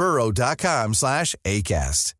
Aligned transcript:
burrow.com 0.00 0.94
slash 0.94 1.36
ACAST. 1.42 2.14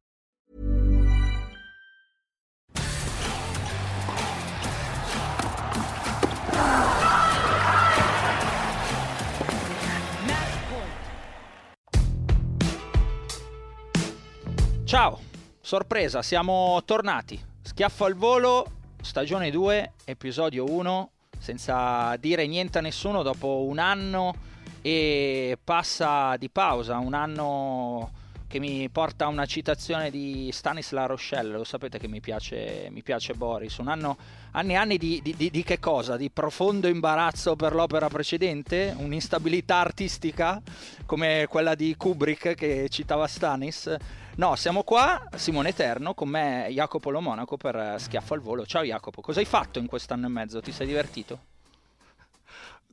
Ciao, 14.84 15.19
sorpresa, 15.62 16.20
siamo 16.20 16.83
tornati. 16.84 17.42
Schiaffo 17.62 18.05
al 18.05 18.15
volo, 18.15 18.67
stagione 19.00 19.50
2, 19.50 19.92
episodio 20.05 20.70
1, 20.70 21.11
senza 21.39 22.15
dire 22.17 22.47
niente 22.47 22.77
a 22.77 22.83
nessuno 22.83 23.22
dopo 23.22 23.65
un 23.65 23.78
anno 23.78 24.48
e 24.83 25.59
passa 25.62 26.36
di 26.36 26.48
pausa, 26.48 26.98
un 26.98 27.14
anno 27.14 28.12
che 28.50 28.59
mi 28.59 28.89
porta 28.89 29.27
a 29.27 29.28
una 29.28 29.47
citazione 29.47 30.11
di 30.11 30.50
Stanisla 30.53 31.06
Rochelle, 31.06 31.53
lo 31.53 31.62
sapete 31.62 32.00
che 32.00 32.09
mi 32.09 32.20
piace, 32.20 32.89
mi 32.91 33.00
piace 33.00 33.33
Boris, 33.34 33.77
un 33.77 33.87
anno, 33.87 34.17
anni 34.50 34.72
e 34.72 34.75
anni 34.75 34.98
di, 34.98 35.20
di, 35.22 35.37
di, 35.37 35.50
di 35.50 35.62
che 35.62 35.78
cosa? 35.78 36.17
Di 36.17 36.31
profondo 36.31 36.89
imbarazzo 36.89 37.55
per 37.55 37.75
l'opera 37.75 38.09
precedente, 38.09 38.92
un'instabilità 38.98 39.77
artistica 39.77 40.61
come 41.06 41.47
quella 41.48 41.77
di 41.77 41.94
Kubrick 41.97 42.56
che 42.56 42.89
citava 42.89 43.28
Stanis. 43.28 43.94
No, 44.34 44.56
siamo 44.56 44.83
qua, 44.83 45.28
Simone 45.37 45.69
Eterno, 45.69 46.15
con 46.15 46.28
me 46.28 46.67
Jacopo 46.70 47.11
Lo 47.11 47.20
Monaco 47.20 47.56
per 47.56 48.00
Schiaffo 48.00 48.34
al 48.34 48.41
Volo. 48.41 48.67
Ciao 48.67 48.83
Jacopo, 48.83 49.20
cosa 49.20 49.39
hai 49.39 49.47
fatto 49.47 49.78
in 49.78 49.87
quest'anno 49.87 50.27
e 50.27 50.31
mezzo? 50.31 50.61
Ti 50.61 50.72
sei 50.72 50.89
divertito? 50.89 51.39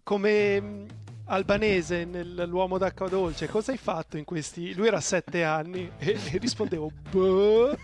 Come 0.04 1.06
albanese 1.28 2.06
nell'uomo 2.06 2.78
d'acqua 2.78 3.08
dolce, 3.10 3.48
cosa 3.48 3.72
hai 3.72 3.78
fatto 3.78 4.18
in 4.18 4.24
questi... 4.24 4.74
Lui 4.74 4.88
era 4.88 5.00
sette 5.00 5.44
anni 5.44 5.90
e, 5.98 6.18
e 6.32 6.38
rispondevo, 6.38 6.92
boh. 7.10 7.78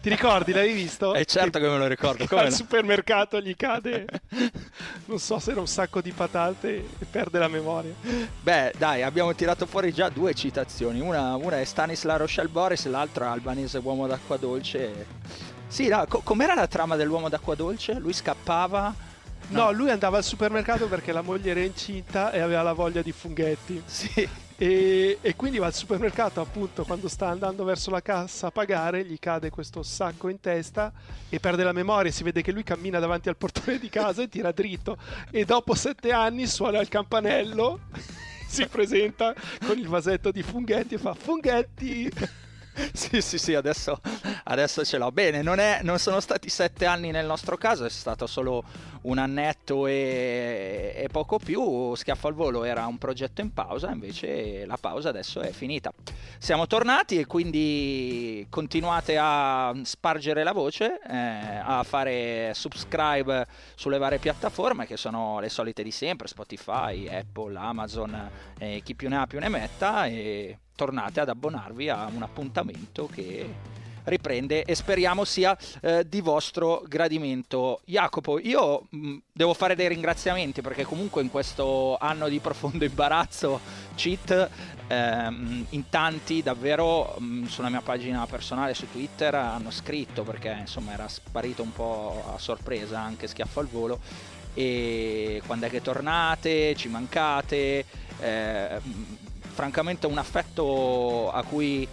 Ti 0.00 0.08
ricordi, 0.08 0.52
l'avevi 0.52 0.74
visto? 0.74 1.14
Eh 1.14 1.24
certo 1.24 1.58
che 1.58 1.68
me 1.68 1.78
lo 1.78 1.86
ricordo. 1.86 2.26
Come 2.26 2.42
Al 2.42 2.48
no? 2.48 2.54
supermercato 2.54 3.40
gli 3.40 3.54
cade, 3.56 4.06
non 5.06 5.18
so 5.18 5.38
se 5.38 5.50
era 5.50 5.60
un 5.60 5.66
sacco 5.66 6.00
di 6.00 6.12
patate 6.12 6.76
e 6.98 7.04
perde 7.10 7.38
la 7.38 7.48
memoria. 7.48 7.92
Beh, 8.40 8.72
dai, 8.76 9.02
abbiamo 9.02 9.34
tirato 9.34 9.66
fuori 9.66 9.92
già 9.92 10.08
due 10.08 10.34
citazioni. 10.34 11.00
Una, 11.00 11.34
una 11.36 11.60
è 11.60 11.64
Stanisla 11.64 12.16
Rochelle 12.16 12.48
Boris, 12.48 12.86
l'altra 12.86 13.30
albanese 13.30 13.78
uomo 13.78 14.06
d'acqua 14.06 14.36
dolce. 14.36 15.06
Sì, 15.68 15.88
no, 15.88 16.04
co- 16.08 16.20
com'era 16.22 16.54
la 16.54 16.66
trama 16.66 16.96
dell'uomo 16.96 17.28
d'acqua 17.28 17.54
dolce? 17.54 17.94
Lui 17.94 18.12
scappava. 18.12 18.94
No. 19.48 19.70
lui 19.70 19.90
andava 19.90 20.16
al 20.16 20.24
supermercato 20.24 20.88
perché 20.88 21.12
la 21.12 21.22
moglie 21.22 21.50
era 21.50 21.60
incinta 21.60 22.32
e 22.32 22.40
aveva 22.40 22.62
la 22.62 22.72
voglia 22.72 23.02
di 23.02 23.12
funghetti. 23.12 23.82
Sì. 23.84 24.28
E, 24.58 25.18
e 25.20 25.36
quindi 25.36 25.58
va 25.58 25.66
al 25.66 25.74
supermercato 25.74 26.40
appunto 26.40 26.84
quando 26.84 27.08
sta 27.08 27.28
andando 27.28 27.62
verso 27.62 27.90
la 27.90 28.00
cassa 28.00 28.46
a 28.46 28.50
pagare 28.50 29.04
gli 29.04 29.18
cade 29.18 29.50
questo 29.50 29.82
sacco 29.82 30.30
in 30.30 30.40
testa 30.40 30.90
e 31.28 31.38
perde 31.38 31.62
la 31.62 31.72
memoria 31.72 32.10
si 32.10 32.22
vede 32.22 32.40
che 32.40 32.52
lui 32.52 32.62
cammina 32.62 32.98
davanti 32.98 33.28
al 33.28 33.36
portone 33.36 33.78
di 33.78 33.90
casa 33.90 34.22
e 34.22 34.30
tira 34.30 34.52
dritto 34.52 34.96
e 35.30 35.44
dopo 35.44 35.74
sette 35.74 36.10
anni 36.10 36.46
suona 36.46 36.80
il 36.80 36.88
campanello 36.88 37.80
si 38.48 38.66
presenta 38.66 39.34
con 39.62 39.76
il 39.76 39.88
vasetto 39.88 40.30
di 40.30 40.42
funghetti 40.42 40.94
e 40.94 40.98
fa 40.98 41.12
funghetti 41.12 42.10
Sì, 42.92 43.20
sì, 43.20 43.38
sì, 43.38 43.54
adesso, 43.54 44.00
adesso 44.44 44.84
ce 44.84 44.98
l'ho. 44.98 45.10
Bene, 45.10 45.42
non, 45.42 45.58
è- 45.58 45.80
non 45.82 45.98
sono 45.98 46.20
stati 46.20 46.48
sette 46.48 46.86
anni 46.86 47.10
nel 47.10 47.26
nostro 47.26 47.56
caso, 47.56 47.84
è 47.84 47.90
stato 47.90 48.26
solo 48.26 48.64
un 49.02 49.18
annetto 49.18 49.86
e, 49.86 50.92
e 50.96 51.08
poco 51.10 51.38
più. 51.38 51.94
Schiaffo 51.94 52.28
al 52.28 52.34
volo 52.34 52.64
era 52.64 52.86
un 52.86 52.98
progetto 52.98 53.40
in 53.40 53.52
pausa, 53.52 53.90
invece 53.90 54.66
la 54.66 54.76
pausa 54.76 55.08
adesso 55.08 55.40
è 55.40 55.52
finita. 55.52 55.92
Siamo 56.38 56.66
tornati 56.66 57.18
e 57.18 57.26
quindi 57.26 58.46
continuate 58.50 59.16
a 59.18 59.72
spargere 59.82 60.42
la 60.42 60.52
voce, 60.52 60.98
eh, 61.08 61.60
a 61.62 61.82
fare 61.82 62.52
subscribe 62.54 63.46
sulle 63.74 63.98
varie 63.98 64.18
piattaforme 64.18 64.86
che 64.86 64.96
sono 64.96 65.40
le 65.40 65.48
solite 65.48 65.82
di 65.82 65.90
sempre, 65.90 66.28
Spotify, 66.28 67.08
Apple, 67.08 67.56
Amazon, 67.56 68.30
eh, 68.58 68.80
chi 68.84 68.94
più 68.94 69.08
ne 69.08 69.16
ha 69.18 69.26
più 69.26 69.38
ne 69.38 69.48
metta 69.48 70.06
e 70.06 70.58
tornate 70.76 71.18
ad 71.18 71.28
abbonarvi 71.28 71.88
a 71.88 72.08
un 72.14 72.22
appuntamento 72.22 73.08
che 73.12 73.74
riprende 74.06 74.62
e 74.64 74.74
speriamo 74.74 75.24
sia 75.24 75.56
eh, 75.80 76.06
di 76.08 76.20
vostro 76.20 76.84
gradimento. 76.86 77.80
Jacopo, 77.84 78.38
io 78.38 78.86
mh, 78.88 79.16
devo 79.32 79.54
fare 79.54 79.74
dei 79.74 79.88
ringraziamenti 79.88 80.60
perché 80.60 80.84
comunque 80.84 81.22
in 81.22 81.30
questo 81.30 81.96
anno 81.98 82.28
di 82.28 82.38
profondo 82.38 82.84
imbarazzo, 82.84 83.60
cheat, 83.94 84.48
ehm, 84.86 85.66
in 85.70 85.88
tanti 85.88 86.42
davvero 86.42 87.16
mh, 87.18 87.46
sulla 87.46 87.68
mia 87.68 87.80
pagina 87.80 88.26
personale 88.26 88.74
su 88.74 88.88
Twitter 88.90 89.34
hanno 89.34 89.70
scritto 89.70 90.22
perché 90.22 90.56
insomma 90.60 90.92
era 90.92 91.08
sparito 91.08 91.62
un 91.62 91.72
po' 91.72 92.32
a 92.34 92.38
sorpresa 92.38 93.00
anche 93.00 93.26
schiaffo 93.26 93.60
al 93.60 93.66
volo 93.66 94.00
e 94.54 95.42
quando 95.44 95.66
è 95.66 95.70
che 95.70 95.82
tornate, 95.82 96.74
ci 96.76 96.88
mancate, 96.88 97.84
eh, 98.20 98.80
francamente 99.56 100.06
un 100.06 100.18
affetto 100.18 101.30
a 101.30 101.42
cui 101.42 101.88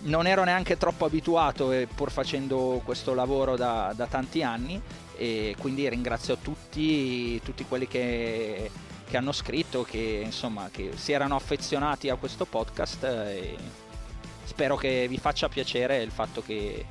non 0.00 0.26
ero 0.26 0.42
neanche 0.42 0.76
troppo 0.76 1.04
abituato 1.04 1.70
eh, 1.70 1.86
pur 1.86 2.10
facendo 2.10 2.82
questo 2.84 3.14
lavoro 3.14 3.54
da, 3.56 3.92
da 3.94 4.06
tanti 4.06 4.42
anni 4.42 4.82
e 5.16 5.54
quindi 5.56 5.88
ringrazio 5.88 6.36
tutti, 6.38 7.40
tutti 7.44 7.64
quelli 7.64 7.86
che, 7.86 8.72
che 9.08 9.16
hanno 9.16 9.30
scritto, 9.30 9.84
che 9.84 10.22
insomma 10.24 10.68
che 10.72 10.90
si 10.96 11.12
erano 11.12 11.36
affezionati 11.36 12.08
a 12.08 12.16
questo 12.16 12.44
podcast 12.44 13.04
e 13.04 13.56
spero 14.42 14.74
che 14.74 15.06
vi 15.08 15.18
faccia 15.18 15.48
piacere 15.48 16.02
il 16.02 16.10
fatto 16.10 16.42
che 16.42 16.84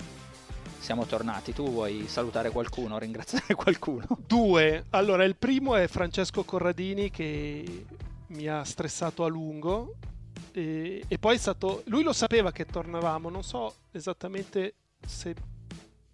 siamo 0.80 1.06
tornati. 1.06 1.52
Tu 1.52 1.70
vuoi 1.70 2.06
salutare 2.08 2.52
qualcuno, 2.52 2.98
ringraziare 2.98 3.54
qualcuno? 3.54 4.08
due 4.26 4.86
allora 4.92 5.26
il 5.26 5.36
primo 5.36 5.76
è 5.76 5.88
Francesco 5.88 6.46
Corradini 6.46 7.12
che 7.12 7.86
mi 8.28 8.48
ha 8.48 8.64
stressato 8.64 9.24
a 9.24 9.28
lungo 9.28 9.96
e, 10.52 11.04
e 11.08 11.18
poi 11.20 11.36
è 11.36 11.40
stato 11.40 11.84
lui 11.88 12.04
lo 12.04 12.14
sapeva 12.14 12.52
che 12.52 12.66
tornavamo 12.66 13.30
non 13.30 13.44
so 13.44 13.74
esattamente 13.92 14.76
se 15.06 15.36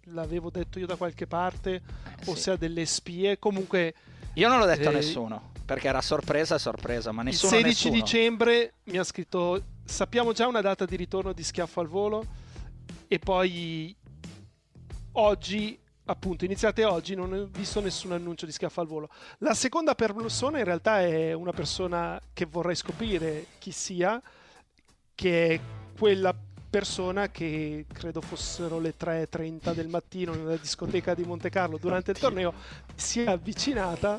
l'avevo 0.06 0.50
detto 0.50 0.78
io 0.78 0.86
da 0.86 0.96
qualche 0.96 1.26
parte 1.26 1.80
o 2.26 2.32
Eh, 2.32 2.34
sì. 2.36 2.40
se 2.42 2.50
ha 2.52 2.56
delle 2.56 2.84
spie 2.86 3.38
comunque 3.38 3.94
Io 4.34 4.48
non 4.48 4.58
l'ho 4.58 4.66
detto 4.66 4.88
a 4.88 4.92
Eh, 4.92 4.94
nessuno, 4.96 5.52
perché 5.64 5.88
era 5.88 6.00
sorpresa 6.00 6.58
sorpresa, 6.58 7.12
ma 7.12 7.22
il 7.22 7.28
nessuno 7.28 7.50
16 7.52 7.68
nessuno. 7.90 7.94
dicembre 7.94 8.74
mi 8.84 8.98
ha 8.98 9.04
scritto 9.04 9.62
sappiamo 9.84 10.32
già 10.32 10.46
una 10.46 10.60
data 10.60 10.84
di 10.84 10.96
ritorno 10.96 11.32
di 11.32 11.42
Schiaffo 11.42 11.80
al 11.80 11.88
volo 11.88 12.24
e 13.08 13.18
poi 13.18 13.94
oggi 15.12 15.78
appunto 16.04 16.44
iniziate 16.44 16.84
oggi 16.84 17.14
non 17.14 17.32
ho 17.32 17.48
visto 17.50 17.80
nessun 17.80 18.12
annuncio 18.12 18.46
di 18.46 18.52
Schiaffo 18.52 18.80
al 18.80 18.86
volo. 18.86 19.08
La 19.38 19.54
seconda 19.54 19.94
persona 19.94 20.58
in 20.58 20.64
realtà 20.64 21.00
è 21.02 21.32
una 21.32 21.52
persona 21.52 22.20
che 22.32 22.46
vorrei 22.46 22.74
scoprire 22.74 23.46
chi 23.58 23.70
sia 23.70 24.20
che 25.14 25.48
è 25.48 25.60
quella 25.96 26.34
persona 26.72 27.28
che 27.28 27.84
credo 27.92 28.22
fossero 28.22 28.78
le 28.78 28.94
3.30 28.98 29.74
del 29.74 29.88
mattino 29.88 30.32
nella 30.32 30.56
discoteca 30.56 31.14
di 31.14 31.22
Monte 31.22 31.50
Carlo 31.50 31.76
durante 31.76 32.12
il 32.12 32.18
torneo 32.18 32.54
si 32.94 33.20
è 33.20 33.26
avvicinata 33.26 34.18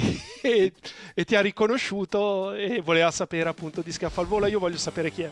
e, 0.42 0.72
e, 1.14 1.24
ti 1.24 1.34
ha 1.34 1.40
riconosciuto 1.40 2.52
e 2.52 2.80
voleva 2.80 3.10
sapere 3.10 3.48
appunto 3.48 3.82
di 3.82 3.92
schiaffo 3.92 4.20
al 4.20 4.26
volo. 4.26 4.46
Io 4.46 4.58
voglio 4.58 4.76
sapere 4.76 5.10
chi 5.10 5.22
è. 5.22 5.30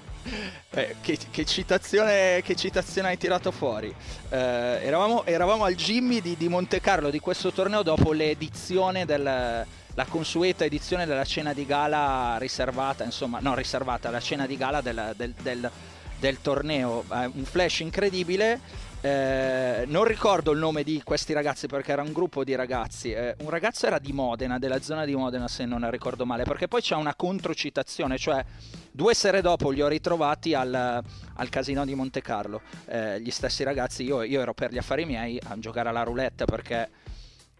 Eh, 0.71 0.97
che, 1.01 1.19
che, 1.31 1.45
citazione, 1.45 2.43
che, 2.43 2.55
citazione, 2.55 3.09
hai 3.09 3.19
tirato 3.19 3.51
fuori? 3.51 3.95
Eh, 4.29 4.37
eravamo, 4.37 5.25
eravamo, 5.25 5.65
al 5.65 5.75
Jimmy 5.75 6.21
di, 6.21 6.37
di, 6.37 6.49
Monte 6.49 6.81
Carlo 6.81 7.11
di 7.11 7.21
questo 7.21 7.53
torneo 7.53 7.83
dopo 7.83 8.13
l'edizione 8.13 9.05
del. 9.05 9.67
La 9.97 10.05
consueta 10.05 10.67
edizione 10.67 11.07
della 11.07 11.25
cena 11.25 11.55
di 11.55 11.65
gala 11.65 12.37
riservata, 12.39 13.03
insomma, 13.03 13.39
no, 13.41 13.55
riservata, 13.55 14.11
la 14.11 14.21
cena 14.21 14.47
di 14.47 14.59
gala 14.59 14.83
del, 14.83 15.15
del, 15.17 15.33
del, 15.41 15.71
del 16.19 16.41
torneo. 16.43 17.03
Eh, 17.11 17.31
un 17.33 17.45
flash 17.45 17.81
incredibile 17.81 18.61
eh, 19.01 19.85
non 19.87 20.05
ricordo 20.05 20.53
il 20.53 20.59
nome 20.59 20.83
di 20.83 21.01
questi 21.05 21.33
ragazzi 21.33 21.67
perché 21.67 21.93
era 21.93 22.03
un 22.03 22.13
gruppo 22.13 22.45
di 22.45 22.55
ragazzi. 22.55 23.13
Eh, 23.13 23.37
un 23.41 23.51
ragazzo 23.51 23.87
era 23.87 23.99
di 23.99 24.13
Modena, 24.13 24.59
della 24.59 24.81
zona 24.81 25.05
di 25.05 25.15
Modena, 25.15 25.49
se 25.49 25.65
non 25.65 25.89
ricordo 25.91 26.25
male, 26.25 26.45
perché 26.45 26.67
poi 26.67 26.81
c'è 26.81 26.95
una 26.95 27.15
controcitazione, 27.15 28.19
cioè 28.19 28.45
due 28.91 29.15
sere 29.15 29.43
dopo 29.43 29.71
li 29.71 29.83
ho 29.83 29.89
ritrovati 29.89 30.55
al, 30.55 30.75
al 30.75 31.49
casino 31.49 31.85
di 31.85 31.95
Monte 31.95 32.23
Carlo. 32.23 32.63
Eh, 32.87 33.21
gli 33.21 33.31
stessi 33.31 33.63
ragazzi, 33.63 34.03
io, 34.03 34.23
io 34.23 34.41
ero 34.41 34.55
per 34.55 34.73
gli 34.73 34.79
affari 34.79 35.05
miei 35.05 35.39
a 35.45 35.59
giocare 35.59 35.89
alla 35.89 36.03
roulette 36.03 36.45
perché 36.45 36.89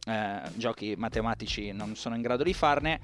eh, 0.07 0.41
giochi 0.55 0.95
matematici 0.97 1.73
non 1.73 1.97
sono 1.97 2.15
in 2.15 2.23
grado 2.23 2.43
di 2.43 2.55
farne. 2.55 3.01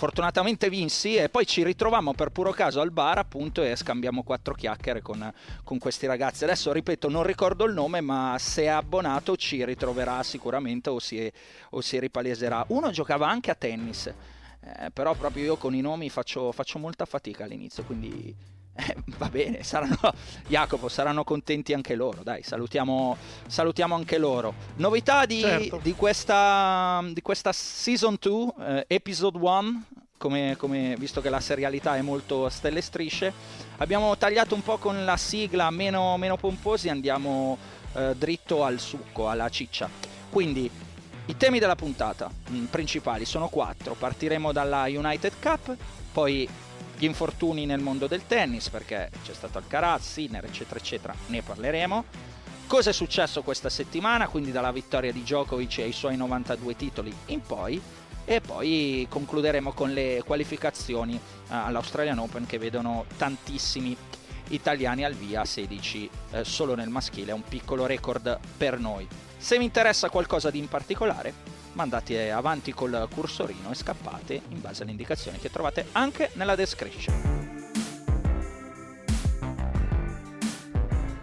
Fortunatamente 0.00 0.70
vinsi 0.70 1.16
e 1.16 1.28
poi 1.28 1.46
ci 1.46 1.62
ritrovammo 1.62 2.14
per 2.14 2.30
puro 2.30 2.52
caso 2.52 2.80
al 2.80 2.90
bar 2.90 3.18
appunto 3.18 3.62
e 3.62 3.76
scambiamo 3.76 4.22
quattro 4.22 4.54
chiacchiere 4.54 5.02
con, 5.02 5.30
con 5.62 5.76
questi 5.76 6.06
ragazzi. 6.06 6.44
Adesso 6.44 6.72
ripeto, 6.72 7.10
non 7.10 7.22
ricordo 7.22 7.66
il 7.66 7.74
nome, 7.74 8.00
ma 8.00 8.34
se 8.38 8.62
è 8.62 8.68
abbonato 8.68 9.36
ci 9.36 9.62
ritroverà 9.62 10.22
sicuramente 10.22 10.88
o 10.88 10.98
si, 11.00 11.30
o 11.72 11.82
si 11.82 11.98
ripaleserà. 11.98 12.64
Uno 12.68 12.90
giocava 12.90 13.28
anche 13.28 13.50
a 13.50 13.54
tennis. 13.54 14.06
Eh, 14.06 14.90
però 14.90 15.12
proprio 15.12 15.44
io 15.44 15.56
con 15.58 15.74
i 15.74 15.82
nomi 15.82 16.08
faccio, 16.08 16.50
faccio 16.50 16.78
molta 16.78 17.04
fatica 17.04 17.44
all'inizio, 17.44 17.82
quindi 17.82 18.34
eh, 18.86 18.96
va 19.18 19.28
bene, 19.28 19.62
saranno, 19.62 19.98
Jacopo, 20.48 20.88
saranno 20.88 21.24
contenti 21.24 21.72
anche 21.72 21.94
loro. 21.94 22.22
Dai, 22.22 22.42
salutiamo, 22.42 23.16
salutiamo 23.46 23.94
anche 23.94 24.18
loro. 24.18 24.54
Novità 24.76 25.26
di, 25.26 25.40
certo. 25.40 25.78
di, 25.82 25.94
questa, 25.94 27.02
di 27.12 27.22
questa 27.22 27.52
Season 27.52 28.16
2, 28.18 28.52
eh, 28.58 28.84
Episode 28.88 29.38
1, 29.38 29.82
come, 30.16 30.56
come, 30.58 30.96
visto 30.98 31.20
che 31.20 31.30
la 31.30 31.40
serialità 31.40 31.96
è 31.96 32.02
molto 32.02 32.48
stelle 32.48 32.78
e 32.78 32.82
strisce. 32.82 33.32
Abbiamo 33.78 34.16
tagliato 34.16 34.54
un 34.54 34.62
po' 34.62 34.78
con 34.78 35.04
la 35.04 35.16
sigla 35.16 35.70
meno, 35.70 36.16
meno 36.16 36.36
pomposi, 36.36 36.88
andiamo 36.88 37.58
eh, 37.94 38.14
dritto 38.16 38.64
al 38.64 38.78
succo, 38.78 39.28
alla 39.28 39.48
ciccia. 39.48 39.88
Quindi, 40.30 40.70
i 41.26 41.36
temi 41.36 41.58
della 41.58 41.76
puntata 41.76 42.28
mh, 42.28 42.56
mm, 42.56 42.64
principali 42.66 43.24
sono 43.24 43.48
quattro. 43.48 43.94
Partiremo 43.94 44.52
dalla 44.52 44.84
United 44.86 45.34
Cup, 45.40 45.76
poi 46.12 46.48
gli 47.00 47.04
infortuni 47.04 47.64
nel 47.64 47.80
mondo 47.80 48.06
del 48.06 48.26
tennis, 48.26 48.68
perché 48.68 49.08
c'è 49.24 49.32
stato 49.32 49.56
Alcaraz, 49.56 50.02
Sinner, 50.02 50.44
eccetera, 50.44 50.78
eccetera, 50.78 51.14
ne 51.28 51.40
parleremo. 51.40 52.04
Cosa 52.66 52.90
è 52.90 52.92
successo 52.92 53.40
questa 53.40 53.70
settimana, 53.70 54.28
quindi 54.28 54.52
dalla 54.52 54.70
vittoria 54.70 55.10
di 55.10 55.22
Djokovic 55.22 55.78
ai 55.78 55.92
suoi 55.92 56.18
92 56.18 56.76
titoli 56.76 57.10
in 57.26 57.40
poi, 57.40 57.80
e 58.26 58.42
poi 58.42 59.06
concluderemo 59.08 59.72
con 59.72 59.94
le 59.94 60.22
qualificazioni 60.26 61.14
uh, 61.14 61.18
all'Australian 61.48 62.18
Open 62.18 62.44
che 62.44 62.58
vedono 62.58 63.06
tantissimi 63.16 63.96
italiani 64.48 65.02
al 65.02 65.14
via, 65.14 65.46
16 65.46 66.10
eh, 66.32 66.44
solo 66.44 66.74
nel 66.74 66.90
maschile, 66.90 67.32
un 67.32 67.42
piccolo 67.42 67.86
record 67.86 68.38
per 68.58 68.78
noi. 68.78 69.08
Se 69.38 69.56
vi 69.56 69.64
interessa 69.64 70.10
qualcosa 70.10 70.50
di 70.50 70.58
in 70.58 70.68
particolare, 70.68 71.32
mandate 71.80 72.30
avanti 72.30 72.74
col 72.74 73.08
cursorino 73.10 73.70
e 73.70 73.74
scappate 73.74 74.42
in 74.48 74.60
base 74.60 74.82
alle 74.82 74.90
indicazioni 74.90 75.38
che 75.38 75.50
trovate 75.50 75.86
anche 75.92 76.30
nella 76.34 76.54
description. 76.54 77.48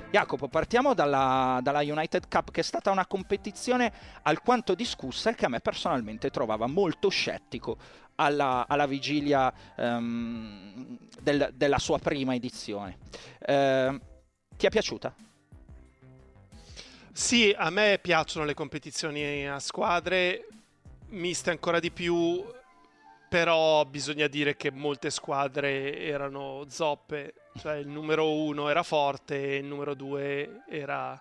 Jacopo, 0.09 0.47
partiamo 0.47 0.95
dalla, 0.95 1.59
dalla, 1.61 1.81
United 1.81 2.27
Cup, 2.27 2.49
che 2.49 2.61
è 2.61 2.63
stata 2.63 2.89
una 2.89 3.05
competizione 3.05 3.91
alquanto 4.23 4.73
discussa 4.73 5.29
e 5.29 5.35
che 5.35 5.45
a 5.45 5.49
me 5.49 5.59
personalmente 5.59 6.31
trovava 6.31 6.65
molto 6.65 7.09
scettico 7.09 7.77
alla, 8.15 8.65
alla 8.67 8.87
vigilia 8.87 9.53
um, 9.75 10.97
del, 11.21 11.51
della 11.53 11.77
sua 11.77 11.99
prima 11.99 12.33
edizione. 12.33 12.97
Uh, 13.41 13.99
ti 14.55 14.65
è 14.65 14.69
piaciuta? 14.69 15.26
Sì, 17.17 17.51
a 17.57 17.71
me 17.71 17.97
piacciono 17.99 18.45
le 18.45 18.53
competizioni 18.53 19.49
a 19.49 19.57
squadre, 19.57 20.47
miste 21.07 21.49
ancora 21.49 21.79
di 21.79 21.89
più, 21.89 22.45
però 23.27 23.83
bisogna 23.85 24.27
dire 24.27 24.55
che 24.55 24.69
molte 24.69 25.09
squadre 25.09 25.97
erano 25.97 26.65
zoppe, 26.69 27.33
cioè 27.59 27.77
il 27.77 27.87
numero 27.87 28.31
uno 28.31 28.69
era 28.69 28.83
forte 28.83 29.35
e 29.35 29.55
il 29.55 29.65
numero 29.65 29.95
due 29.95 30.61
era 30.69 31.19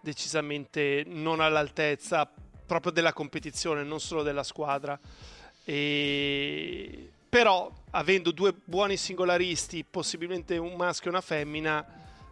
decisamente 0.00 1.04
non 1.06 1.40
all'altezza 1.40 2.26
proprio 2.64 2.90
della 2.90 3.12
competizione, 3.12 3.82
non 3.82 4.00
solo 4.00 4.22
della 4.22 4.42
squadra. 4.42 4.98
E... 5.64 7.10
Però, 7.28 7.70
avendo 7.90 8.30
due 8.30 8.54
buoni 8.54 8.96
singolaristi, 8.96 9.84
possibilmente 9.84 10.56
un 10.56 10.76
maschio 10.76 11.10
e 11.10 11.12
una 11.12 11.20
femmina, 11.20 11.86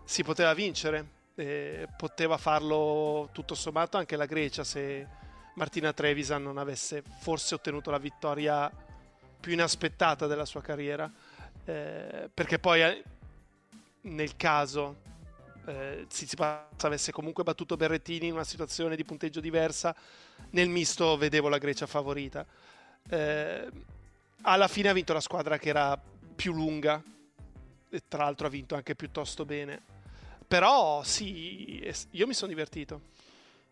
si 0.05 0.25
poteva 0.25 0.55
vincere 0.55 1.14
eh, 1.35 1.89
poteva 1.97 2.37
farlo 2.37 3.29
tutto 3.33 3.55
sommato 3.55 3.97
anche 3.97 4.17
la 4.17 4.27
Grecia 4.27 4.65
se 4.65 5.07
Martina 5.55 5.93
Trevisan 5.93 6.43
non 6.43 6.59
avesse 6.59 7.03
forse 7.21 7.55
ottenuto 7.55 7.91
la 7.91 7.99
vittoria 7.99 8.71
più 9.41 9.53
inaspettata 9.53 10.27
della 10.27 10.45
sua 10.45 10.63
carriera 10.63 11.11
eh, 11.65 12.29
perché 12.33 12.59
poi 12.59 12.83
eh, 12.83 13.03
nel 14.03 14.37
caso 14.37 15.03
eh, 15.67 16.05
Tsitsipas 16.09 16.83
avesse 16.83 17.11
comunque 17.11 17.43
battuto 17.43 17.77
Berrettini 17.77 18.27
in 18.27 18.35
una 18.35 18.45
situazione 18.45 18.97
di 18.97 19.05
punteggio 19.05 19.41
diversa 19.41 19.95
nel 20.51 20.69
misto 20.69 21.17
vedevo 21.17 21.49
la 21.49 21.59
Grecia 21.59 21.87
favorita. 21.87 22.45
Eh, 23.09 23.69
alla 24.43 24.69
fine 24.69 24.89
ha 24.89 24.93
vinto 24.93 25.13
la 25.13 25.21
squadra 25.21 25.59
che 25.59 25.69
era 25.69 25.99
più 26.35 26.53
lunga 26.53 27.03
e 27.89 28.03
tra 28.07 28.25
l'altro 28.25 28.47
ha 28.47 28.51
vinto 28.51 28.75
anche 28.75 28.95
piuttosto 28.95 29.45
bene 29.45 29.94
però 30.47 31.03
sì, 31.03 31.83
io 32.11 32.27
mi 32.27 32.35
sono 32.35 32.51
divertito. 32.51 33.01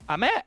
A 0.06 0.16
me 0.16 0.44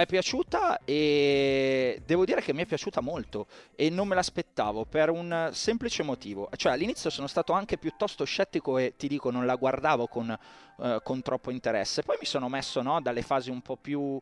è 0.00 0.04
piaciuta 0.04 0.80
e 0.84 2.02
devo 2.04 2.26
dire 2.26 2.42
che 2.42 2.52
mi 2.52 2.62
è 2.62 2.66
piaciuta 2.66 3.00
molto 3.00 3.46
e 3.74 3.88
non 3.88 4.06
me 4.06 4.14
l'aspettavo 4.14 4.84
per 4.84 5.08
un 5.08 5.50
semplice 5.52 6.02
motivo. 6.02 6.50
Cioè 6.54 6.72
all'inizio 6.72 7.08
sono 7.08 7.26
stato 7.26 7.52
anche 7.52 7.78
piuttosto 7.78 8.24
scettico 8.24 8.76
e 8.76 8.94
ti 8.96 9.08
dico 9.08 9.30
non 9.30 9.46
la 9.46 9.54
guardavo 9.54 10.06
con, 10.06 10.38
uh, 10.76 11.02
con 11.02 11.22
troppo 11.22 11.50
interesse. 11.50 12.02
Poi 12.02 12.16
mi 12.20 12.26
sono 12.26 12.48
messo 12.48 12.82
no, 12.82 13.00
dalle 13.00 13.22
fasi 13.22 13.50
un 13.50 13.62
po' 13.62 13.76
più 13.76 14.00
uh, 14.00 14.20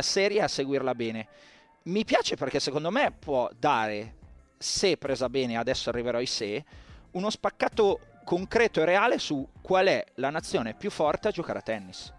serie 0.00 0.40
a 0.40 0.48
seguirla 0.48 0.94
bene. 0.94 1.28
Mi 1.84 2.04
piace 2.04 2.36
perché 2.36 2.58
secondo 2.60 2.90
me 2.90 3.12
può 3.12 3.50
dare, 3.58 4.14
se 4.56 4.96
presa 4.96 5.28
bene, 5.28 5.58
adesso 5.58 5.90
arriverò 5.90 6.16
ai 6.16 6.26
se, 6.26 6.64
uno 7.10 7.28
spaccato 7.28 8.00
concreto 8.24 8.80
e 8.80 8.84
reale 8.84 9.18
su 9.18 9.46
qual 9.60 9.86
è 9.86 10.04
la 10.14 10.30
nazione 10.30 10.74
più 10.74 10.90
forte 10.90 11.28
a 11.28 11.30
giocare 11.30 11.60
a 11.60 11.62
tennis. 11.62 12.12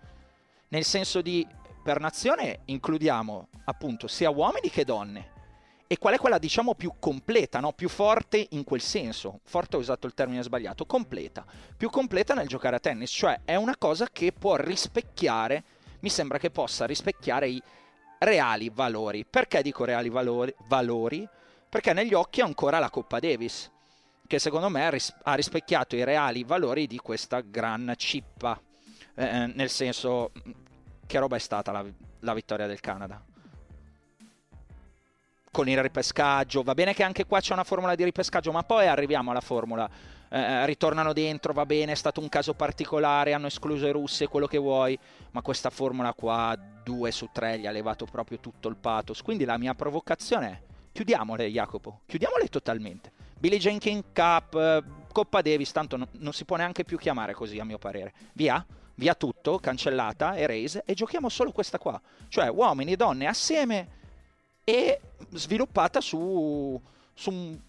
Nel 0.69 0.83
senso 0.83 1.21
di, 1.21 1.45
per 1.83 1.99
nazione 1.99 2.59
includiamo 2.65 3.49
appunto 3.65 4.07
sia 4.07 4.29
uomini 4.29 4.69
che 4.69 4.85
donne. 4.85 5.33
E 5.87 5.99
qual 5.99 6.15
è 6.15 6.17
quella 6.17 6.39
diciamo 6.39 6.73
più 6.73 6.93
completa, 6.97 7.59
no? 7.59 7.71
più 7.73 7.89
forte 7.89 8.47
in 8.51 8.63
quel 8.63 8.81
senso? 8.81 9.41
Forte 9.43 9.75
ho 9.75 9.79
usato 9.79 10.07
il 10.07 10.15
termine 10.15 10.41
sbagliato, 10.41 10.85
completa. 10.85 11.45
Più 11.77 11.89
completa 11.89 12.33
nel 12.33 12.47
giocare 12.47 12.77
a 12.77 12.79
tennis, 12.79 13.11
cioè 13.11 13.41
è 13.45 13.55
una 13.55 13.77
cosa 13.77 14.07
che 14.11 14.31
può 14.31 14.55
rispecchiare, 14.55 15.63
mi 15.99 16.09
sembra 16.09 16.39
che 16.39 16.49
possa 16.49 16.85
rispecchiare 16.85 17.49
i 17.49 17.61
reali 18.19 18.71
valori. 18.73 19.25
Perché 19.25 19.61
dico 19.61 19.85
reali 19.85 20.09
valori? 20.09 20.53
valori? 20.67 21.27
Perché 21.69 21.93
negli 21.93 22.13
occhi 22.13 22.41
ha 22.41 22.45
ancora 22.45 22.79
la 22.79 22.89
Coppa 22.89 23.19
Davis 23.19 23.71
che 24.27 24.39
secondo 24.39 24.69
me 24.69 24.85
ha 25.23 25.33
rispecchiato 25.33 25.95
i 25.95 26.03
reali 26.03 26.43
valori 26.43 26.87
di 26.87 26.97
questa 26.97 27.41
gran 27.41 27.93
cippa, 27.97 28.59
eh, 29.15 29.51
nel 29.53 29.69
senso 29.69 30.31
che 31.05 31.19
roba 31.19 31.35
è 31.35 31.39
stata 31.39 31.71
la, 31.71 31.85
la 32.19 32.33
vittoria 32.33 32.67
del 32.67 32.79
Canada 32.79 33.23
con 35.55 35.69
il 35.69 35.81
ripescaggio. 35.81 36.63
Va 36.63 36.73
bene 36.73 36.93
che 36.93 37.03
anche 37.03 37.25
qua 37.25 37.39
c'è 37.39 37.53
una 37.53 37.63
formula 37.63 37.95
di 37.95 38.03
ripescaggio, 38.03 38.51
ma 38.51 38.63
poi 38.63 38.87
arriviamo 38.87 39.31
alla 39.31 39.39
formula. 39.39 39.89
Eh, 40.27 40.65
ritornano 40.65 41.13
dentro, 41.13 41.53
va 41.53 41.65
bene, 41.65 41.93
è 41.93 41.95
stato 41.95 42.19
un 42.19 42.27
caso 42.27 42.53
particolare, 42.55 43.31
hanno 43.31 43.47
escluso 43.47 43.87
i 43.87 43.91
russi 43.91 44.25
quello 44.25 44.47
che 44.47 44.57
vuoi, 44.57 44.99
ma 45.31 45.41
questa 45.41 45.69
formula 45.69 46.11
qua, 46.11 46.57
2 46.83 47.11
su 47.11 47.29
3, 47.31 47.59
gli 47.59 47.67
ha 47.67 47.71
levato 47.71 48.03
proprio 48.03 48.39
tutto 48.39 48.67
il 48.67 48.75
pathos. 48.75 49.21
Quindi 49.21 49.45
la 49.45 49.57
mia 49.57 49.73
provocazione 49.73 50.47
è, 50.49 50.59
chiudiamole 50.91 51.47
Jacopo, 51.47 52.01
chiudiamole 52.05 52.49
totalmente. 52.49 53.14
Billie 53.37 53.59
Jean 53.59 53.77
King 53.77 54.03
Cup, 54.13 54.55
eh, 54.55 54.83
Coppa 55.11 55.41
Davis, 55.41 55.71
tanto 55.71 55.97
no, 55.97 56.07
non 56.19 56.33
si 56.33 56.45
può 56.45 56.55
neanche 56.57 56.83
più 56.83 56.97
chiamare 56.97 57.33
così 57.33 57.59
a 57.59 57.63
mio 57.63 57.77
parere. 57.77 58.13
Via, 58.33 58.65
via 58.95 59.13
tutto, 59.13 59.59
cancellata, 59.59 60.37
erase 60.37 60.83
e 60.85 60.93
giochiamo 60.93 61.29
solo 61.29 61.51
questa 61.51 61.77
qua. 61.77 61.99
Cioè 62.27 62.49
uomini 62.49 62.93
e 62.93 62.95
donne 62.95 63.27
assieme 63.27 63.87
e 64.63 64.99
sviluppata 65.31 66.01
su, 66.01 66.81
su 67.13 67.31
un 67.31 67.59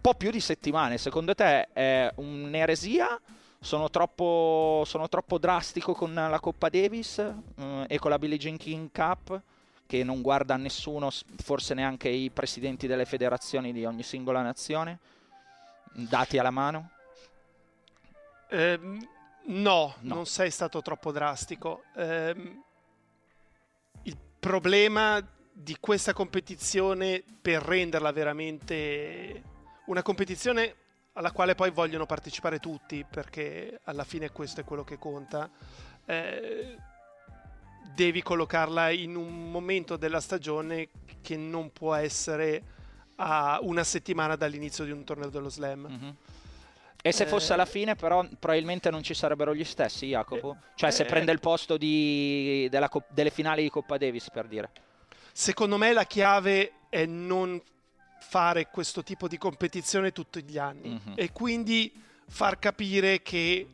po' 0.00 0.14
più 0.14 0.30
di 0.30 0.40
settimane. 0.40 0.98
Secondo 0.98 1.34
te 1.34 1.68
è 1.72 2.10
un'eresia? 2.16 3.20
Sono 3.62 3.90
troppo, 3.90 4.84
sono 4.86 5.08
troppo 5.08 5.38
drastico 5.38 5.92
con 5.92 6.14
la 6.14 6.40
Coppa 6.40 6.70
Davis 6.70 7.18
eh, 7.18 7.84
e 7.88 7.98
con 7.98 8.10
la 8.10 8.18
Billie 8.18 8.38
Jean 8.38 8.56
King 8.56 8.90
Cup 8.90 9.42
che 9.90 10.04
non 10.04 10.22
guarda 10.22 10.56
nessuno, 10.56 11.10
forse 11.42 11.74
neanche 11.74 12.08
i 12.08 12.30
presidenti 12.30 12.86
delle 12.86 13.04
federazioni 13.04 13.72
di 13.72 13.84
ogni 13.84 14.04
singola 14.04 14.40
nazione, 14.40 15.00
dati 15.90 16.38
alla 16.38 16.52
mano? 16.52 16.90
Eh, 18.50 18.78
no, 18.82 18.98
no, 19.46 19.94
non 20.02 20.26
sei 20.26 20.52
stato 20.52 20.80
troppo 20.80 21.10
drastico. 21.10 21.82
Eh, 21.96 22.62
il 24.02 24.16
problema 24.38 25.20
di 25.52 25.76
questa 25.80 26.12
competizione 26.12 27.24
per 27.42 27.60
renderla 27.60 28.12
veramente 28.12 29.42
una 29.86 30.02
competizione 30.02 30.76
alla 31.14 31.32
quale 31.32 31.56
poi 31.56 31.72
vogliono 31.72 32.06
partecipare 32.06 32.60
tutti, 32.60 33.04
perché 33.10 33.80
alla 33.86 34.04
fine 34.04 34.30
questo 34.30 34.60
è 34.60 34.64
quello 34.64 34.84
che 34.84 34.98
conta. 34.98 35.50
Eh, 36.06 36.76
devi 37.94 38.22
collocarla 38.22 38.90
in 38.90 39.16
un 39.16 39.50
momento 39.50 39.96
della 39.96 40.20
stagione 40.20 40.88
che 41.20 41.36
non 41.36 41.72
può 41.72 41.94
essere 41.94 42.62
a 43.16 43.58
una 43.62 43.84
settimana 43.84 44.36
dall'inizio 44.36 44.84
di 44.84 44.90
un 44.90 45.04
torneo 45.04 45.28
dello 45.28 45.48
slam. 45.48 45.86
Mm-hmm. 45.88 46.10
E 47.02 47.12
se 47.12 47.26
fosse 47.26 47.54
alla 47.54 47.64
eh, 47.64 47.70
fine, 47.70 47.94
però, 47.94 48.26
probabilmente 48.38 48.90
non 48.90 49.02
ci 49.02 49.14
sarebbero 49.14 49.54
gli 49.54 49.64
stessi, 49.64 50.08
Jacopo? 50.08 50.56
Eh, 50.58 50.66
cioè, 50.74 50.90
se 50.90 51.04
eh, 51.04 51.06
prende 51.06 51.32
il 51.32 51.40
posto 51.40 51.78
di, 51.78 52.68
della, 52.70 52.90
delle 53.08 53.30
finali 53.30 53.62
di 53.62 53.70
Coppa 53.70 53.96
Davis, 53.96 54.28
per 54.30 54.46
dire. 54.46 54.70
Secondo 55.32 55.78
me 55.78 55.92
la 55.92 56.04
chiave 56.04 56.72
è 56.90 57.06
non 57.06 57.60
fare 58.20 58.68
questo 58.68 59.02
tipo 59.02 59.28
di 59.28 59.38
competizione 59.38 60.12
tutti 60.12 60.42
gli 60.42 60.58
anni 60.58 60.90
mm-hmm. 60.90 61.14
e 61.16 61.32
quindi 61.32 61.90
far 62.28 62.58
capire 62.58 63.22
che 63.22 63.66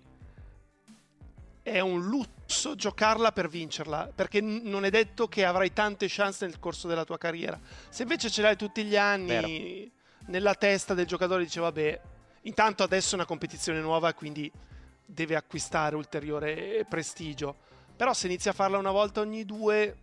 è 1.62 1.80
un 1.80 2.08
lusso 2.46 2.76
giocarla 2.76 3.32
per 3.32 3.48
vincerla, 3.48 4.10
perché 4.14 4.40
non 4.40 4.84
è 4.84 4.90
detto 4.90 5.26
che 5.26 5.44
avrai 5.44 5.72
tante 5.72 6.06
chance 6.08 6.46
nel 6.46 6.60
corso 6.60 6.86
della 6.86 7.04
tua 7.04 7.18
carriera. 7.18 7.58
Se 7.88 8.02
invece 8.02 8.30
ce 8.30 8.42
l'hai 8.42 8.56
tutti 8.56 8.84
gli 8.84 8.96
anni 8.96 9.26
Vero. 9.26 9.90
nella 10.26 10.54
testa 10.54 10.94
del 10.94 11.06
giocatore, 11.06 11.42
dice 11.42 11.60
vabbè, 11.60 12.00
intanto 12.42 12.84
adesso 12.84 13.12
è 13.12 13.14
una 13.16 13.26
competizione 13.26 13.80
nuova, 13.80 14.14
quindi 14.14 14.50
deve 15.04 15.34
acquistare 15.34 15.96
ulteriore 15.96 16.86
prestigio. 16.88 17.56
Però 17.96 18.12
se 18.14 18.26
inizia 18.26 18.52
a 18.52 18.54
farla 18.54 18.78
una 18.78 18.92
volta 18.92 19.20
ogni 19.20 19.44
due, 19.44 19.96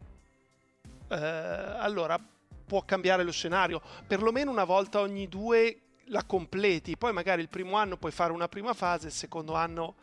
eh, 1.08 1.16
allora 1.16 2.20
può 2.66 2.84
cambiare 2.84 3.24
lo 3.24 3.32
scenario. 3.32 3.82
Perlomeno 4.06 4.52
una 4.52 4.64
volta 4.66 5.00
ogni 5.00 5.30
due 5.30 5.80
la 6.08 6.24
completi, 6.24 6.98
poi 6.98 7.14
magari 7.14 7.42
il 7.42 7.50
primo 7.50 7.78
anno 7.78 7.96
puoi 7.96 8.12
fare 8.12 8.34
una 8.34 8.50
prima 8.50 8.74
fase, 8.74 9.08
il 9.08 9.14
secondo 9.14 9.54
anno 9.54 9.96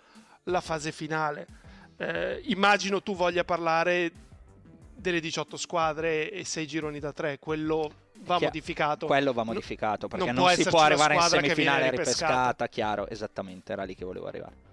la 0.44 0.60
fase 0.62 0.90
finale. 0.90 1.46
Eh, 2.00 2.40
immagino 2.46 3.02
tu 3.02 3.14
voglia 3.14 3.44
parlare 3.44 4.10
delle 4.96 5.20
18 5.20 5.58
squadre 5.58 6.30
e 6.30 6.46
6 6.46 6.66
gironi 6.66 6.98
da 6.98 7.12
3, 7.12 7.38
quello 7.38 7.92
va 8.20 8.38
Chia- 8.38 8.46
modificato. 8.46 9.04
Quello 9.04 9.34
va 9.34 9.44
modificato 9.44 10.08
perché 10.08 10.24
non, 10.24 10.34
non 10.34 10.44
può 10.44 10.54
si 10.54 10.68
può 10.70 10.80
arrivare 10.80 11.14
in 11.16 11.20
semifinale 11.20 11.90
ripescata, 11.90 12.68
chiaro, 12.68 13.06
esattamente, 13.06 13.72
era 13.72 13.84
lì 13.84 13.94
che 13.94 14.06
volevo 14.06 14.26
arrivare. 14.28 14.68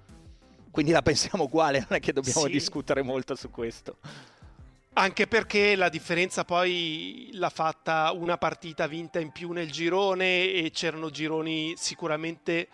Quindi 0.72 0.94
la 0.94 1.02
pensiamo 1.02 1.44
uguale, 1.44 1.80
non 1.90 1.98
è 1.98 2.00
che 2.00 2.14
dobbiamo 2.14 2.46
sì. 2.46 2.50
discutere 2.50 3.02
molto 3.02 3.36
su 3.36 3.52
questo. 3.52 3.98
Anche 4.94 5.28
perché 5.28 5.76
la 5.76 5.90
differenza 5.90 6.46
poi 6.46 7.30
l'ha 7.34 7.50
fatta 7.50 8.14
una 8.14 8.38
partita 8.38 8.88
vinta 8.88 9.20
in 9.20 9.32
più 9.32 9.52
nel 9.52 9.70
girone 9.70 10.50
e 10.54 10.72
c'erano 10.72 11.10
gironi 11.10 11.74
sicuramente 11.76 12.70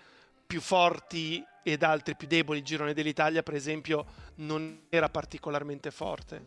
più 0.45 0.61
forti 0.61 1.43
ed 1.63 1.83
altri 1.83 2.15
più 2.15 2.27
deboli. 2.27 2.59
Il 2.59 2.65
girone 2.65 2.93
dell'Italia, 2.93 3.41
per 3.41 3.55
esempio, 3.55 4.05
non 4.35 4.83
era 4.89 5.09
particolarmente 5.09 5.91
forte. 5.91 6.45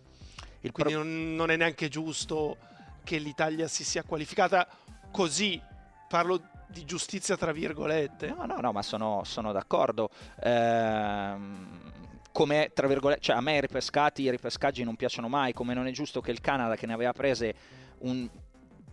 Il 0.61 0.73
Quindi 0.73 0.93
pro... 0.93 1.03
non, 1.03 1.35
non, 1.35 1.51
è 1.51 1.57
neanche 1.57 1.89
giusto 1.89 2.57
che 3.03 3.19
l'Italia 3.19 3.67
si 3.69 3.85
sia 3.85 4.03
qualificata 4.03 4.69
così. 5.11 5.61
Parlo 6.09 6.41
di 6.69 6.85
giustizia 6.85 7.37
tra 7.37 7.53
virgolette. 7.53 8.29
No, 8.29 8.47
no, 8.47 8.59
no, 8.61 8.73
ma 8.73 8.83
sono, 8.83 9.23
sono 9.25 9.53
d'accordo. 9.53 10.11
Ehm 10.43 11.95
come 12.37 12.71
tra 12.75 12.87
virgolette, 12.87 13.23
cioè 13.23 13.37
a 13.37 13.41
me 13.41 13.57
i 13.57 13.61
ripescati, 13.63 14.21
i 14.21 14.31
ripescaggi 14.31 14.85
non 14.85 14.95
piacciono 14.95 15.27
mai, 15.27 15.55
come 15.55 15.73
non 15.73 15.87
è 15.87 15.91
giusto 15.91 16.21
che 16.21 16.31
il 16.31 16.43
Canada 16.43 16.77
che 16.77 16.85
ne 16.85 16.93
aveva 16.93 17.15
prese 17.15 17.55
un, 18.01 18.29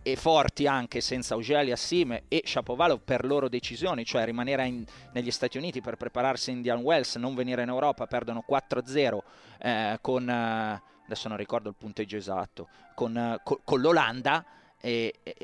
e 0.06 0.16
forti 0.16 0.66
anche 0.66 1.00
senza 1.00 1.34
Ugeli, 1.34 1.72
Assime 1.72 2.24
e 2.28 2.42
Shapovalov 2.44 3.00
per 3.02 3.24
loro 3.24 3.48
decisioni, 3.48 4.04
cioè 4.04 4.26
rimanere 4.26 4.66
in, 4.66 4.84
negli 5.12 5.30
Stati 5.30 5.56
Uniti 5.56 5.80
per 5.80 5.96
prepararsi 5.96 6.50
in 6.50 6.56
Indian 6.56 6.80
Wells, 6.80 7.16
non 7.16 7.34
venire 7.34 7.62
in 7.62 7.70
Europa, 7.70 8.06
perdono 8.06 8.44
4-0 8.46 9.18
eh, 9.58 9.98
con, 10.02 10.28
eh, 10.28 10.82
adesso 11.06 11.28
non 11.28 11.38
ricordo 11.38 11.70
il 11.70 11.74
punteggio 11.78 12.18
esatto, 12.18 12.68
con, 12.94 13.16
eh, 13.16 13.40
co, 13.42 13.62
con 13.64 13.80
l'Olanda 13.80 14.44
e, 14.78 15.14
e, 15.22 15.34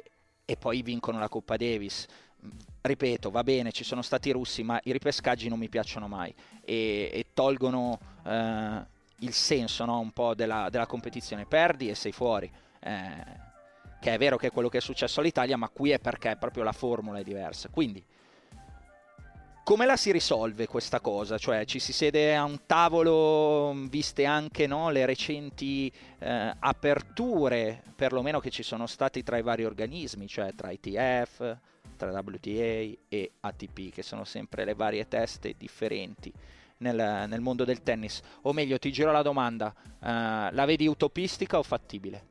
e 0.45 0.57
poi 0.59 0.83
vincono 0.83 1.19
la 1.19 1.31
Coppa 1.31 1.57
Davis 1.57 2.07
ripeto, 2.83 3.31
va 3.31 3.43
bene, 3.43 3.73
ci 3.73 3.85
sono 3.85 4.03
stati 4.03 4.29
i 4.29 4.33
russi, 4.33 4.63
ma 4.63 4.79
i 4.85 4.93
ripescaggi 4.93 5.49
non 5.49 5.59
mi 5.59 5.71
piacciono 5.71 6.07
mai 6.07 6.35
e, 6.65 7.11
e 7.13 7.27
tolgono 7.33 7.99
eh, 8.25 8.85
il 9.21 9.33
senso 9.33 9.85
no, 9.87 9.99
un 9.99 10.11
po' 10.11 10.35
della, 10.35 10.69
della, 10.71 10.87
competizione. 10.87 11.47
Perdi 11.47 11.89
e 11.89 11.95
sei 11.95 12.13
fuori. 12.13 12.51
Eh, 12.81 13.49
che 14.01 14.15
è 14.15 14.19
vero 14.19 14.37
che 14.37 14.49
è 14.49 14.51
quello 14.51 14.69
che 14.69 14.79
è 14.79 14.81
successo 14.81 15.21
all'Italia, 15.21 15.57
ma 15.57 15.69
qui 15.69 15.91
è 15.91 15.99
perché 15.99 16.37
proprio 16.39 16.63
la 16.65 16.73
formula 16.73 17.19
è 17.19 17.23
diversa. 17.23 17.69
Quindi, 17.69 18.03
come 19.63 19.87
la 19.87 19.97
si 19.97 20.11
risolve 20.11 20.67
questa 20.67 21.01
cosa? 21.01 21.39
Cioè, 21.39 21.65
ci 21.67 21.79
si 21.79 21.93
siede 21.93 22.35
a 22.35 22.43
un 22.45 22.61
tavolo, 22.67 23.73
viste 23.89 24.25
anche 24.25 24.67
no, 24.67 24.91
le 24.91 25.05
recenti 25.05 25.93
eh, 26.19 26.55
aperture, 26.59 27.83
perlomeno 27.95 28.41
che 28.41 28.51
ci 28.51 28.63
sono 28.63 28.87
state 28.87 29.23
tra 29.23 29.37
i 29.37 29.43
vari 29.43 29.65
organismi, 29.65 30.27
cioè 30.27 30.55
tra 30.55 30.71
ITF, 30.71 31.57
tra 31.97 32.11
WTA 32.11 32.99
e 33.09 33.33
ATP, 33.39 33.93
che 33.93 34.03
sono 34.03 34.25
sempre 34.25 34.65
le 34.65 34.75
varie 34.75 35.07
teste 35.07 35.55
differenti 35.57 36.33
nel, 36.79 37.27
nel 37.29 37.41
mondo 37.41 37.65
del 37.65 37.83
tennis. 37.83 38.21
O 38.43 38.53
meglio, 38.53 38.79
ti 38.79 38.91
giro 38.91 39.13
la 39.13 39.23
domanda, 39.23 39.75
uh, 39.77 40.53
la 40.53 40.65
vedi 40.65 40.87
utopistica 40.87 41.59
o 41.59 41.63
fattibile? 41.63 42.30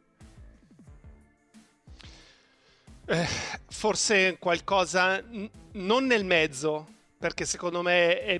Eh, 3.11 3.25
forse 3.69 4.37
qualcosa 4.37 5.19
n- 5.19 5.49
non 5.73 6.05
nel 6.05 6.23
mezzo, 6.23 6.87
perché 7.17 7.43
secondo 7.43 7.81
me 7.81 8.21
è, 8.21 8.39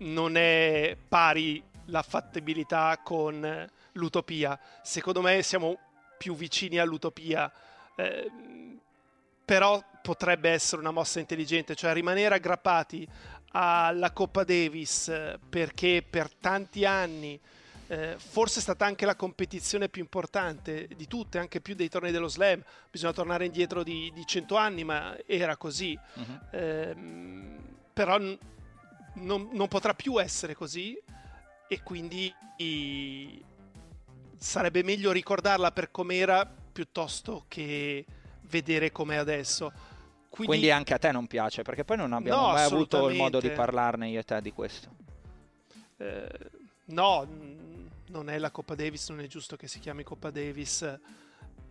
non 0.00 0.36
è 0.36 0.94
pari 1.08 1.62
la 1.86 2.02
fattibilità 2.02 3.00
con 3.02 3.66
l'utopia. 3.92 4.58
Secondo 4.82 5.22
me 5.22 5.42
siamo 5.42 5.78
più 6.18 6.34
vicini 6.36 6.76
all'utopia. 6.76 7.50
Eh, 7.94 8.30
però 9.42 9.82
potrebbe 10.02 10.50
essere 10.50 10.82
una 10.82 10.90
mossa 10.90 11.18
intelligente, 11.18 11.74
cioè 11.74 11.94
rimanere 11.94 12.34
aggrappati 12.34 13.08
alla 13.52 14.12
Coppa 14.12 14.44
Davis 14.44 15.08
eh, 15.08 15.38
perché 15.48 16.04
per 16.08 16.30
tanti 16.34 16.84
anni 16.84 17.40
eh, 17.88 18.14
forse 18.18 18.58
è 18.58 18.62
stata 18.62 18.84
anche 18.84 19.06
la 19.06 19.14
competizione 19.14 19.88
più 19.88 20.02
importante 20.02 20.88
di 20.96 21.06
tutte, 21.06 21.38
anche 21.38 21.60
più 21.60 21.74
dei 21.74 21.88
tornei 21.88 22.12
dello 22.12 22.28
slam. 22.28 22.62
Bisogna 22.90 23.12
tornare 23.12 23.44
indietro 23.44 23.82
di, 23.82 24.10
di 24.12 24.26
100 24.26 24.56
anni, 24.56 24.84
ma 24.84 25.16
era 25.26 25.56
così. 25.56 25.98
Uh-huh. 26.14 26.38
Eh, 26.50 26.96
però 27.92 28.18
n- 28.18 28.38
non, 29.14 29.48
non, 29.52 29.68
potrà 29.68 29.94
più 29.94 30.20
essere 30.20 30.54
così 30.54 30.98
e 31.68 31.82
quindi 31.82 32.32
i- 32.58 33.42
sarebbe 34.36 34.82
meglio 34.82 35.12
ricordarla 35.12 35.70
per 35.72 35.90
com'era 35.90 36.44
piuttosto 36.44 37.44
che 37.48 38.04
vedere 38.42 38.90
com'è 38.90 39.16
adesso. 39.16 39.72
Quindi... 40.28 40.56
Quindi, 40.56 40.70
anche 40.70 40.92
a 40.92 40.98
te 40.98 41.12
non 41.12 41.26
piace, 41.26 41.62
perché 41.62 41.84
poi 41.84 41.96
non 41.96 42.12
abbiamo 42.12 42.48
no, 42.48 42.52
mai 42.52 42.64
avuto 42.64 43.08
il 43.08 43.16
modo 43.16 43.40
di 43.40 43.50
parlarne 43.50 44.08
io 44.08 44.20
e 44.20 44.24
te 44.24 44.40
di 44.42 44.52
questo. 44.52 44.90
Eh, 45.96 46.28
no, 46.86 47.26
non 48.08 48.28
è 48.28 48.38
la 48.38 48.50
Coppa 48.50 48.74
Davis, 48.74 49.08
non 49.10 49.20
è 49.20 49.26
giusto 49.26 49.56
che 49.56 49.68
si 49.68 49.78
chiami 49.78 50.02
Coppa 50.02 50.30
Davis. 50.30 50.98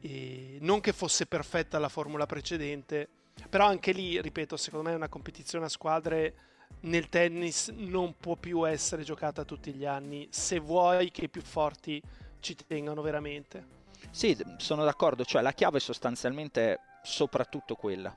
E 0.01 0.57
non 0.61 0.81
che 0.81 0.93
fosse 0.93 1.25
perfetta 1.25 1.79
la 1.79 1.89
formula 1.89 2.25
precedente, 2.25 3.07
però 3.49 3.65
anche 3.65 3.91
lì, 3.91 4.21
ripeto, 4.21 4.55
secondo 4.55 4.87
me 4.87 4.93
è 4.93 4.97
una 4.97 5.09
competizione 5.09 5.65
a 5.65 5.69
squadre 5.69 6.35
nel 6.81 7.09
tennis 7.09 7.69
non 7.69 8.15
può 8.17 8.35
più 8.35 8.67
essere 8.67 9.03
giocata 9.03 9.43
tutti 9.43 9.73
gli 9.73 9.85
anni 9.85 10.27
se 10.29 10.59
vuoi 10.59 11.09
che 11.11 11.25
i 11.25 11.29
più 11.29 11.41
forti 11.41 12.01
ci 12.39 12.55
tengano 12.67 13.01
veramente. 13.01 13.83
Sì, 14.11 14.37
sono 14.57 14.83
d'accordo, 14.83 15.25
cioè 15.25 15.41
la 15.41 15.53
chiave 15.53 15.77
è 15.77 15.81
sostanzialmente 15.81 16.79
soprattutto 17.01 17.75
quella, 17.75 18.15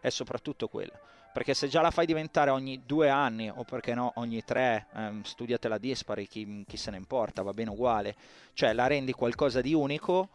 è 0.00 0.08
soprattutto 0.08 0.68
quella, 0.68 0.98
perché 1.36 1.52
se 1.52 1.68
già 1.68 1.82
la 1.82 1.90
fai 1.90 2.06
diventare 2.06 2.48
ogni 2.48 2.80
due 2.86 3.10
anni 3.10 3.50
o 3.50 3.62
perché 3.62 3.92
no 3.92 4.10
ogni 4.14 4.42
tre, 4.42 4.86
ehm, 4.94 5.20
studiatela 5.20 5.76
dispari, 5.76 6.26
chi, 6.26 6.64
chi 6.66 6.78
se 6.78 6.90
ne 6.90 6.96
importa, 6.96 7.42
va 7.42 7.52
bene 7.52 7.68
uguale, 7.68 8.16
cioè 8.54 8.72
la 8.72 8.86
rendi 8.86 9.12
qualcosa 9.12 9.60
di 9.60 9.74
unico 9.74 10.30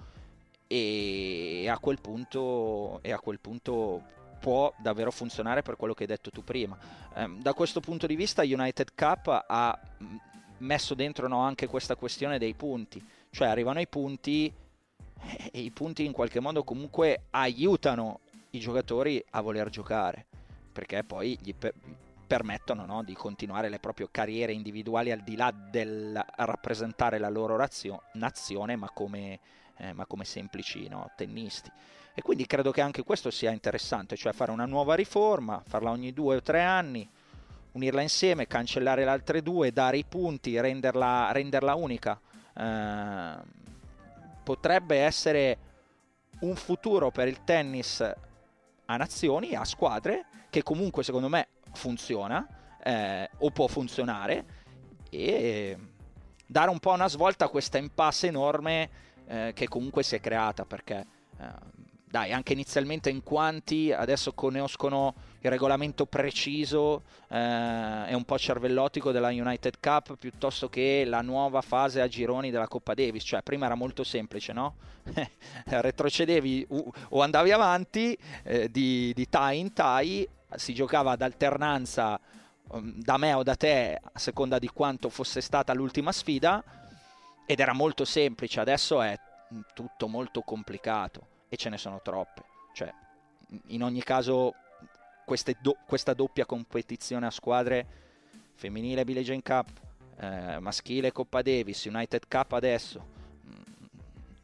e 0.67 1.65
a 1.67 1.79
quel 1.79 1.99
punto, 1.99 2.99
e 3.01 3.11
a 3.13 3.19
quel 3.19 3.39
punto 3.39 4.03
può 4.39 4.71
davvero 4.77 5.09
funzionare 5.09 5.63
per 5.63 5.75
quello 5.75 5.95
che 5.95 6.03
hai 6.03 6.09
detto 6.09 6.29
tu 6.29 6.43
prima. 6.43 6.77
Eh, 7.15 7.31
da 7.39 7.55
questo 7.55 7.79
punto 7.79 8.05
di 8.05 8.15
vista 8.15 8.43
United 8.43 8.93
Cup 8.93 9.43
ha 9.47 9.79
messo 10.59 10.93
dentro 10.93 11.27
no, 11.27 11.39
anche 11.39 11.65
questa 11.65 11.95
questione 11.95 12.37
dei 12.37 12.53
punti, 12.53 13.03
cioè 13.31 13.47
arrivano 13.47 13.79
i 13.79 13.87
punti 13.87 14.53
e 15.51 15.59
i 15.59 15.71
punti 15.71 16.05
in 16.05 16.11
qualche 16.11 16.39
modo 16.39 16.63
comunque 16.63 17.23
aiutano 17.31 18.19
i 18.51 18.59
giocatori 18.59 19.23
a 19.31 19.41
voler 19.41 19.69
giocare, 19.69 20.27
perché 20.71 21.03
poi 21.03 21.37
gli 21.41 21.53
per- 21.53 21.73
permettono 22.31 22.85
no, 22.85 23.03
di 23.03 23.13
continuare 23.13 23.67
le 23.67 23.79
proprie 23.79 24.07
carriere 24.09 24.53
individuali 24.53 25.11
al 25.11 25.19
di 25.19 25.35
là 25.35 25.51
del 25.51 26.23
rappresentare 26.37 27.17
la 27.17 27.29
loro 27.29 27.57
razio- 27.57 28.03
nazione, 28.13 28.77
ma 28.77 28.89
come, 28.89 29.39
eh, 29.77 29.91
ma 29.91 30.05
come 30.05 30.23
semplici 30.23 30.87
no, 30.87 31.11
tennisti. 31.17 31.69
E 32.13 32.21
quindi 32.21 32.45
credo 32.45 32.71
che 32.71 32.81
anche 32.81 33.03
questo 33.03 33.31
sia 33.31 33.51
interessante, 33.51 34.15
cioè 34.15 34.31
fare 34.31 34.51
una 34.51 34.65
nuova 34.65 34.95
riforma, 34.95 35.61
farla 35.65 35.91
ogni 35.91 36.13
due 36.13 36.37
o 36.37 36.41
tre 36.41 36.61
anni, 36.61 37.07
unirla 37.73 38.01
insieme, 38.01 38.47
cancellare 38.47 39.03
le 39.03 39.09
altre 39.09 39.41
due, 39.41 39.71
dare 39.73 39.97
i 39.97 40.05
punti, 40.05 40.59
renderla, 40.59 41.31
renderla 41.33 41.75
unica. 41.75 42.19
Eh, 42.53 43.35
potrebbe 44.43 44.99
essere 44.99 45.57
un 46.41 46.55
futuro 46.55 47.11
per 47.11 47.27
il 47.27 47.43
tennis 47.43 48.01
a 48.85 48.97
nazioni, 48.97 49.53
a 49.53 49.63
squadre, 49.63 50.25
che 50.51 50.61
comunque 50.61 51.03
secondo 51.03 51.29
me 51.29 51.47
funziona 51.73 52.45
eh, 52.83 53.27
o 53.39 53.49
può 53.49 53.65
funzionare 53.67 54.45
e 55.09 55.77
dare 56.45 56.69
un 56.69 56.79
po' 56.79 56.91
una 56.91 57.07
svolta 57.07 57.45
a 57.45 57.47
questa 57.47 57.79
impasse 57.79 58.27
enorme 58.27 58.89
eh, 59.25 59.51
che 59.55 59.67
comunque 59.67 60.03
si 60.03 60.15
è 60.15 60.19
creata 60.19 60.65
perché 60.65 61.07
eh, 61.39 61.79
dai, 62.11 62.33
anche 62.33 62.51
inizialmente 62.51 63.09
in 63.09 63.23
quanti 63.23 63.93
adesso 63.93 64.33
conoscono 64.33 65.15
il 65.39 65.49
regolamento 65.49 66.05
preciso 66.05 67.03
eh, 67.29 68.09
e 68.09 68.13
un 68.13 68.25
po' 68.25 68.37
cervellotico 68.37 69.13
della 69.13 69.29
United 69.29 69.79
Cup 69.79 70.17
piuttosto 70.17 70.67
che 70.67 71.03
la 71.05 71.21
nuova 71.21 71.61
fase 71.61 72.01
a 72.01 72.07
gironi 72.09 72.51
della 72.51 72.67
Coppa 72.67 72.93
Davis, 72.93 73.23
cioè 73.23 73.41
prima 73.41 73.65
era 73.65 73.75
molto 73.75 74.03
semplice, 74.03 74.51
no? 74.51 74.75
Retrocedevi 75.63 76.67
o 77.09 77.21
andavi 77.21 77.51
avanti 77.51 78.15
eh, 78.43 78.69
di, 78.69 79.13
di 79.15 79.29
tie 79.29 79.55
in 79.55 79.71
tie, 79.71 80.27
si 80.55 80.73
giocava 80.73 81.11
ad 81.11 81.21
alternanza 81.21 82.19
um, 82.69 83.01
da 83.01 83.17
me 83.17 83.33
o 83.33 83.43
da 83.43 83.55
te 83.55 83.99
a 84.01 84.19
seconda 84.19 84.59
di 84.59 84.67
quanto 84.67 85.09
fosse 85.09 85.41
stata 85.41 85.73
l'ultima 85.73 86.11
sfida 86.11 86.63
ed 87.45 87.59
era 87.59 87.73
molto 87.73 88.05
semplice, 88.05 88.59
adesso 88.59 89.01
è 89.01 89.17
tutto 89.73 90.07
molto 90.07 90.41
complicato 90.41 91.27
e 91.49 91.57
ce 91.57 91.69
ne 91.69 91.77
sono 91.77 91.99
troppe. 92.01 92.43
Cioè, 92.73 92.93
in 93.67 93.83
ogni 93.83 94.01
caso, 94.03 94.53
do- 95.59 95.77
questa 95.85 96.13
doppia 96.13 96.45
competizione 96.45 97.25
a 97.25 97.31
squadre, 97.31 97.85
femminile 98.53 99.03
Billie 99.03 99.41
Cup, 99.41 99.69
eh, 100.17 100.59
maschile 100.59 101.11
Coppa 101.11 101.41
Davis, 101.41 101.83
United 101.85 102.27
Cup 102.27 102.53
adesso. 102.53 103.19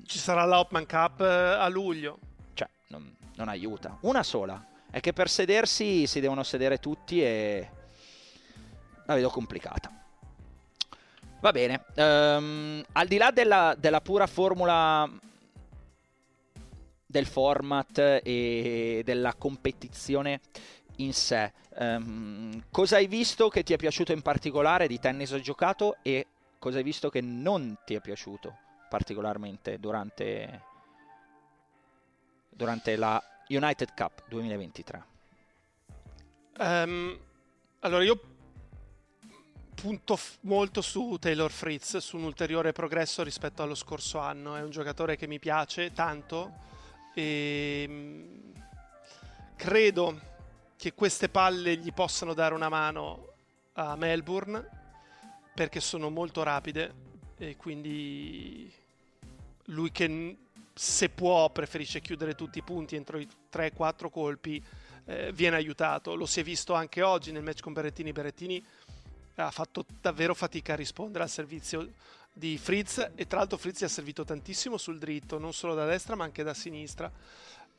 Ci 0.05 0.19
sarà 0.19 0.45
l'Hopman 0.45 0.85
Cup 0.85 1.21
eh, 1.21 1.25
a 1.25 1.67
luglio. 1.67 2.17
Cioè, 2.53 2.67
non, 2.87 3.13
non 3.35 3.47
aiuta. 3.49 3.97
Una 4.01 4.23
sola. 4.23 4.65
È 4.89 4.99
che 4.99 5.13
per 5.13 5.29
sedersi 5.29 6.07
si 6.07 6.19
devono 6.19 6.43
sedere 6.43 6.79
tutti 6.79 7.21
e 7.21 7.69
la 9.05 9.15
vedo 9.15 9.29
complicata. 9.29 9.91
Va 11.39 11.51
bene, 11.51 11.85
um, 11.95 12.83
al 12.93 13.07
di 13.07 13.17
là 13.17 13.31
della, 13.31 13.75
della, 13.77 14.01
pura 14.01 14.25
formula 14.25 15.09
del 17.05 17.25
format 17.27 18.21
e 18.23 19.01
della 19.05 19.35
competizione 19.35 20.41
in 20.97 21.13
sé. 21.13 21.53
Um, 21.77 22.63
cosa 22.71 22.95
hai 22.95 23.07
visto 23.07 23.49
che 23.49 23.61
ti 23.61 23.73
è 23.73 23.77
piaciuto 23.77 24.13
in 24.13 24.23
particolare 24.23 24.87
di 24.87 24.99
tennis 24.99 25.35
giocato 25.35 25.97
e 26.01 26.25
cosa 26.57 26.77
hai 26.77 26.83
visto 26.83 27.09
che 27.09 27.21
non 27.21 27.77
ti 27.85 27.93
è 27.93 28.01
piaciuto 28.01 28.57
particolarmente 28.89 29.79
durante, 29.79 30.61
durante 32.49 32.95
la 32.95 33.21
United 33.47 33.93
Cup 33.95 34.23
2023? 34.27 35.03
Um, 36.57 36.65
ehm, 36.65 37.19
allora 37.79 38.03
io 38.03 38.19
punto 39.75 40.15
f- 40.15 40.37
molto 40.41 40.81
su 40.81 41.17
Taylor 41.19 41.51
Fritz, 41.51 41.97
su 41.97 42.17
un 42.17 42.23
ulteriore 42.23 42.71
progresso 42.71 43.23
rispetto 43.23 43.61
allo 43.61 43.75
scorso 43.75 44.17
anno. 44.17 44.55
È 44.55 44.61
un 44.61 44.71
giocatore 44.71 45.15
che 45.15 45.27
mi 45.27 45.37
piace 45.37 45.93
tanto 45.93 46.53
e 47.13 47.85
ehm, 47.87 48.53
credo 49.55 50.19
che 50.75 50.93
queste 50.93 51.29
palle 51.29 51.77
gli 51.77 51.93
possano 51.93 52.33
dare 52.33 52.53
una 52.53 52.69
mano 52.69 53.33
a 53.73 53.95
Melbourne 53.95 54.67
perché 55.53 55.79
sono 55.79 56.09
molto 56.09 56.43
rapide 56.43 57.05
e 57.37 57.55
quindi 57.55 58.71
lui 59.65 59.91
che 59.91 60.37
se 60.77 61.09
può 61.09 61.49
preferisce 61.49 62.01
chiudere 62.01 62.35
tutti 62.35 62.59
i 62.59 62.63
punti 62.63 62.95
entro 62.95 63.17
i 63.17 63.27
3-4 63.51 64.09
colpi 64.09 64.63
eh, 65.05 65.31
viene 65.33 65.55
aiutato. 65.55 66.15
Lo 66.15 66.25
si 66.25 66.39
è 66.39 66.43
visto 66.43 66.73
anche 66.73 67.01
oggi 67.01 67.31
nel 67.31 67.43
match 67.43 67.61
con 67.61 67.73
Berrettini. 67.73 68.11
Berrettini 68.11 68.63
ha 69.35 69.51
fatto 69.51 69.85
davvero 70.01 70.33
fatica 70.33 70.73
a 70.73 70.75
rispondere 70.75 71.23
al 71.23 71.29
servizio 71.29 71.93
di 72.31 72.57
Fritz 72.57 73.11
e 73.15 73.25
tra 73.25 73.39
l'altro 73.39 73.57
Fritz 73.57 73.81
gli 73.81 73.85
ha 73.85 73.89
servito 73.89 74.23
tantissimo 74.23 74.77
sul 74.77 74.99
dritto, 74.99 75.39
non 75.39 75.53
solo 75.53 75.73
da 75.73 75.85
destra 75.85 76.15
ma 76.15 76.23
anche 76.23 76.43
da 76.43 76.53
sinistra. 76.53 77.11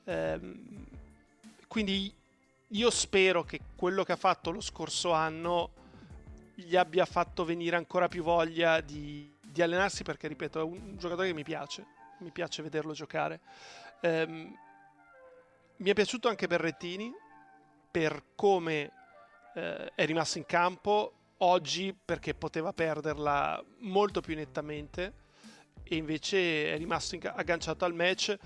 Ehm, 0.04 0.86
quindi 1.68 2.12
io 2.72 2.90
spero 2.90 3.44
che 3.44 3.60
quello 3.76 4.02
che 4.02 4.12
ha 4.12 4.16
fatto 4.16 4.50
lo 4.50 4.60
scorso 4.60 5.12
anno 5.12 5.70
gli 6.54 6.74
abbia 6.74 7.04
fatto 7.04 7.44
venire 7.44 7.76
ancora 7.76 8.08
più 8.08 8.22
voglia 8.24 8.80
di, 8.80 9.32
di 9.40 9.62
allenarsi 9.62 10.02
perché, 10.02 10.26
ripeto, 10.26 10.58
è 10.58 10.62
un 10.64 10.96
giocatore 10.98 11.28
che 11.28 11.34
mi 11.34 11.44
piace, 11.44 11.86
mi 12.18 12.30
piace 12.30 12.62
vederlo 12.62 12.92
giocare. 12.92 13.40
Ehm, 14.00 14.56
mi 15.76 15.90
è 15.90 15.94
piaciuto 15.94 16.28
anche 16.28 16.46
Berrettini 16.46 17.12
per 17.90 18.24
come 18.34 18.92
eh, 19.54 19.92
è 19.94 20.06
rimasto 20.06 20.38
in 20.38 20.46
campo 20.46 21.12
oggi 21.38 21.96
perché 22.04 22.34
poteva 22.34 22.72
perderla 22.72 23.62
molto 23.80 24.20
più 24.20 24.34
nettamente 24.34 25.26
e 25.84 25.96
invece 25.96 26.74
è 26.74 26.76
rimasto 26.76 27.16
agganciato 27.22 27.84
al 27.84 27.94
match 27.94 28.36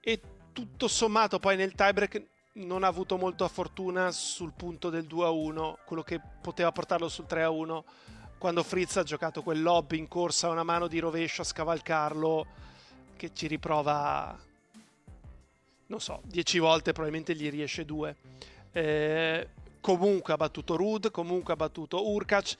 e 0.00 0.20
tutto 0.52 0.88
sommato 0.88 1.38
poi 1.38 1.56
nel 1.56 1.74
tiebreak 1.74 2.22
non 2.54 2.82
ha 2.84 2.88
avuto 2.88 3.16
molta 3.16 3.48
fortuna 3.48 4.10
sul 4.10 4.52
punto 4.52 4.90
del 4.90 5.06
2-1, 5.06 5.76
quello 5.86 6.02
che 6.02 6.20
poteva 6.40 6.70
portarlo 6.70 7.08
sul 7.08 7.24
3-1 7.26 7.82
quando 8.36 8.64
Fritz 8.64 8.96
ha 8.96 9.04
giocato 9.04 9.42
quel 9.42 9.62
lob 9.62 9.92
in 9.92 10.08
corsa 10.08 10.48
a 10.48 10.50
una 10.50 10.64
mano 10.64 10.88
di 10.88 10.98
rovescio 10.98 11.42
a 11.42 11.44
scavalcarlo 11.44 12.46
che 13.22 13.32
ci 13.32 13.46
riprova 13.46 14.36
non 15.86 16.00
so, 16.00 16.22
10 16.24 16.58
volte 16.58 16.90
probabilmente 16.92 17.36
gli 17.36 17.48
riesce 17.50 17.84
due. 17.84 18.16
Eh, 18.72 19.48
comunque 19.80 20.32
ha 20.32 20.36
battuto 20.36 20.74
Rud, 20.74 21.12
comunque 21.12 21.52
ha 21.52 21.56
battuto 21.56 22.08
Urkac 22.08 22.56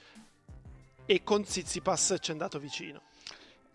e 1.05 1.23
con 1.23 1.43
Zizipas 1.43 2.15
ci 2.21 2.29
è 2.29 2.31
andato 2.31 2.59
vicino. 2.59 3.01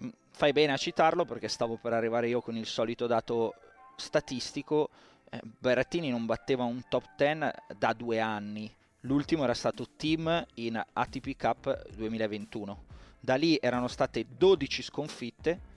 Mm, 0.02 0.08
fai 0.30 0.52
bene 0.52 0.72
a 0.72 0.78
citarlo 0.78 1.26
perché 1.26 1.48
stavo 1.48 1.76
per 1.76 1.92
arrivare 1.92 2.28
io 2.28 2.40
con 2.40 2.56
il 2.56 2.66
solito 2.66 3.06
dato 3.06 3.54
statistico. 3.96 4.88
Eh, 5.28 5.40
Berrettini 5.42 6.08
non 6.08 6.24
batteva 6.24 6.64
un 6.64 6.84
top 6.88 7.16
10 7.16 7.50
da 7.76 7.92
due 7.92 8.20
anni. 8.20 8.72
L'ultimo 9.00 9.42
era 9.44 9.54
stato 9.54 9.88
Team 9.94 10.46
in 10.54 10.82
ATP 10.90 11.36
Cup 11.36 11.90
2021. 11.90 12.84
Da 13.20 13.34
lì 13.34 13.58
erano 13.60 13.88
state 13.88 14.24
12 14.26 14.82
sconfitte 14.82 15.67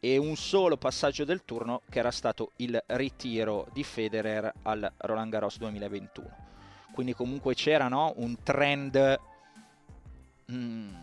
e 0.00 0.16
un 0.16 0.34
solo 0.34 0.76
passaggio 0.76 1.24
del 1.24 1.44
turno 1.44 1.82
che 1.88 1.98
era 1.98 2.10
stato 2.10 2.52
il 2.56 2.82
ritiro 2.86 3.68
di 3.72 3.84
Federer 3.84 4.52
al 4.62 4.90
Roland 4.96 5.30
Garros 5.30 5.58
2021 5.58 6.48
quindi 6.92 7.14
comunque 7.14 7.54
c'era 7.54 7.88
no? 7.88 8.12
un 8.16 8.42
trend, 8.42 9.20
mm, 10.52 10.94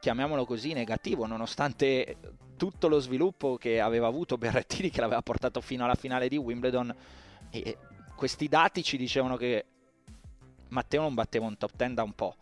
chiamiamolo 0.00 0.44
così, 0.44 0.72
negativo, 0.72 1.26
nonostante 1.26 2.16
tutto 2.56 2.88
lo 2.88 3.00
sviluppo 3.00 3.56
che 3.56 3.80
aveva 3.80 4.06
avuto 4.06 4.38
Berrettini, 4.38 4.90
che 4.90 5.00
l'aveva 5.00 5.22
portato 5.22 5.60
fino 5.60 5.84
alla 5.84 5.94
finale 5.94 6.28
di 6.28 6.36
Wimbledon. 6.36 6.94
E 7.50 7.76
questi 8.14 8.48
dati 8.48 8.82
ci 8.82 8.96
dicevano 8.96 9.36
che 9.36 9.66
Matteo 10.68 11.02
non 11.02 11.14
batteva 11.14 11.46
un 11.46 11.56
top 11.56 11.72
10 11.76 11.94
da 11.94 12.02
un 12.02 12.12
po'. 12.12 12.36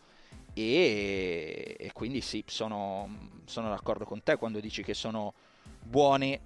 E, 0.52 1.76
e 1.78 1.92
quindi 1.92 2.20
sì, 2.20 2.44
sono, 2.46 3.40
sono 3.44 3.70
d'accordo 3.70 4.04
con 4.04 4.22
te 4.22 4.36
quando 4.36 4.60
dici 4.60 4.82
che 4.82 4.94
sono 4.94 5.32
buone 5.82 6.40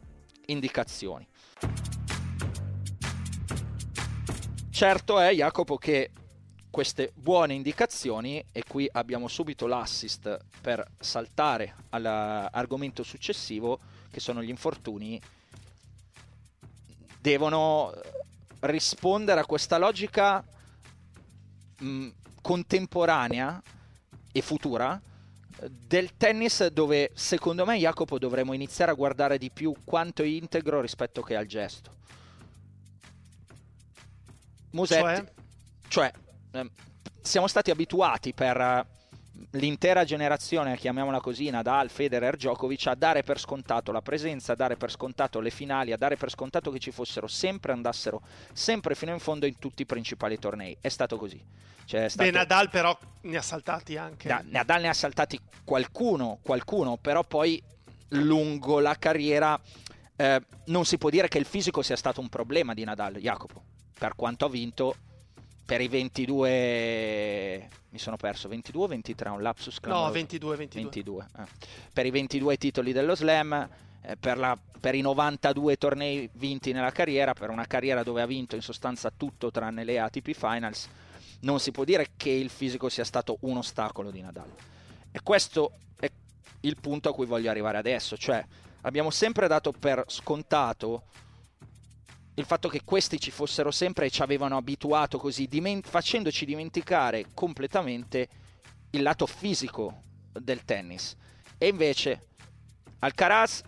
indicazioni. 0.47 1.27
Certo 4.71 5.21
è, 5.21 5.33
Jacopo, 5.33 5.77
che 5.77 6.11
queste 6.69 7.13
buone 7.15 7.55
indicazioni 7.55 8.45
e 8.51 8.65
qui 8.67 8.89
abbiamo 8.91 9.29
subito 9.29 9.69
l'assist 9.69 10.39
per 10.61 10.85
saltare 10.99 11.77
all'argomento 11.91 13.05
successivo 13.05 13.79
che 14.11 14.19
sono 14.19 14.43
gli 14.43 14.49
infortuni 14.49 15.21
devono 17.21 17.95
rispondere 18.61 19.41
a 19.41 19.47
questa 19.47 19.79
logica 19.79 20.45
mh, 21.79 22.09
contemporanea 22.43 23.63
e 24.33 24.43
futura 24.43 25.01
del 25.69 26.17
tennis 26.17 26.67
dove 26.69 27.11
secondo 27.15 27.65
me 27.65 27.79
Jacopo 27.79 28.19
dovremmo 28.19 28.53
iniziare 28.53 28.91
a 28.91 28.95
guardare 28.95 29.39
di 29.39 29.51
più 29.51 29.75
quanto 29.85 30.23
è 30.23 30.27
integro 30.27 30.81
rispetto 30.81 31.23
che 31.23 31.37
al 31.37 31.47
gesto. 31.47 31.93
Musetti, 34.71 35.03
cioè, 35.03 35.25
cioè 35.89 36.13
ehm, 36.53 36.71
siamo 37.21 37.47
stati 37.47 37.71
abituati 37.71 38.33
per 38.33 38.61
eh, 38.61 38.87
l'intera 39.53 40.05
generazione, 40.05 40.77
chiamiamola 40.77 41.21
così, 41.21 41.51
Nadal, 41.51 41.91
Federer, 41.91 42.37
Djokovic, 42.37 42.87
a 42.87 42.95
dare 42.95 43.23
per 43.23 43.39
scontato 43.39 43.93
la 43.93 44.03
presenza, 44.03 44.53
a 44.53 44.57
dare 44.57 44.77
per 44.77 44.91
scontato 44.91 45.41
le 45.41 45.51
finali, 45.51 45.93
a 45.93 45.97
dare 45.97 46.17
per 46.17 46.31
scontato 46.31 46.71
che 46.71 46.79
ci 46.79 46.91
fossero 46.91 47.27
sempre, 47.27 47.73
andassero 47.73 48.23
sempre 48.53 48.95
fino 48.95 49.13
in 49.13 49.19
fondo 49.19 49.47
in 49.47 49.59
tutti 49.59 49.83
i 49.83 49.87
principali 49.87 50.39
tornei. 50.39 50.77
È 50.81 50.89
stato 50.89 51.17
così. 51.17 51.43
Cioè, 51.85 52.09
stato... 52.09 52.31
Beh, 52.31 52.37
Nadal 52.37 52.71
però 52.71 52.97
ne 53.23 53.37
ha 53.37 53.43
saltati 53.43 53.97
anche. 53.97 54.29
Da, 54.29 54.43
Nadal 54.45 54.83
ne 54.83 54.89
ha 54.89 54.95
saltati 54.95 55.39
qualcuno, 55.65 56.39
qualcuno, 56.43 56.97
però 56.97 57.23
poi 57.25 57.63
lungo 58.09 58.81
la 58.81 58.97
carriera 58.97 59.61
eh, 60.17 60.43
non 60.67 60.85
si 60.85 60.99
può 60.99 61.11
dire 61.11 61.29
che 61.29 61.39
il 61.39 61.45
fisico 61.45 61.83
sia 61.83 61.97
stato 61.97 62.21
un 62.21 62.29
problema 62.29 62.75
di 62.75 62.85
Nadal, 62.85 63.15
Jacopo, 63.15 63.63
per 63.99 64.15
quanto 64.15 64.45
ha 64.45 64.49
vinto 64.49 64.97
per 65.65 65.81
i 65.81 65.89
22 65.89 67.69
mi 67.91 67.99
sono 67.99 68.17
perso 68.17 68.49
22 68.49 68.83
o 68.83 68.87
23 68.87 69.29
un 69.31 69.43
lapsus 69.43 69.81
clamoroso. 69.81 70.07
no 70.07 70.13
22 70.13 70.57
22, 70.57 70.83
22 70.83 71.27
eh. 71.39 71.45
per 71.93 72.07
i 72.07 72.11
22 72.11 72.57
titoli 72.57 72.93
dello 72.93 73.15
slam 73.15 73.69
eh, 74.03 74.17
per, 74.17 74.37
la, 74.37 74.59
per, 74.81 74.95
i 74.95 75.01
92 75.01 75.77
tornei 75.77 76.29
vinti 76.35 76.73
nella 76.73 76.91
carriera 76.91 77.33
per 77.33 77.51
una 77.51 77.67
carriera 77.67 78.03
dove 78.03 78.21
ha 78.21 78.27
vinto 78.27 78.57
in 78.57 78.63
sostanza 78.63 79.11
tutto 79.17 79.51
tranne 79.51 79.85
le 79.85 79.99
ATP 79.99 80.33
Finals 80.33 80.89
non 81.41 81.61
si 81.61 81.71
può 81.71 81.85
dire 81.85 82.09
che 82.17 82.31
il 82.31 82.51
fisico 82.51 82.89
sia 82.89 83.05
stato 83.05 83.39
un 83.41 83.59
ostacolo 83.59 84.11
di 84.11 84.21
Nadal 84.21 84.53
e 85.11 85.21
questo 85.23 85.73
è 85.99 86.11
il 86.61 86.77
punto 86.81 87.09
a 87.09 87.15
cui 87.15 87.27
voglio 87.27 87.49
arrivare 87.49 87.79
adesso 87.79 88.17
cioè 88.17 88.45
abbiamo 88.83 89.11
sempre 89.11 89.49
dato 89.49 89.73
per 89.73 90.05
scontato 90.09 91.05
il 92.35 92.45
fatto 92.45 92.69
che 92.69 92.83
questi 92.85 93.21
ci 93.21 93.31
fossero 93.31 93.71
sempre 93.71 94.07
e 94.07 94.11
ci 94.11 94.23
avevano 94.23 94.57
abituato 94.57 95.19
così, 95.19 95.47
diment- 95.47 95.87
facendoci 95.87 96.45
dimenticare 96.45 97.27
completamente 97.33 98.29
il 98.91 99.03
lato 99.03 99.27
fisico 99.27 100.03
del 100.33 100.65
tennis. 100.65 101.17
E 101.59 101.69
invece 101.69 102.27
Alcaraz, 103.01 103.63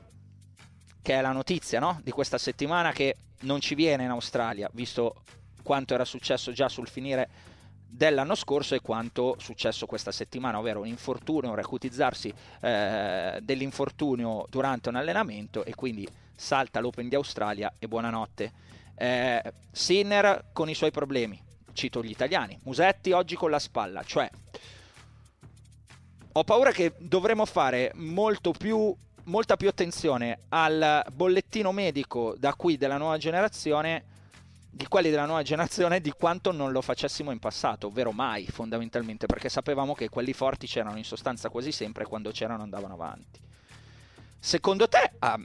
che 1.01 1.15
è 1.15 1.21
la 1.21 1.33
notizia 1.33 1.79
no? 1.79 2.01
di 2.03 2.11
questa 2.11 2.39
settimana 2.39 2.93
che 2.93 3.17
non 3.41 3.61
ci 3.61 3.75
viene 3.75 4.05
in 4.05 4.11
Australia, 4.11 4.69
visto 4.73 5.23
quanto 5.63 5.95
era 5.95 6.05
successo 6.05 6.53
già 6.53 6.69
sul 6.69 6.89
finire 6.89 7.29
dell'anno 7.89 8.35
scorso 8.35 8.75
e 8.75 8.81
quanto 8.81 9.37
successo 9.39 9.87
questa 9.87 10.11
settimana, 10.11 10.59
ovvero 10.59 10.81
un 10.81 10.87
infortunio, 10.87 11.51
un 11.51 11.57
recutizzarsi 11.57 12.33
eh, 12.61 13.39
dell'infortunio 13.43 14.47
durante 14.49 14.89
un 14.89 14.97
allenamento 14.97 15.65
e 15.65 15.75
quindi 15.75 16.07
salta 16.37 16.81
l'Open 16.81 17.09
di 17.09 17.15
Australia 17.15 17.73
e 17.79 17.89
buonanotte. 17.89 18.53
Eh, 18.95 19.53
Sinner 19.73 20.51
con 20.53 20.69
i 20.69 20.75
suoi 20.75 20.91
problemi, 20.91 21.43
cito 21.73 22.03
gli 22.03 22.11
italiani, 22.11 22.59
Musetti 22.63 23.13
oggi 23.13 23.35
con 23.35 23.51
la 23.51 23.59
spalla, 23.59 24.03
cioè 24.05 24.31
ho 26.33 26.45
paura 26.45 26.71
che 26.71 26.93
dovremo 26.99 27.47
fare 27.47 27.91
molto 27.95 28.53
più, 28.53 28.95
molta 29.25 29.57
più 29.57 29.69
attenzione 29.69 30.41
al 30.51 31.05
bollettino 31.13 31.73
medico 31.73 32.35
da 32.39 32.55
qui 32.55 32.77
della 32.77 32.99
nuova 32.99 33.17
generazione 33.17 34.15
di 34.77 34.87
quelli 34.87 35.09
della 35.09 35.25
nuova 35.25 35.41
generazione 35.43 36.03
di 36.03 36.11
quanto 36.11 36.53
non 36.53 36.71
lo 36.71 36.83
facessimo 36.83 37.31
in 37.31 37.39
passato, 37.39 37.87
ovvero 37.87 38.13
mai 38.13 38.47
fondamentalmente, 38.47 39.25
perché 39.25 39.49
sapevamo 39.49 39.95
che 39.95 40.11
quelli 40.11 40.35
forti 40.35 40.67
c'erano 40.67 40.99
in 40.99 41.05
sostanza 41.05 41.49
quasi 41.49 41.73
sempre 41.73 42.05
e 42.05 42.07
quando 42.07 42.31
c'erano 42.31 42.63
andavano 42.63 42.93
avanti. 42.93 43.41
Secondo 44.39 44.87
te, 44.87 45.13
ah, 45.21 45.41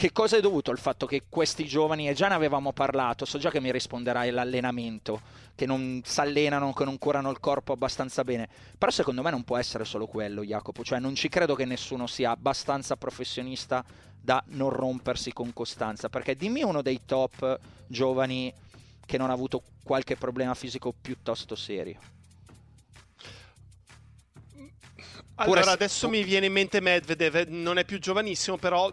che 0.00 0.12
cosa 0.12 0.38
è 0.38 0.40
dovuto 0.40 0.70
il 0.70 0.78
fatto 0.78 1.04
che 1.04 1.24
questi 1.28 1.66
giovani, 1.66 2.08
e 2.08 2.14
già 2.14 2.28
ne 2.28 2.32
avevamo 2.32 2.72
parlato, 2.72 3.26
so 3.26 3.36
già 3.36 3.50
che 3.50 3.60
mi 3.60 3.70
risponderai 3.70 4.30
l'allenamento, 4.30 5.20
che 5.54 5.66
non 5.66 6.00
si 6.02 6.20
allenano, 6.20 6.72
che 6.72 6.86
non 6.86 6.96
curano 6.96 7.30
il 7.30 7.38
corpo 7.38 7.74
abbastanza 7.74 8.24
bene, 8.24 8.48
però 8.78 8.90
secondo 8.90 9.20
me 9.20 9.30
non 9.30 9.44
può 9.44 9.58
essere 9.58 9.84
solo 9.84 10.06
quello, 10.06 10.42
Jacopo, 10.42 10.82
cioè 10.82 11.00
non 11.00 11.14
ci 11.14 11.28
credo 11.28 11.54
che 11.54 11.66
nessuno 11.66 12.06
sia 12.06 12.30
abbastanza 12.30 12.96
professionista 12.96 13.84
da 14.18 14.42
non 14.46 14.70
rompersi 14.70 15.34
con 15.34 15.52
costanza, 15.52 16.08
perché 16.08 16.34
dimmi 16.34 16.62
uno 16.62 16.80
dei 16.80 17.02
top 17.04 17.60
giovani 17.86 18.50
che 19.04 19.18
non 19.18 19.28
ha 19.28 19.34
avuto 19.34 19.62
qualche 19.84 20.16
problema 20.16 20.54
fisico 20.54 20.94
piuttosto 20.98 21.54
serio. 21.54 21.98
Allora, 25.34 25.72
adesso 25.72 26.08
mi 26.08 26.24
viene 26.24 26.46
in 26.46 26.52
mente 26.52 26.80
Medvedev, 26.80 27.48
non 27.48 27.76
è 27.76 27.84
più 27.84 27.98
giovanissimo, 27.98 28.56
però 28.56 28.90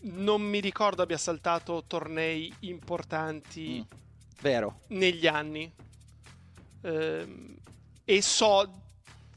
non 0.00 0.42
mi 0.42 0.60
ricordo 0.60 1.02
abbia 1.02 1.18
saltato 1.18 1.84
tornei 1.86 2.52
importanti 2.60 3.84
mm, 3.84 3.98
vero. 4.40 4.80
negli 4.88 5.26
anni. 5.26 5.70
Ehm, 6.82 7.56
e 8.04 8.22
so 8.22 8.82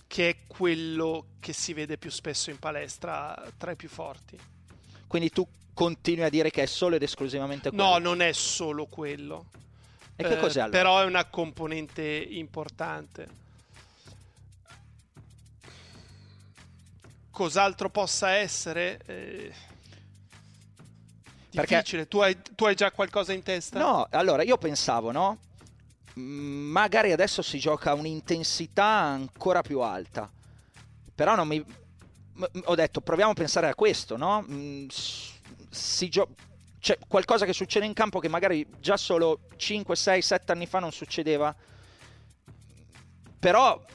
che 0.07 0.29
è 0.29 0.37
quello 0.47 1.25
che 1.39 1.53
si 1.53 1.73
vede 1.73 1.97
più 1.97 2.11
spesso 2.11 2.49
in 2.49 2.59
palestra 2.59 3.51
tra 3.57 3.71
i 3.71 3.75
più 3.75 3.89
forti. 3.89 4.37
Quindi 5.07 5.29
tu 5.29 5.47
continui 5.73 6.25
a 6.25 6.29
dire 6.29 6.51
che 6.51 6.63
è 6.63 6.65
solo 6.67 6.95
ed 6.95 7.03
esclusivamente 7.03 7.69
quello? 7.69 7.83
No, 7.83 7.97
non 7.97 8.21
è 8.21 8.31
solo 8.31 8.85
quello. 8.85 9.45
E 10.15 10.23
che 10.23 10.37
cos'è? 10.37 10.59
Eh, 10.59 10.61
allora? 10.63 10.77
Però 10.77 11.01
è 11.01 11.05
una 11.05 11.25
componente 11.25 12.03
importante. 12.03 13.39
Cos'altro 17.31 17.89
possa 17.89 18.31
essere? 18.31 19.01
Eh 19.05 19.69
Difficile, 21.51 22.07
tu, 22.07 22.19
hai, 22.19 22.37
tu 22.55 22.65
hai 22.65 22.75
già 22.75 22.91
qualcosa 22.91 23.33
in 23.33 23.43
testa? 23.43 23.77
No, 23.77 24.07
allora 24.09 24.41
io 24.41 24.57
pensavo, 24.57 25.11
no? 25.11 25.39
Magari 26.13 27.11
adesso 27.11 27.41
si 27.41 27.59
gioca 27.59 27.91
a 27.91 27.93
un'intensità 27.93 28.85
ancora 28.85 29.61
più 29.61 29.81
alta. 29.81 30.31
Però 31.13 31.35
non 31.35 31.47
mi... 31.47 31.63
Ho 32.63 32.75
detto, 32.75 33.01
proviamo 33.01 33.31
a 33.31 33.35
pensare 33.35 33.67
a 33.67 33.75
questo, 33.75 34.15
no? 34.15 34.45
Si 35.69 36.09
gio... 36.09 36.29
C'è 36.79 36.97
qualcosa 37.07 37.45
che 37.45 37.53
succede 37.53 37.85
in 37.85 37.93
campo 37.93 38.19
che 38.19 38.27
magari 38.27 38.65
già 38.79 38.97
solo 38.97 39.41
5, 39.55 39.95
6, 39.95 40.21
7 40.21 40.51
anni 40.53 40.65
fa 40.65 40.79
non 40.79 40.91
succedeva. 40.91 41.53
Però 43.39 43.85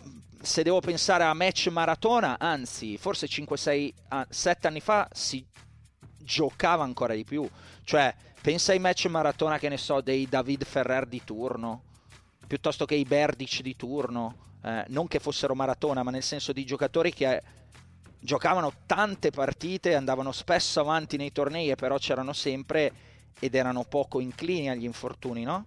se 0.40 0.62
devo 0.62 0.80
pensare 0.80 1.24
a 1.24 1.34
match 1.34 1.68
maratona, 1.68 2.38
anzi, 2.38 2.96
forse 2.98 3.26
5, 3.26 3.56
6, 3.56 3.94
7 4.28 4.66
anni 4.68 4.80
fa 4.80 5.08
si 5.10 5.44
giocava 6.26 6.84
ancora 6.84 7.14
di 7.14 7.24
più. 7.24 7.48
Cioè, 7.84 8.14
pensa 8.42 8.72
ai 8.72 8.78
match 8.78 9.06
maratona 9.06 9.58
che 9.58 9.70
ne 9.70 9.78
so 9.78 10.02
dei 10.02 10.28
David 10.28 10.64
Ferrer 10.64 11.06
di 11.06 11.22
turno, 11.24 11.82
piuttosto 12.46 12.84
che 12.84 12.96
i 12.96 13.04
Berdic 13.04 13.62
di 13.62 13.76
turno. 13.76 14.44
Eh, 14.62 14.84
non 14.88 15.06
che 15.06 15.20
fossero 15.20 15.54
maratona, 15.54 16.02
ma 16.02 16.10
nel 16.10 16.24
senso 16.24 16.52
di 16.52 16.66
giocatori 16.66 17.14
che 17.14 17.40
giocavano 18.18 18.72
tante 18.84 19.30
partite, 19.30 19.94
andavano 19.94 20.32
spesso 20.32 20.80
avanti 20.80 21.16
nei 21.16 21.32
tornei 21.32 21.70
e 21.70 21.76
però 21.76 21.96
c'erano 21.96 22.32
sempre 22.32 22.92
ed 23.38 23.54
erano 23.54 23.84
poco 23.84 24.18
inclini 24.18 24.68
agli 24.68 24.84
infortuni, 24.84 25.44
no? 25.44 25.66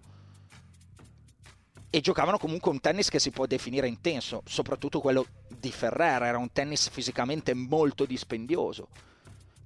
E 1.88 2.00
giocavano 2.00 2.38
comunque 2.38 2.70
un 2.70 2.80
tennis 2.80 3.08
che 3.08 3.18
si 3.18 3.30
può 3.30 3.46
definire 3.46 3.88
intenso, 3.88 4.42
soprattutto 4.44 5.00
quello 5.00 5.26
di 5.48 5.72
Ferrer, 5.72 6.22
era 6.22 6.38
un 6.38 6.52
tennis 6.52 6.88
fisicamente 6.90 7.54
molto 7.54 8.04
dispendioso 8.04 8.88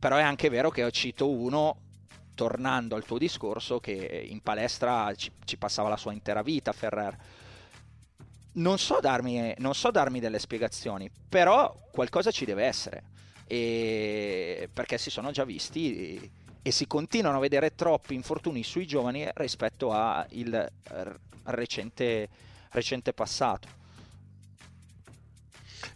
però 0.05 0.17
è 0.17 0.23
anche 0.23 0.51
vero 0.51 0.69
che 0.69 0.91
cito 0.91 1.31
uno 1.31 1.79
tornando 2.35 2.95
al 2.95 3.07
tuo 3.07 3.17
discorso 3.17 3.81
che 3.81 4.27
in 4.29 4.43
palestra 4.43 5.15
ci, 5.15 5.33
ci 5.47 5.57
passava 5.57 5.89
la 5.89 5.97
sua 5.97 6.13
intera 6.13 6.43
vita 6.43 6.73
Ferrer. 6.73 7.17
Non 8.53 8.77
so, 8.77 8.99
darmi, 9.01 9.55
non 9.57 9.75
so 9.75 9.91
darmi 9.91 10.21
delle 10.21 10.39
spiegazioni 10.39 11.11
però 11.27 11.75
qualcosa 11.91 12.31
ci 12.31 12.45
deve 12.45 12.65
essere. 12.65 13.05
E 13.47 14.69
perché 14.71 14.99
si 14.99 15.09
sono 15.09 15.31
già 15.31 15.45
visti 15.45 15.97
e, 15.97 16.31
e 16.61 16.71
si 16.71 16.87
continuano 16.87 17.39
a 17.39 17.41
vedere 17.41 17.75
troppi 17.75 18.13
infortuni 18.13 18.63
sui 18.63 18.87
giovani 18.87 19.27
rispetto 19.33 19.91
al 19.91 20.29
recente, 21.45 22.29
recente 22.73 23.15
passato. 23.15 23.69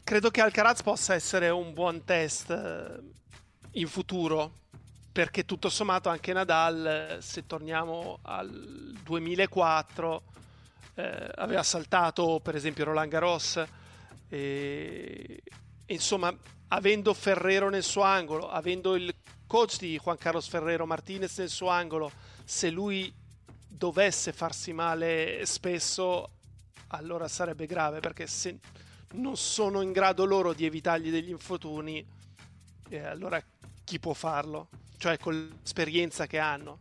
Credo 0.02 0.30
che 0.30 0.40
Alcaraz 0.40 0.80
possa 0.80 1.12
essere 1.12 1.50
un 1.50 1.74
buon 1.74 2.04
test 2.04 3.16
in 3.80 3.88
futuro 3.88 4.52
perché 5.10 5.44
tutto 5.44 5.68
sommato 5.68 6.08
anche 6.08 6.32
Nadal 6.32 7.18
se 7.20 7.46
torniamo 7.46 8.18
al 8.22 8.94
2004 9.02 10.22
eh, 10.94 11.30
aveva 11.36 11.62
saltato 11.62 12.40
per 12.42 12.54
esempio 12.54 12.84
Roland 12.84 13.10
Garros 13.10 13.64
e, 14.28 15.42
insomma 15.86 16.34
avendo 16.68 17.14
Ferrero 17.14 17.68
nel 17.70 17.82
suo 17.82 18.02
angolo 18.02 18.50
avendo 18.50 18.94
il 18.94 19.14
coach 19.46 19.78
di 19.78 19.98
Juan 19.98 20.18
Carlos 20.18 20.46
Ferrero 20.46 20.86
Martinez 20.86 21.38
nel 21.38 21.48
suo 21.48 21.68
angolo 21.68 22.12
se 22.44 22.70
lui 22.70 23.12
dovesse 23.78 24.32
farsi 24.32 24.72
male 24.72 25.46
spesso, 25.46 26.30
allora 26.88 27.28
sarebbe 27.28 27.66
grave 27.66 28.00
perché 28.00 28.26
se 28.26 28.58
non 29.12 29.36
sono 29.36 29.82
in 29.82 29.92
grado 29.92 30.24
loro 30.24 30.52
di 30.52 30.64
evitargli 30.64 31.10
degli 31.10 31.30
infortuni, 31.30 32.04
eh, 32.88 32.98
allora 32.98 33.42
chi 33.88 33.98
può 33.98 34.12
farlo? 34.12 34.68
Cioè 34.98 35.16
con 35.18 35.32
l'esperienza 35.62 36.26
che 36.26 36.38
hanno. 36.38 36.80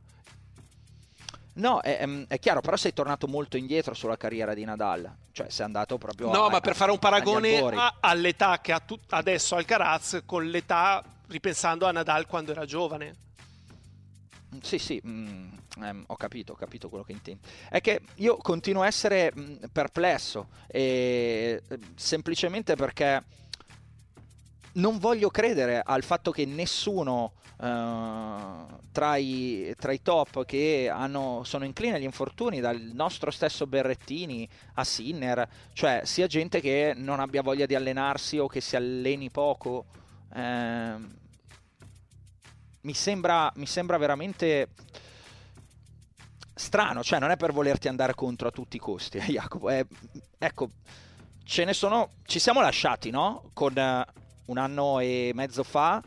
No, 1.53 1.79
è, 1.79 2.05
è, 2.27 2.37
chiaro, 2.37 2.59
però 2.59 2.75
sei 2.75 2.93
tornato 2.93 3.27
molto 3.27 3.55
indietro 3.55 3.93
sulla 3.93 4.17
carriera 4.17 4.53
di 4.53 4.65
Nadal. 4.65 5.09
Cioè, 5.31 5.49
sei 5.49 5.65
andato 5.65 5.97
proprio 5.97 6.29
No, 6.31 6.45
a, 6.45 6.49
ma 6.49 6.59
per 6.59 6.75
fare 6.75 6.91
un 6.91 6.99
paragone 6.99 7.59
a, 7.59 7.95
all'età 8.01 8.59
che 8.59 8.73
ha 8.73 8.79
tu, 8.79 8.99
adesso 9.09 9.55
Alcaraz 9.55 10.23
con 10.25 10.45
l'età 10.49 11.01
ripensando 11.27 11.85
a 11.85 11.91
Nadal 11.91 12.27
quando 12.27 12.51
era 12.51 12.65
giovane. 12.65 13.15
Sì, 14.61 14.77
sì, 14.77 15.01
mm, 15.05 15.47
ehm, 15.81 16.03
ho 16.07 16.15
capito, 16.15 16.51
ho 16.51 16.55
capito 16.55 16.89
quello 16.89 17.05
che 17.05 17.13
intendi. 17.13 17.41
È 17.69 17.79
che 17.79 18.01
io 18.15 18.35
continuo 18.37 18.81
a 18.81 18.87
essere 18.87 19.31
mh, 19.33 19.41
mm, 19.41 19.55
perplesso, 19.71 20.49
e, 20.67 21.63
semplicemente 21.95 22.75
perché 22.75 23.23
non 24.77 24.97
voglio 24.97 25.29
credere 25.29 25.81
al 25.83 26.03
fatto 26.03 26.31
che 26.31 26.45
nessuno 26.45 27.33
uh, 27.57 27.65
tra, 28.91 29.15
i, 29.17 29.73
tra, 29.77 29.91
i, 29.91 30.01
top 30.01 30.45
che 30.45 30.89
hanno, 30.91 31.41
sono 31.43 31.65
inclini 31.65 31.95
agli 31.95 32.03
infortuni, 32.03 32.59
dal 32.59 32.79
nostro 32.79 33.31
stesso 33.31 33.67
Berrettini 33.67 34.47
a 34.75 34.83
Sinner, 34.83 35.47
cioè 35.73 36.01
sia 36.03 36.27
gente 36.27 36.61
che 36.61 36.93
non 36.95 37.19
abbia 37.19 37.41
voglia 37.41 37.65
di 37.65 37.75
allenarsi 37.75 38.37
o 38.37 38.47
che 38.47 38.61
si 38.61 38.75
alleni 38.75 39.29
poco. 39.29 39.85
Eh, 40.33 40.95
mi, 42.81 42.93
sembra, 42.93 43.51
mi 43.55 43.65
sembra 43.65 43.97
veramente 43.97 44.69
strano, 46.53 47.03
cioè 47.03 47.19
non 47.19 47.31
è 47.31 47.37
per 47.37 47.51
volerti 47.51 47.87
andare 47.87 48.13
contro 48.13 48.47
a 48.47 48.51
tutti 48.51 48.77
i 48.77 48.79
costi, 48.79 49.17
eh, 49.17 49.25
Jacopo. 49.33 49.69
È, 49.69 49.83
ecco, 50.37 50.69
ce 51.43 51.65
ne 51.65 51.73
sono, 51.73 52.11
ci 52.25 52.37
siamo 52.37 52.61
lasciati, 52.61 53.09
no? 53.09 53.49
Con 53.53 53.73
un 54.47 54.57
anno 54.57 54.99
e 54.99 55.31
mezzo 55.33 55.63
fa 55.63 56.03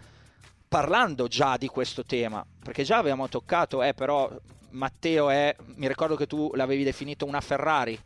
parlando 0.71 1.27
già 1.27 1.57
di 1.57 1.67
questo 1.67 2.05
tema, 2.05 2.47
perché 2.63 2.85
già 2.85 2.99
avevamo 2.99 3.29
toccato, 3.29 3.83
eh, 3.83 3.93
però 3.93 4.31
Matteo 4.71 5.29
è, 5.29 5.55
mi 5.75 5.89
ricordo 5.89 6.15
che 6.15 6.29
tu 6.29 6.53
l'avevi 6.55 6.85
definito 6.85 7.27
una 7.27 7.41
Ferrari, 7.41 7.99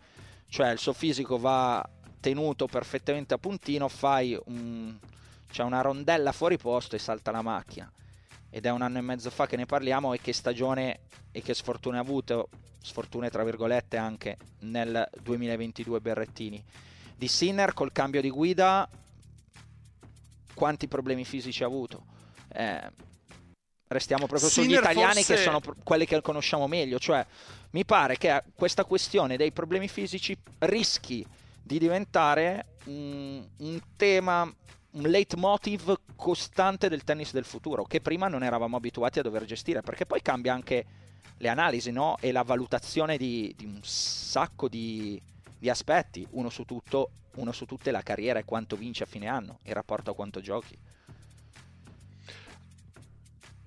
cioè 0.48 0.70
il 0.70 0.78
suo 0.78 0.94
fisico 0.94 1.36
va 1.36 1.86
tenuto 2.20 2.66
perfettamente 2.66 3.34
a 3.34 3.38
puntino, 3.38 3.88
fai 3.88 4.38
un, 4.46 4.96
cioè 5.50 5.66
una 5.66 5.82
rondella 5.82 6.32
fuori 6.32 6.56
posto 6.56 6.96
e 6.96 6.98
salta 6.98 7.30
la 7.30 7.42
macchina. 7.42 7.92
Ed 8.48 8.64
è 8.64 8.70
un 8.70 8.80
anno 8.80 8.96
e 8.96 9.02
mezzo 9.02 9.28
fa 9.28 9.46
che 9.46 9.56
ne 9.56 9.66
parliamo 9.66 10.14
e 10.14 10.20
che 10.22 10.32
stagione 10.32 11.00
e 11.32 11.42
che 11.42 11.52
sfortune 11.52 11.98
ha 11.98 12.00
avuto, 12.00 12.48
sfortune 12.80 13.28
tra 13.28 13.44
virgolette 13.44 13.98
anche 13.98 14.38
nel 14.60 15.06
2022 15.22 16.00
Berrettini. 16.00 16.64
Di 17.14 17.28
Sinner 17.28 17.74
col 17.74 17.92
cambio 17.92 18.22
di 18.22 18.30
guida 18.30 18.88
quanti 20.54 20.88
problemi 20.88 21.24
fisici 21.24 21.62
ha 21.62 21.66
avuto. 21.66 22.04
Eh, 22.52 22.90
restiamo 23.88 24.26
proprio 24.26 24.48
Sinner 24.48 24.70
sugli 24.70 24.78
italiani 24.78 25.22
forse... 25.22 25.34
che 25.34 25.40
sono 25.40 25.60
quelli 25.82 26.06
che 26.06 26.20
conosciamo 26.20 26.66
meglio, 26.66 26.98
cioè 26.98 27.24
mi 27.70 27.84
pare 27.84 28.16
che 28.16 28.42
questa 28.54 28.84
questione 28.84 29.36
dei 29.36 29.52
problemi 29.52 29.88
fisici 29.88 30.36
rischi 30.60 31.26
di 31.62 31.78
diventare 31.78 32.66
un, 32.84 33.44
un 33.58 33.80
tema, 33.96 34.42
un 34.42 35.02
leitmotiv 35.02 36.00
costante 36.16 36.88
del 36.88 37.04
tennis 37.04 37.32
del 37.32 37.44
futuro, 37.44 37.84
che 37.84 38.00
prima 38.00 38.28
non 38.28 38.42
eravamo 38.42 38.76
abituati 38.76 39.18
a 39.18 39.22
dover 39.22 39.44
gestire, 39.44 39.80
perché 39.80 40.06
poi 40.06 40.22
cambia 40.22 40.52
anche 40.52 40.84
le 41.38 41.48
analisi 41.48 41.90
no? 41.90 42.16
e 42.20 42.32
la 42.32 42.42
valutazione 42.42 43.16
di, 43.16 43.52
di 43.56 43.64
un 43.64 43.80
sacco 43.82 44.68
di, 44.68 45.20
di 45.58 45.68
aspetti, 45.68 46.26
uno 46.30 46.48
su 46.48 46.64
tutto 46.64 47.10
uno 47.36 47.52
su 47.52 47.64
tutte 47.66 47.90
la 47.90 48.02
carriera 48.02 48.38
e 48.38 48.44
quanto 48.44 48.76
vince 48.76 49.04
a 49.04 49.06
fine 49.06 49.28
anno 49.28 49.58
in 49.64 49.72
rapporto 49.72 50.10
a 50.10 50.14
quanto 50.14 50.40
giochi. 50.40 50.76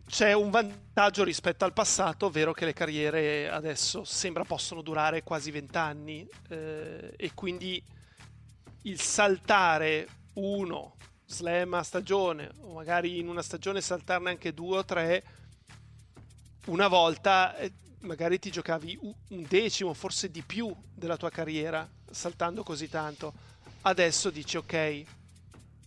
C'è 0.07 0.31
un 0.31 0.49
vantaggio 0.49 1.23
rispetto 1.25 1.65
al 1.65 1.73
passato, 1.73 2.27
ovvero 2.27 2.53
che 2.53 2.63
le 2.65 2.73
carriere 2.73 3.49
adesso 3.49 4.05
sembra 4.05 4.45
possono 4.45 4.81
durare 4.81 5.21
quasi 5.21 5.51
vent'anni 5.51 6.27
eh, 6.47 7.13
e 7.15 7.31
quindi 7.33 7.83
il 8.83 9.01
saltare 9.01 10.07
uno 10.35 10.95
slam 11.25 11.73
a 11.73 11.83
stagione 11.83 12.49
o 12.61 12.73
magari 12.73 13.19
in 13.19 13.27
una 13.27 13.41
stagione 13.41 13.81
saltarne 13.81 14.29
anche 14.29 14.53
due 14.53 14.77
o 14.77 14.85
tre 14.85 15.23
una 16.67 16.87
volta 16.87 17.57
eh, 17.57 17.73
magari 18.01 18.39
ti 18.39 18.49
giocavi 18.49 18.97
un 19.01 19.45
decimo 19.47 19.93
forse 19.93 20.31
di 20.31 20.41
più 20.41 20.73
della 20.93 21.17
tua 21.17 21.29
carriera 21.29 21.87
saltando 22.09 22.63
così 22.63 22.87
tanto 22.87 23.33
adesso 23.87 24.29
dici 24.29 24.57
ok, 24.57 25.03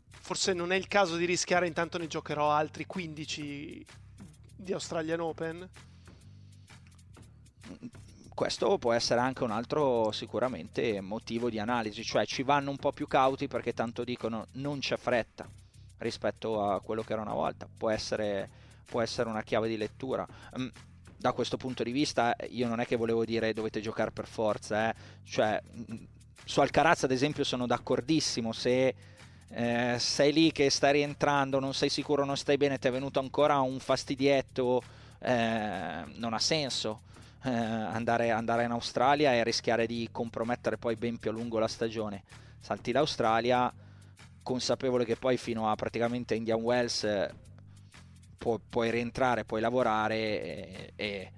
forse 0.08 0.52
non 0.54 0.72
è 0.72 0.76
il 0.76 0.88
caso 0.88 1.16
di 1.16 1.26
rischiare, 1.26 1.66
intanto 1.66 1.98
ne 1.98 2.06
giocherò 2.06 2.50
altri 2.50 2.86
15 2.86 3.86
di 4.56 4.72
Australian 4.72 5.20
Open. 5.20 5.68
Questo 8.34 8.78
può 8.78 8.92
essere 8.92 9.20
anche 9.20 9.44
un 9.44 9.50
altro 9.50 10.12
sicuramente 10.12 11.00
motivo 11.02 11.50
di 11.50 11.58
analisi, 11.58 12.02
cioè 12.02 12.24
ci 12.24 12.42
vanno 12.42 12.70
un 12.70 12.78
po' 12.78 12.90
più 12.90 13.06
cauti 13.06 13.48
perché 13.48 13.74
tanto 13.74 14.02
dicono 14.02 14.46
non 14.52 14.78
c'è 14.78 14.96
fretta 14.96 15.46
rispetto 15.98 16.64
a 16.64 16.80
quello 16.80 17.02
che 17.02 17.12
era 17.12 17.20
una 17.20 17.34
volta, 17.34 17.68
può 17.76 17.90
essere, 17.90 18.48
può 18.86 19.02
essere 19.02 19.28
una 19.28 19.42
chiave 19.42 19.68
di 19.68 19.76
lettura. 19.76 20.26
Mm, 20.58 20.68
da 21.18 21.32
questo 21.32 21.58
punto 21.58 21.82
di 21.82 21.92
vista 21.92 22.34
io 22.48 22.66
non 22.66 22.80
è 22.80 22.86
che 22.86 22.96
volevo 22.96 23.26
dire 23.26 23.52
dovete 23.52 23.82
giocare 23.82 24.10
per 24.10 24.26
forza, 24.26 24.88
eh? 24.88 24.94
cioè 25.22 25.60
mm, 25.62 26.04
su 26.50 26.60
Alcaraz 26.60 27.04
ad 27.04 27.12
esempio 27.12 27.44
sono 27.44 27.64
d'accordissimo, 27.64 28.50
se 28.50 28.92
eh, 29.50 29.96
sei 30.00 30.32
lì 30.32 30.50
che 30.50 30.68
stai 30.68 30.94
rientrando, 30.94 31.60
non 31.60 31.74
sei 31.74 31.88
sicuro, 31.88 32.24
non 32.24 32.36
stai 32.36 32.56
bene, 32.56 32.76
ti 32.76 32.88
è 32.88 32.90
venuto 32.90 33.20
ancora 33.20 33.60
un 33.60 33.78
fastidietto, 33.78 34.82
eh, 35.20 36.02
non 36.16 36.34
ha 36.34 36.40
senso. 36.40 37.02
Eh, 37.44 37.50
andare, 37.50 38.32
andare, 38.32 38.64
in 38.64 38.72
Australia 38.72 39.32
e 39.32 39.44
rischiare 39.44 39.86
di 39.86 40.08
compromettere 40.10 40.76
poi 40.76 40.96
ben 40.96 41.18
più 41.18 41.30
a 41.30 41.32
lungo 41.32 41.60
la 41.60 41.68
stagione. 41.68 42.24
Salti 42.58 42.90
l'Australia, 42.90 43.72
consapevole 44.42 45.04
che 45.04 45.14
poi 45.14 45.36
fino 45.36 45.70
a 45.70 45.76
praticamente 45.76 46.34
Indian 46.34 46.60
Wells 46.60 47.04
eh, 47.04 47.32
pu- 48.36 48.60
puoi 48.68 48.90
rientrare, 48.90 49.44
puoi 49.44 49.60
lavorare 49.60 50.16
e, 50.16 50.92
e, 50.96 51.32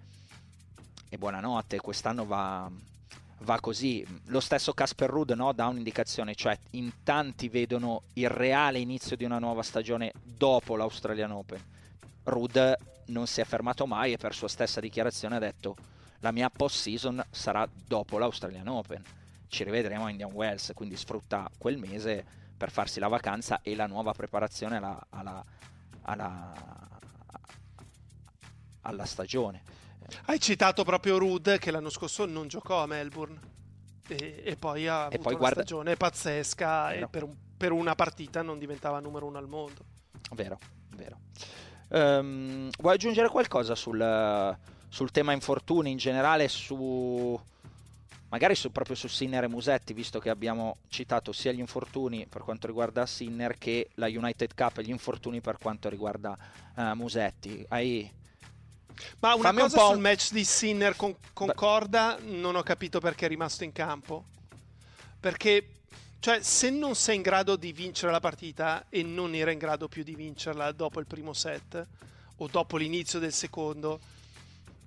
e 1.10 1.18
buonanotte. 1.18 1.80
Quest'anno 1.80 2.24
va, 2.24 2.68
va 3.42 3.60
così. 3.60 4.04
Lo 4.26 4.40
stesso 4.40 4.72
Casper 4.72 5.10
Rudd 5.10 5.32
no, 5.32 5.52
dà 5.52 5.66
un'indicazione, 5.66 6.34
cioè 6.34 6.58
in 6.70 7.02
tanti 7.02 7.48
vedono 7.48 8.02
il 8.14 8.28
reale 8.28 8.78
inizio 8.78 9.16
di 9.16 9.24
una 9.24 9.38
nuova 9.38 9.62
stagione 9.62 10.12
dopo 10.22 10.76
l'Australian 10.76 11.30
Open. 11.30 11.62
Rudd 12.24 12.58
non 13.06 13.26
si 13.26 13.40
è 13.40 13.44
fermato 13.44 13.86
mai 13.86 14.12
e 14.12 14.16
per 14.16 14.34
sua 14.34 14.48
stessa 14.48 14.80
dichiarazione 14.80 15.36
ha 15.36 15.40
detto 15.40 15.76
la 16.20 16.30
mia 16.30 16.48
post 16.50 16.76
season 16.76 17.22
sarà 17.30 17.68
dopo 17.86 18.18
l'Australian 18.18 18.68
Open. 18.68 19.02
Ci 19.48 19.64
rivedremo 19.64 20.06
a 20.06 20.10
Indian 20.10 20.32
Wells, 20.32 20.72
quindi 20.74 20.96
sfrutta 20.96 21.50
quel 21.58 21.78
mese 21.78 22.24
per 22.56 22.70
farsi 22.70 23.00
la 23.00 23.08
vacanza 23.08 23.60
e 23.60 23.74
la 23.74 23.86
nuova 23.86 24.12
preparazione 24.12 24.76
alla, 24.76 25.06
alla, 25.10 25.44
alla, 26.02 26.52
alla 28.82 29.04
stagione. 29.04 29.71
Hai 30.26 30.40
citato 30.40 30.84
proprio 30.84 31.18
Rudd 31.18 31.48
che 31.56 31.70
l'anno 31.70 31.90
scorso 31.90 32.24
non 32.26 32.48
giocò 32.48 32.82
a 32.82 32.86
Melbourne 32.86 33.38
e, 34.08 34.42
e 34.44 34.56
poi 34.56 34.86
ha 34.86 35.04
avuto 35.04 35.22
poi 35.22 35.32
una 35.32 35.40
guarda... 35.40 35.60
stagione 35.60 35.96
pazzesca 35.96 36.88
vero. 36.88 37.06
e 37.06 37.08
per, 37.08 37.22
un, 37.22 37.34
per, 37.56 37.72
una 37.72 37.94
partita 37.94 38.42
non 38.42 38.58
diventava 38.58 39.00
numero 39.00 39.26
uno 39.26 39.38
al 39.38 39.48
mondo. 39.48 39.84
Vero, 40.32 40.58
vero. 40.96 41.18
Um, 41.88 42.70
vuoi 42.78 42.94
aggiungere 42.94 43.28
qualcosa 43.28 43.74
sul, 43.74 44.56
sul, 44.88 45.10
tema 45.10 45.32
infortuni 45.32 45.90
in 45.90 45.98
generale, 45.98 46.48
su, 46.48 47.38
magari 48.30 48.54
su, 48.54 48.72
proprio 48.72 48.96
su 48.96 49.08
Sinner 49.08 49.44
e 49.44 49.48
Musetti, 49.48 49.92
visto 49.92 50.18
che 50.18 50.30
abbiamo 50.30 50.78
citato 50.88 51.32
sia 51.32 51.52
gli 51.52 51.58
infortuni 51.58 52.26
per 52.26 52.42
quanto 52.42 52.66
riguarda 52.66 53.04
Sinner 53.04 53.58
che 53.58 53.90
la 53.94 54.06
United 54.06 54.54
Cup 54.54 54.78
e 54.78 54.84
gli 54.84 54.90
infortuni 54.90 55.40
per 55.40 55.58
quanto 55.58 55.88
riguarda 55.90 56.36
uh, 56.76 56.82
Musetti. 56.94 57.62
Hai 57.68 58.20
ma 59.20 59.34
una 59.34 59.48
Fammi 59.48 59.60
cosa 59.60 59.84
un 59.84 59.92
sul 59.92 60.00
match 60.00 60.32
di 60.32 60.44
Sinner 60.44 60.96
con, 60.96 61.16
con 61.32 61.52
Corda 61.54 62.18
non 62.22 62.56
ho 62.56 62.62
capito 62.62 63.00
perché 63.00 63.26
è 63.26 63.28
rimasto 63.28 63.64
in 63.64 63.72
campo. 63.72 64.24
Perché, 65.18 65.80
cioè, 66.18 66.42
se 66.42 66.70
non 66.70 66.94
sei 66.94 67.16
in 67.16 67.22
grado 67.22 67.56
di 67.56 67.72
vincere 67.72 68.10
la 68.10 68.20
partita 68.20 68.86
e 68.88 69.02
non 69.02 69.34
era 69.34 69.50
in 69.50 69.58
grado 69.58 69.88
più 69.88 70.02
di 70.02 70.14
vincerla 70.14 70.72
dopo 70.72 70.98
il 71.00 71.06
primo 71.06 71.32
set 71.32 71.86
o 72.36 72.48
dopo 72.48 72.76
l'inizio 72.76 73.18
del 73.18 73.32
secondo, 73.32 74.00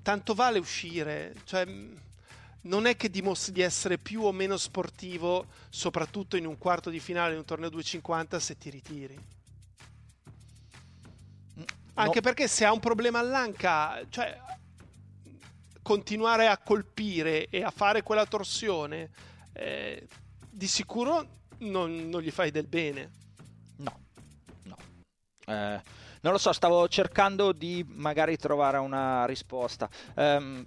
tanto 0.01 0.33
vale 0.33 0.59
uscire. 0.59 1.33
Cioè, 1.45 1.65
non 2.61 2.85
è 2.85 2.95
che 2.97 3.09
dimostri 3.09 3.53
di 3.53 3.61
essere 3.61 3.97
più 3.97 4.23
o 4.23 4.31
meno 4.31 4.57
sportivo, 4.57 5.45
soprattutto 5.69 6.35
in 6.35 6.45
un 6.45 6.57
quarto 6.57 6.89
di 6.89 6.99
finale 6.99 7.33
di 7.33 7.37
un 7.37 7.45
torneo 7.45 7.69
250, 7.69 8.39
se 8.39 8.57
ti 8.57 8.69
ritiri. 8.69 9.17
Anche 11.95 12.15
no. 12.15 12.21
perché 12.21 12.47
se 12.47 12.65
ha 12.65 12.71
un 12.71 12.79
problema 12.79 13.19
all'anca, 13.19 14.01
cioè 14.09 14.37
continuare 15.81 16.47
a 16.47 16.57
colpire 16.57 17.47
e 17.49 17.63
a 17.63 17.71
fare 17.71 18.03
quella 18.03 18.25
torsione, 18.25 19.09
eh, 19.53 20.07
di 20.49 20.67
sicuro 20.67 21.27
non, 21.59 22.09
non, 22.09 22.21
gli 22.21 22.31
fai 22.31 22.51
del 22.51 22.67
bene. 22.67 23.11
No, 23.77 23.99
no. 24.63 24.77
Eh, 25.45 25.81
non 26.21 26.33
lo 26.33 26.37
so, 26.37 26.51
stavo 26.51 26.87
cercando 26.87 27.51
di 27.51 27.85
magari 27.87 28.35
trovare 28.35 28.77
una 28.77 29.25
risposta. 29.25 29.89
Um, 30.15 30.65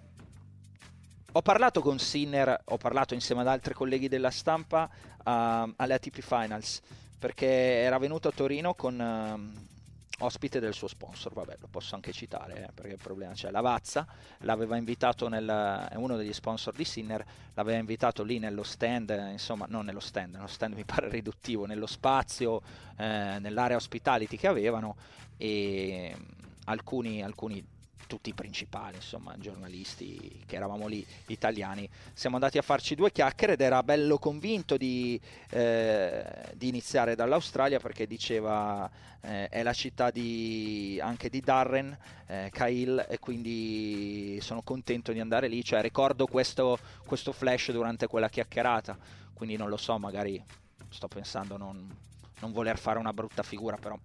ho 1.33 1.43
parlato 1.43 1.81
con 1.81 1.99
Sinner, 1.99 2.62
ho 2.64 2.77
parlato 2.79 3.12
insieme 3.12 3.43
ad 3.43 3.49
altri 3.49 3.75
colleghi 3.75 4.09
della 4.09 4.31
stampa 4.31 4.88
uh, 4.88 5.23
alle 5.25 5.95
ATP 5.95 6.21
Finals 6.21 6.81
perché 7.19 7.47
era 7.47 7.99
venuto 7.99 8.29
a 8.29 8.33
Torino 8.33 8.75
con 8.75 8.99
uh, 8.99 9.78
ospite 10.19 10.61
del 10.61 10.75
suo 10.75 10.89
sponsor, 10.89 11.33
vabbè 11.33 11.57
lo 11.61 11.69
posso 11.69 11.95
anche 11.95 12.13
citare 12.13 12.65
eh, 12.65 12.73
perché 12.73 12.93
il 12.93 13.01
problema 13.03 13.33
c'è, 13.33 13.51
la 13.51 13.61
Vazza 13.61 14.07
l'aveva 14.39 14.77
invitato 14.77 15.29
nel, 15.29 15.89
è 15.91 15.95
uno 15.95 16.17
degli 16.17 16.33
sponsor 16.33 16.75
di 16.75 16.85
Sinner, 16.85 17.25
l'aveva 17.55 17.79
invitato 17.79 18.23
lì 18.23 18.39
nello 18.39 18.63
stand, 18.63 19.11
insomma 19.31 19.67
non 19.69 19.85
nello 19.85 20.01
stand, 20.01 20.35
nello 20.35 20.47
stand 20.47 20.75
mi 20.75 20.85
pare 20.85 21.09
riduttivo, 21.09 21.67
nello 21.67 21.87
spazio, 21.87 22.63
eh, 22.97 23.39
nell'area 23.39 23.77
hospitality 23.77 24.37
che 24.37 24.49
avevano 24.49 24.97
e 25.37 26.17
alcuni, 26.65 27.23
alcuni 27.23 27.65
tutti 28.09 28.31
i 28.31 28.35
principali, 28.35 28.97
insomma, 28.97 29.37
giornalisti 29.38 30.42
che 30.47 30.57
eravamo 30.57 30.88
lì, 30.88 31.07
italiani, 31.27 31.88
siamo 32.12 32.35
andati 32.35 32.59
a 32.59 32.62
farci 32.62 32.97
due 32.97 33.12
chiacchiere 33.12 33.53
ed 33.53 33.61
era 33.61 33.85
bello 33.85 34.18
convinto 34.18 34.77
di, 34.77 35.21
eh, 35.51 36.25
di 36.55 36.66
iniziare 36.66 37.14
dall'Australia 37.14 37.79
perché 37.79 38.09
diceva 38.09 38.90
eh, 39.21 39.49
è 39.49 39.62
la 39.62 39.73
città 39.73 40.11
di, 40.11 40.99
anche 41.01 41.29
di 41.29 41.40
Darren, 41.40 41.97
eh, 42.27 42.51
Kyle, 42.53 43.07
e 43.07 43.18
quindi 43.18 44.38
sono 44.40 44.62
contento 44.62 45.12
di 45.12 45.21
andare 45.21 45.47
lì, 45.47 45.62
cioè 45.62 45.83
ricordo 45.83 46.27
questo, 46.27 46.79
questo 47.07 47.33
flash 47.33 47.71
durante 47.71 48.07
quella 48.07 48.29
chiacchierata, 48.29 48.97
quindi 49.35 49.57
non 49.57 49.68
lo 49.68 49.77
so, 49.77 49.99
magari 49.99 50.42
sto 50.88 51.09
pensando 51.09 51.57
non, 51.57 51.94
non 52.40 52.53
voler 52.53 52.79
fare 52.79 52.99
una 52.99 53.12
brutta 53.12 53.42
figura, 53.42 53.77
però 53.77 53.97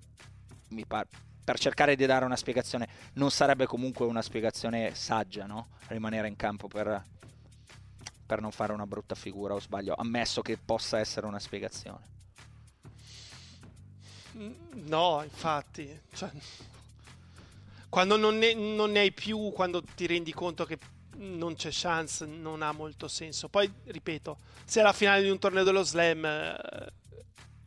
mi 0.69 0.85
pare 0.85 1.07
per 1.43 1.59
cercare 1.59 1.95
di 1.95 2.05
dare 2.05 2.25
una 2.25 2.35
spiegazione, 2.35 2.87
non 3.13 3.31
sarebbe 3.31 3.65
comunque 3.65 4.05
una 4.05 4.21
spiegazione 4.21 4.95
saggia, 4.95 5.45
no? 5.45 5.69
Rimanere 5.87 6.27
in 6.27 6.35
campo 6.35 6.67
per, 6.67 7.03
per 8.25 8.41
non 8.41 8.51
fare 8.51 8.71
una 8.71 8.87
brutta 8.87 9.15
figura 9.15 9.53
o 9.53 9.59
sbaglio, 9.59 9.93
ammesso 9.95 10.41
che 10.41 10.57
possa 10.57 10.99
essere 10.99 11.27
una 11.27 11.39
spiegazione. 11.39 12.11
No, 14.33 15.21
infatti, 15.23 16.01
cioè, 16.13 16.31
quando 17.89 18.17
non 18.17 18.37
ne, 18.37 18.53
non 18.53 18.91
ne, 18.91 18.99
hai 19.01 19.11
più, 19.11 19.51
quando 19.53 19.83
ti 19.83 20.07
rendi 20.07 20.33
conto 20.33 20.65
che 20.65 20.79
non 21.17 21.53
c'è 21.55 21.69
chance, 21.71 22.25
non 22.25 22.63
ha 22.63 22.71
molto 22.71 23.07
senso. 23.07 23.49
Poi, 23.49 23.71
ripeto, 23.85 24.37
se 24.65 24.79
è 24.79 24.83
la 24.83 24.93
finale 24.93 25.21
di 25.21 25.29
un 25.29 25.37
torneo 25.37 25.63
dello 25.63 25.83
slam 25.83 26.25
eh, 26.25 26.93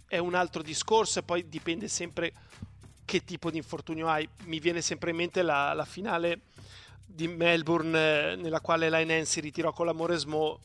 è 0.08 0.18
un 0.18 0.34
altro 0.34 0.62
discorso 0.62 1.20
e 1.20 1.22
poi 1.22 1.48
dipende 1.48 1.86
sempre 1.86 2.32
che 3.06 3.24
tipo 3.24 3.50
di 3.50 3.56
infortunio 3.56 4.08
hai. 4.08 4.28
Mi 4.44 4.60
viene 4.60 4.82
sempre 4.82 5.10
in 5.10 5.16
mente 5.16 5.40
la, 5.40 5.72
la 5.72 5.86
finale 5.86 6.40
di 7.06 7.28
Melbourne 7.28 8.32
eh, 8.32 8.36
nella 8.36 8.60
quale 8.60 8.90
la 8.90 9.24
si 9.24 9.40
ritirò 9.40 9.72
con 9.72 9.86
la 9.86 9.92
Moresmo. 9.92 10.60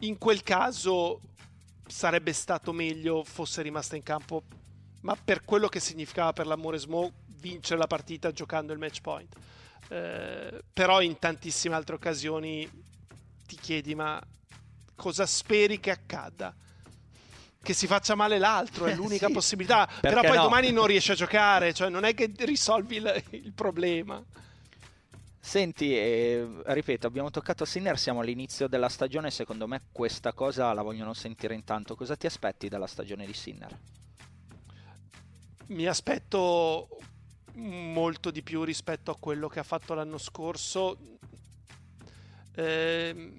In 0.00 0.18
quel 0.18 0.42
caso 0.42 1.20
sarebbe 1.86 2.32
stato 2.34 2.72
meglio 2.72 3.24
fosse 3.24 3.62
rimasta 3.62 3.96
in 3.96 4.02
campo, 4.02 4.42
ma 5.00 5.16
per 5.16 5.44
quello 5.44 5.68
che 5.68 5.80
significava 5.80 6.34
per 6.34 6.46
la 6.46 6.56
Moresmo 6.56 7.12
vincere 7.38 7.78
la 7.78 7.86
partita 7.86 8.32
giocando 8.32 8.72
il 8.72 8.78
match 8.78 9.00
point. 9.00 9.34
Eh, 9.88 10.62
però 10.72 11.00
in 11.00 11.18
tantissime 11.18 11.74
altre 11.74 11.94
occasioni 11.94 12.68
ti 13.46 13.56
chiedi 13.56 13.94
ma 13.94 14.20
cosa 14.94 15.26
speri 15.26 15.80
che 15.80 15.90
accada? 15.90 16.54
Che 17.62 17.74
si 17.74 17.86
faccia 17.86 18.14
male 18.16 18.38
l'altro, 18.38 18.86
è 18.86 18.94
l'unica 18.94 19.28
sì. 19.28 19.32
possibilità. 19.32 19.88
Però 20.00 20.20
poi 20.20 20.36
no? 20.36 20.42
domani 20.42 20.72
non 20.72 20.86
riesce 20.86 21.12
a 21.12 21.14
giocare, 21.14 21.72
cioè 21.72 21.88
non 21.88 22.04
è 22.04 22.12
che 22.12 22.32
risolvi 22.38 22.96
il, 22.96 23.24
il 23.30 23.52
problema. 23.52 24.22
Senti, 25.38 25.96
eh, 25.96 26.46
ripeto, 26.64 27.06
abbiamo 27.06 27.30
toccato 27.30 27.64
Sinner, 27.64 27.98
siamo 27.98 28.20
all'inizio 28.20 28.68
della 28.68 28.88
stagione, 28.88 29.30
secondo 29.30 29.66
me 29.66 29.82
questa 29.92 30.32
cosa 30.32 30.72
la 30.72 30.82
vogliono 30.82 31.14
sentire 31.14 31.54
intanto. 31.54 31.94
Cosa 31.94 32.16
ti 32.16 32.26
aspetti 32.26 32.68
dalla 32.68 32.86
stagione 32.86 33.26
di 33.26 33.32
Sinner? 33.32 33.78
Mi 35.66 35.86
aspetto 35.86 36.88
molto 37.54 38.30
di 38.30 38.42
più 38.42 38.64
rispetto 38.64 39.10
a 39.10 39.16
quello 39.16 39.48
che 39.48 39.60
ha 39.60 39.64
fatto 39.64 39.94
l'anno 39.94 40.18
scorso. 40.18 40.98
Eh, 42.54 43.32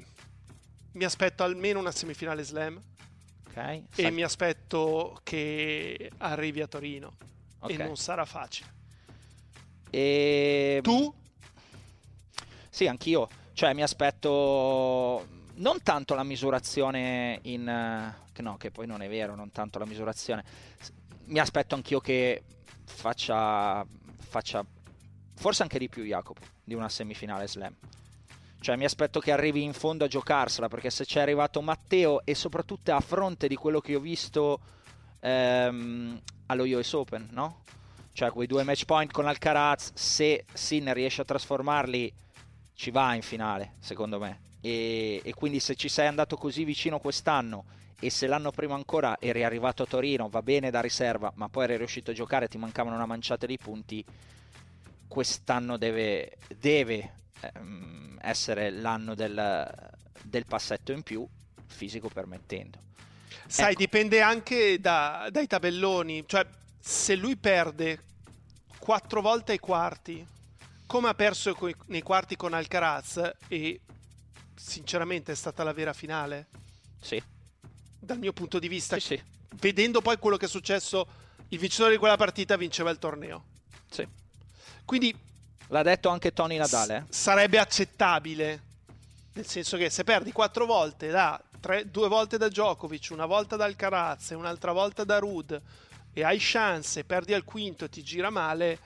mi 0.93 1.03
aspetto 1.03 1.43
almeno 1.43 1.79
una 1.79 1.91
semifinale 1.91 2.43
slam 2.43 2.81
Okay. 3.55 3.85
E 3.95 4.09
mi 4.09 4.23
aspetto 4.23 5.19
che 5.21 6.11
arrivi 6.17 6.61
a 6.61 6.67
Torino. 6.67 7.13
Okay. 7.59 7.75
E 7.75 7.83
non 7.83 7.95
sarà 7.95 8.25
facile. 8.25 8.73
E... 9.91 10.79
Tu? 10.81 11.13
Sì, 12.67 12.87
anch'io. 12.87 13.29
Cioè, 13.53 13.75
mi 13.75 13.83
aspetto 13.83 15.27
non 15.53 15.83
tanto 15.83 16.15
la 16.15 16.23
misurazione 16.23 17.39
in... 17.43 18.11
No, 18.35 18.57
che 18.57 18.71
poi 18.71 18.87
non 18.87 19.03
è 19.03 19.07
vero, 19.07 19.35
non 19.35 19.51
tanto 19.51 19.77
la 19.77 19.85
misurazione. 19.85 20.43
Mi 21.25 21.37
aspetto 21.37 21.75
anch'io 21.75 21.99
che 21.99 22.41
faccia... 22.85 23.85
faccia 24.17 24.65
forse 25.35 25.61
anche 25.61 25.77
di 25.77 25.89
più 25.89 26.03
Jacopo, 26.03 26.41
di 26.63 26.73
una 26.73 26.89
semifinale 26.89 27.47
slam. 27.47 27.75
Cioè 28.63 28.77
mi 28.77 28.85
aspetto 28.85 29.19
che 29.19 29.33
arrivi 29.33 29.61
in 29.61 29.73
fondo 29.73 30.05
a 30.05 30.07
giocarsela, 30.07 30.69
perché 30.69 30.89
se 30.89 31.03
c'è 31.03 31.19
arrivato 31.19 31.61
Matteo 31.61 32.23
e 32.23 32.33
soprattutto 32.33 32.93
a 32.93 33.01
fronte 33.01 33.49
di 33.49 33.55
quello 33.55 33.81
che 33.81 33.93
ho 33.93 33.99
visto 33.99 34.61
ehm, 35.19 36.21
allo 36.45 36.63
US 36.63 36.93
Open, 36.93 37.27
no? 37.31 37.63
Cioè 38.13 38.31
quei 38.31 38.47
due 38.47 38.63
match 38.63 38.85
point 38.85 39.11
con 39.11 39.27
Alcaraz, 39.27 39.91
se 39.95 40.45
Sinner 40.53 40.95
riesce 40.95 41.19
a 41.19 41.25
trasformarli, 41.25 42.13
ci 42.73 42.89
va 42.89 43.13
in 43.15 43.21
finale, 43.21 43.73
secondo 43.79 44.17
me. 44.17 44.39
E, 44.61 45.19
e 45.21 45.33
quindi 45.33 45.59
se 45.59 45.75
ci 45.75 45.89
sei 45.89 46.07
andato 46.07 46.37
così 46.37 46.63
vicino 46.63 46.99
quest'anno 46.99 47.65
e 47.99 48.09
se 48.09 48.27
l'anno 48.27 48.51
prima 48.51 48.75
ancora 48.75 49.17
eri 49.19 49.43
arrivato 49.43 49.83
a 49.83 49.87
Torino, 49.87 50.29
va 50.29 50.41
bene 50.41 50.71
da 50.71 50.79
riserva, 50.79 51.33
ma 51.35 51.49
poi 51.49 51.65
eri 51.65 51.75
riuscito 51.75 52.11
a 52.11 52.13
giocare, 52.13 52.47
ti 52.47 52.57
mancavano 52.57 52.95
una 52.95 53.05
manciata 53.05 53.45
di 53.45 53.57
punti, 53.57 54.05
quest'anno 55.09 55.75
deve, 55.75 56.37
deve 56.57 57.22
ehm, 57.53 58.19
essere 58.21 58.69
l'anno 58.71 59.15
del, 59.15 59.91
del, 60.23 60.45
passetto 60.45 60.91
in 60.91 61.03
più, 61.03 61.27
fisico 61.65 62.09
permettendo. 62.09 62.79
Sai, 63.47 63.71
ecco. 63.71 63.79
dipende 63.79 64.21
anche 64.21 64.79
da, 64.79 65.27
dai 65.31 65.47
tabelloni, 65.47 66.23
cioè 66.27 66.45
se 66.79 67.15
lui 67.15 67.35
perde 67.37 68.03
quattro 68.77 69.21
volte 69.21 69.53
ai 69.53 69.59
quarti, 69.59 70.25
come 70.85 71.09
ha 71.09 71.13
perso 71.13 71.57
nei 71.87 72.01
quarti 72.01 72.35
con 72.35 72.53
Alcaraz, 72.53 73.31
e 73.47 73.79
sinceramente 74.55 75.31
è 75.31 75.35
stata 75.35 75.63
la 75.63 75.73
vera 75.73 75.93
finale. 75.93 76.47
Sì. 77.01 77.21
Dal 77.99 78.17
mio 78.17 78.33
punto 78.33 78.59
di 78.59 78.67
vista, 78.67 78.99
sì, 78.99 79.15
sì. 79.15 79.23
vedendo 79.55 80.01
poi 80.01 80.17
quello 80.17 80.37
che 80.37 80.45
è 80.45 80.49
successo, 80.49 81.07
il 81.49 81.59
vincitore 81.59 81.91
di 81.91 81.97
quella 81.97 82.17
partita 82.17 82.57
vinceva 82.57 82.89
il 82.89 82.99
torneo. 82.99 83.45
Sì. 83.89 84.07
Quindi 84.85 85.15
L'ha 85.73 85.81
detto 85.81 86.09
anche 86.09 86.33
Tony 86.33 86.55
Nadale. 86.57 87.07
S- 87.09 87.19
sarebbe 87.19 87.57
accettabile. 87.57 88.61
Nel 89.33 89.47
senso 89.47 89.75
che 89.75 89.89
se 89.89 90.03
perdi 90.03 90.31
quattro 90.31 90.67
volte 90.67 91.09
da 91.09 91.41
tre, 91.59 91.89
due 91.89 92.07
volte 92.07 92.37
da 92.37 92.47
Djokovic, 92.47 93.07
una 93.09 93.25
volta 93.25 93.55
da 93.55 93.65
Alcaraz 93.65 94.29
e 94.29 94.35
un'altra 94.35 94.71
volta 94.71 95.03
da 95.03 95.17
Rud 95.17 95.59
e 96.13 96.23
hai 96.23 96.37
chance, 96.39 97.03
perdi 97.05 97.33
al 97.33 97.43
quinto 97.43 97.85
e 97.85 97.89
ti 97.89 98.03
gira 98.03 98.29
male, 98.29 98.77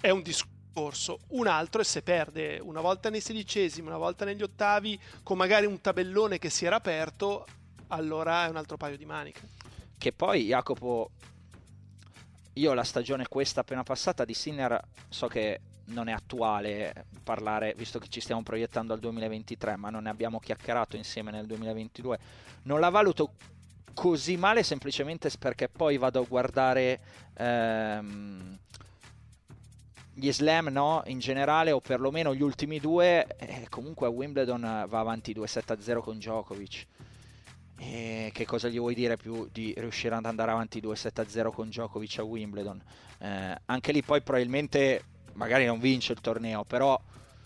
è 0.00 0.10
un 0.10 0.22
discorso. 0.22 1.22
Un 1.30 1.48
altro 1.48 1.80
è 1.80 1.84
se 1.84 2.02
perde 2.02 2.60
una 2.62 2.80
volta 2.80 3.10
nei 3.10 3.20
sedicesimi, 3.20 3.88
una 3.88 3.98
volta 3.98 4.24
negli 4.24 4.44
ottavi, 4.44 4.96
con 5.24 5.36
magari 5.36 5.66
un 5.66 5.80
tabellone 5.80 6.38
che 6.38 6.50
si 6.50 6.66
era 6.66 6.76
aperto, 6.76 7.46
allora 7.88 8.46
è 8.46 8.48
un 8.48 8.56
altro 8.56 8.76
paio 8.76 8.96
di 8.96 9.06
maniche. 9.06 9.40
Che 9.98 10.12
poi 10.12 10.44
Jacopo 10.44 11.10
io 12.54 12.74
la 12.74 12.84
stagione 12.84 13.28
questa 13.28 13.60
appena 13.60 13.82
passata 13.82 14.24
di 14.24 14.34
Sinner 14.34 14.80
so 15.08 15.28
che 15.28 15.60
non 15.90 16.08
è 16.08 16.12
attuale 16.12 17.06
parlare, 17.22 17.74
visto 17.76 17.98
che 17.98 18.08
ci 18.08 18.20
stiamo 18.20 18.42
proiettando 18.42 18.92
al 18.92 19.00
2023, 19.00 19.76
ma 19.76 19.90
non 19.90 20.04
ne 20.04 20.10
abbiamo 20.10 20.38
chiacchierato 20.38 20.96
insieme 20.96 21.30
nel 21.30 21.46
2022. 21.46 22.18
Non 22.62 22.80
la 22.80 22.90
valuto 22.90 23.34
così 23.92 24.36
male 24.36 24.62
semplicemente 24.62 25.30
perché 25.38 25.68
poi 25.68 25.98
vado 25.98 26.20
a 26.20 26.26
guardare 26.26 27.00
ehm, 27.34 28.58
gli 30.14 30.32
slam 30.32 30.68
no? 30.68 31.02
in 31.06 31.18
generale 31.18 31.72
o 31.72 31.80
perlomeno 31.80 32.34
gli 32.34 32.42
ultimi 32.42 32.78
due 32.78 33.26
e 33.36 33.66
comunque 33.68 34.06
Wimbledon 34.08 34.86
va 34.88 34.98
avanti 34.98 35.34
2-7-0 35.34 36.00
con 36.00 36.18
Djokovic 36.18 36.86
e 37.82 38.30
che 38.34 38.44
cosa 38.44 38.68
gli 38.68 38.78
vuoi 38.78 38.94
dire 38.94 39.16
più 39.16 39.48
di 39.50 39.72
riuscire 39.78 40.14
ad 40.14 40.26
andare 40.26 40.50
avanti 40.50 40.82
2-7-0 40.82 41.50
con 41.50 41.68
Djokovic 41.68 42.18
a 42.18 42.22
Wimbledon? 42.22 42.78
Eh, 43.18 43.56
anche 43.64 43.92
lì 43.92 44.02
poi 44.02 44.20
probabilmente 44.20 45.04
magari 45.32 45.64
non 45.64 45.80
vince 45.80 46.12
il 46.12 46.20
torneo, 46.20 46.62
però 46.64 47.00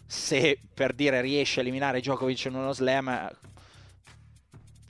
se 0.04 0.58
per 0.74 0.92
dire 0.92 1.20
riesce 1.20 1.60
a 1.60 1.62
eliminare 1.62 2.00
Djokovic 2.00 2.46
in 2.46 2.56
uno 2.56 2.72
slam 2.72 3.30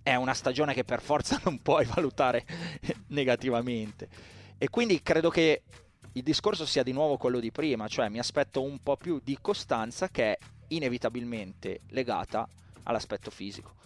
è 0.03 0.15
una 0.15 0.33
stagione 0.33 0.73
che 0.73 0.83
per 0.83 1.03
forza 1.03 1.39
non 1.45 1.61
puoi 1.61 1.85
valutare 1.85 2.47
negativamente. 3.09 4.09
E 4.57 4.71
quindi 4.71 5.03
credo 5.03 5.29
che 5.29 5.63
il 6.13 6.23
discorso 6.23 6.65
sia 6.65 6.83
di 6.83 6.93
nuovo 6.93 7.19
quello 7.19 7.39
di 7.39 7.53
prima, 7.53 7.87
cioè 7.87 8.09
mi 8.09 8.19
aspetto 8.19 8.63
un 8.63 8.83
po' 8.83 8.97
più 8.97 9.21
di 9.23 9.37
costanza 9.43 10.09
che 10.09 10.25
è 10.25 10.39
inevitabilmente 10.69 11.81
legata 11.89 12.49
all'aspetto 12.85 13.31
fisico. 13.31 13.84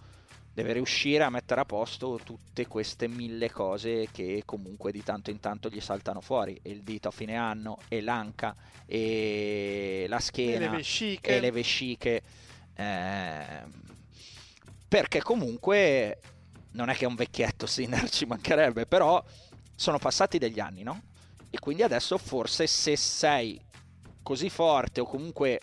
Deve 0.58 0.72
riuscire 0.72 1.22
a 1.22 1.30
mettere 1.30 1.60
a 1.60 1.64
posto 1.64 2.18
tutte 2.24 2.66
queste 2.66 3.06
mille 3.06 3.48
cose 3.48 4.08
che 4.10 4.42
comunque 4.44 4.90
di 4.90 5.04
tanto 5.04 5.30
in 5.30 5.38
tanto 5.38 5.68
gli 5.68 5.80
saltano 5.80 6.20
fuori. 6.20 6.58
Il 6.64 6.82
dito 6.82 7.06
a 7.06 7.10
fine 7.12 7.36
anno, 7.36 7.78
e 7.86 8.00
l'anca, 8.00 8.56
e 8.84 10.06
la 10.08 10.18
schiena, 10.18 10.56
e 10.56 10.58
le 10.58 10.68
vesciche. 10.68 11.36
E 11.36 11.38
le 11.38 11.50
vesciche 11.52 12.22
eh, 12.74 13.62
perché 14.88 15.22
comunque 15.22 16.18
non 16.72 16.88
è 16.88 16.96
che 16.96 17.04
è 17.04 17.06
un 17.06 17.14
vecchietto 17.14 17.66
Sinner, 17.66 18.08
ci 18.10 18.26
mancherebbe, 18.26 18.84
però 18.84 19.24
sono 19.76 19.98
passati 19.98 20.38
degli 20.38 20.58
anni, 20.58 20.82
no? 20.82 21.02
E 21.50 21.60
quindi 21.60 21.84
adesso 21.84 22.18
forse 22.18 22.66
se 22.66 22.96
sei 22.96 23.60
così 24.24 24.50
forte 24.50 25.02
o 25.02 25.04
comunque 25.04 25.60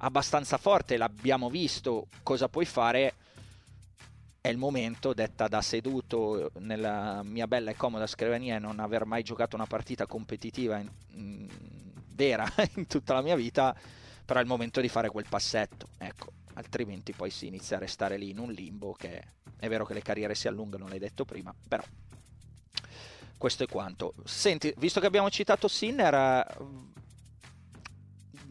abbastanza 0.00 0.58
forte, 0.58 0.98
l'abbiamo 0.98 1.48
visto, 1.48 2.08
cosa 2.22 2.50
puoi 2.50 2.66
fare? 2.66 3.14
È 4.48 4.50
il 4.50 4.56
momento, 4.56 5.12
detta 5.12 5.46
da 5.46 5.60
seduto 5.60 6.52
nella 6.60 7.20
mia 7.22 7.46
bella 7.46 7.70
e 7.70 7.76
comoda 7.76 8.06
scrivania 8.06 8.56
e 8.56 8.58
non 8.58 8.80
aver 8.80 9.04
mai 9.04 9.22
giocato 9.22 9.56
una 9.56 9.66
partita 9.66 10.06
competitiva 10.06 10.78
in, 10.78 10.90
in, 11.16 11.46
vera 12.14 12.50
in 12.76 12.86
tutta 12.86 13.12
la 13.12 13.20
mia 13.20 13.36
vita, 13.36 13.76
però 14.24 14.38
è 14.38 14.42
il 14.42 14.48
momento 14.48 14.80
di 14.80 14.88
fare 14.88 15.10
quel 15.10 15.26
passetto, 15.28 15.88
ecco, 15.98 16.28
altrimenti 16.54 17.12
poi 17.12 17.28
si 17.28 17.46
inizia 17.46 17.76
a 17.76 17.80
restare 17.80 18.16
lì 18.16 18.30
in 18.30 18.38
un 18.38 18.50
limbo 18.50 18.94
che 18.94 19.22
è 19.58 19.68
vero 19.68 19.84
che 19.84 19.92
le 19.92 20.00
carriere 20.00 20.34
si 20.34 20.48
allungano, 20.48 20.88
l'hai 20.88 20.98
detto 20.98 21.26
prima, 21.26 21.54
però 21.68 21.84
questo 23.36 23.64
è 23.64 23.66
quanto. 23.66 24.14
Senti, 24.24 24.72
visto 24.78 24.98
che 24.98 25.06
abbiamo 25.06 25.28
citato 25.28 25.68
Sinner, 25.68 26.56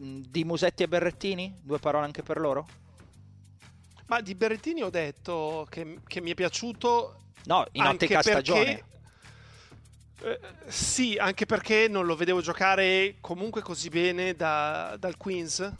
mm, 0.00 0.20
di 0.28 0.44
Musetti 0.44 0.84
e 0.84 0.88
Berrettini, 0.88 1.58
due 1.60 1.80
parole 1.80 2.04
anche 2.04 2.22
per 2.22 2.38
loro? 2.38 2.86
Ma 4.08 4.20
di 4.20 4.34
Berrettini 4.34 4.82
ho 4.82 4.90
detto 4.90 5.66
che, 5.70 6.00
che 6.06 6.20
mi 6.20 6.30
è 6.30 6.34
piaciuto. 6.34 7.22
No, 7.44 7.66
in 7.72 7.84
ottica 7.84 8.20
perché, 8.20 8.30
stagione. 8.30 8.84
Eh, 10.22 10.40
sì, 10.66 11.16
anche 11.16 11.46
perché 11.46 11.88
non 11.88 12.06
lo 12.06 12.16
vedevo 12.16 12.40
giocare 12.40 13.16
comunque 13.20 13.60
così 13.62 13.88
bene 13.88 14.34
da, 14.34 14.96
dal 14.98 15.16
Queens. 15.16 15.72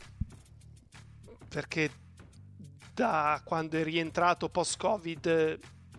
Perché 1.49 1.91
da 2.93 3.41
quando 3.45 3.79
è 3.79 3.83
rientrato 3.83 4.51
post-Covid 4.51 5.59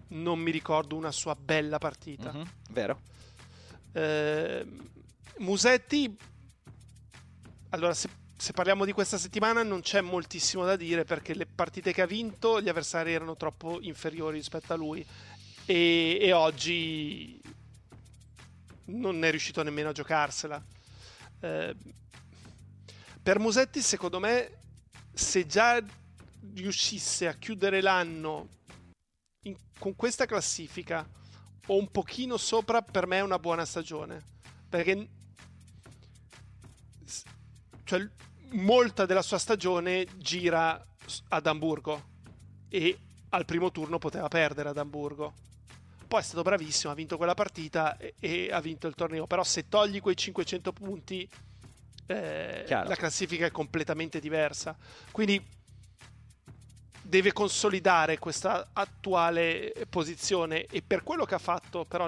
non 0.10 0.40
mi 0.40 0.52
ricordo 0.52 0.96
una 0.96 1.12
sua 1.12 1.36
bella 1.36 1.80
partita. 1.80 2.32
Mm-hmm, 2.32 2.46
vero. 2.70 3.02
Eh, 3.92 4.66
Musetti, 5.40 6.16
allora 7.70 7.94
se, 7.94 8.10
se, 8.40 8.54
parliamo 8.54 8.86
di 8.86 8.94
questa 8.94 9.18
settimana 9.18 9.64
non 9.64 9.82
c'è 9.82 10.00
moltissimo 10.00 10.64
da 10.64 10.78
dire 10.78 11.04
perché 11.04 11.34
le 11.34 11.46
partite 11.46 11.92
che 11.92 12.02
ha 12.02 12.06
vinto 12.06 12.62
gli 12.62 12.70
avversari 12.70 13.12
erano 13.12 13.36
troppo 13.36 13.82
inferiori 13.82 14.38
rispetto 14.38 14.72
a 14.72 14.78
lui 14.78 15.06
e, 15.66 16.18
e 16.22 16.32
oggi 16.32 17.42
non 18.86 19.24
è 19.26 19.30
riuscito 19.30 19.62
nemmeno 19.62 19.90
a 19.90 19.92
giocarsela. 19.92 20.64
Eh, 21.42 21.76
per 23.22 23.40
Musetti 23.40 23.82
secondo 23.82 24.20
me 24.20 24.52
se 25.14 25.46
già 25.46 25.84
riuscisse 26.54 27.28
a 27.28 27.34
chiudere 27.34 27.82
l'anno 27.82 28.48
in, 29.44 29.56
con 29.78 29.98
questa 29.98 30.26
classifica 30.26 31.06
o 31.68 31.78
un 31.78 31.92
pochino 31.92 32.38
sopra, 32.38 32.82
per 32.82 33.06
me 33.06 33.18
è 33.18 33.22
una 33.22 33.38
buona 33.38 33.66
stagione. 33.66 34.24
Perché 34.70 35.08
cioè, 37.90 38.08
molta 38.52 39.08
della 39.08 39.24
sua 39.24 39.40
stagione 39.40 40.06
gira 40.18 40.80
ad 41.30 41.48
Amburgo 41.48 42.04
e 42.70 42.96
al 43.30 43.46
primo 43.46 43.72
turno 43.72 43.98
poteva 43.98 44.28
perdere 44.28 44.70
ad 44.70 44.78
Amburgo. 44.78 45.34
Poi 46.08 46.20
è 46.20 46.24
stato 46.24 46.44
bravissimo, 46.44 46.92
ha 46.92 46.96
vinto 46.96 47.18
quella 47.18 47.34
partita 47.34 47.98
e, 47.98 48.14
e 48.20 48.50
ha 48.52 48.62
vinto 48.62 48.86
il 48.86 48.94
torneo. 48.94 49.26
Però 49.26 49.44
se 49.44 49.70
togli 49.70 50.02
quei 50.02 50.16
500 50.16 50.72
punti, 50.72 51.28
eh, 52.06 52.66
la 52.68 52.96
classifica 52.96 53.48
è 53.48 53.52
completamente 53.52 54.20
diversa. 54.20 54.78
Quindi 55.10 55.44
deve 57.02 57.34
consolidare 57.34 58.20
questa 58.20 58.70
attuale 58.72 59.74
posizione 59.90 60.66
e 60.66 60.84
per 60.84 61.02
quello 61.02 61.26
che 61.26 61.34
ha 61.34 61.40
fatto 61.40 61.86
però 61.86 62.08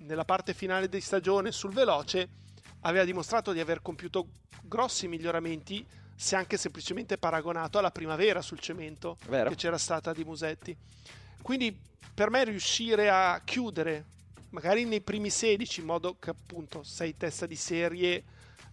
nella 0.00 0.26
parte 0.26 0.52
finale 0.52 0.90
di 0.90 1.00
stagione 1.00 1.52
sul 1.52 1.72
veloce 1.72 2.44
aveva 2.86 3.04
dimostrato 3.04 3.52
di 3.52 3.60
aver 3.60 3.82
compiuto 3.82 4.28
grossi 4.62 5.08
miglioramenti 5.08 5.84
se 6.14 6.36
anche 6.36 6.56
semplicemente 6.56 7.18
paragonato 7.18 7.78
alla 7.78 7.90
primavera 7.90 8.40
sul 8.40 8.58
cemento 8.58 9.18
Vero. 9.28 9.50
che 9.50 9.56
c'era 9.56 9.76
stata 9.76 10.12
di 10.12 10.24
Musetti. 10.24 10.74
Quindi 11.42 11.76
per 12.14 12.30
me 12.30 12.44
riuscire 12.44 13.10
a 13.10 13.40
chiudere 13.44 14.04
magari 14.50 14.84
nei 14.84 15.02
primi 15.02 15.28
16 15.28 15.80
in 15.80 15.86
modo 15.86 16.16
che 16.18 16.30
appunto 16.30 16.82
sei 16.82 17.16
testa 17.16 17.44
di 17.44 17.56
serie 17.56 18.24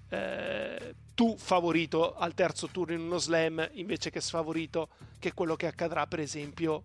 eh, 0.09 0.95
tu 1.15 1.35
favorito 1.37 2.15
al 2.15 2.33
terzo 2.33 2.67
turno 2.67 2.93
in 2.93 3.01
uno 3.01 3.17
slam 3.17 3.67
invece 3.73 4.09
che 4.09 4.21
sfavorito, 4.21 4.89
che 5.19 5.29
è 5.29 5.33
quello 5.33 5.55
che 5.55 5.67
accadrà 5.67 6.07
per 6.07 6.19
esempio 6.19 6.83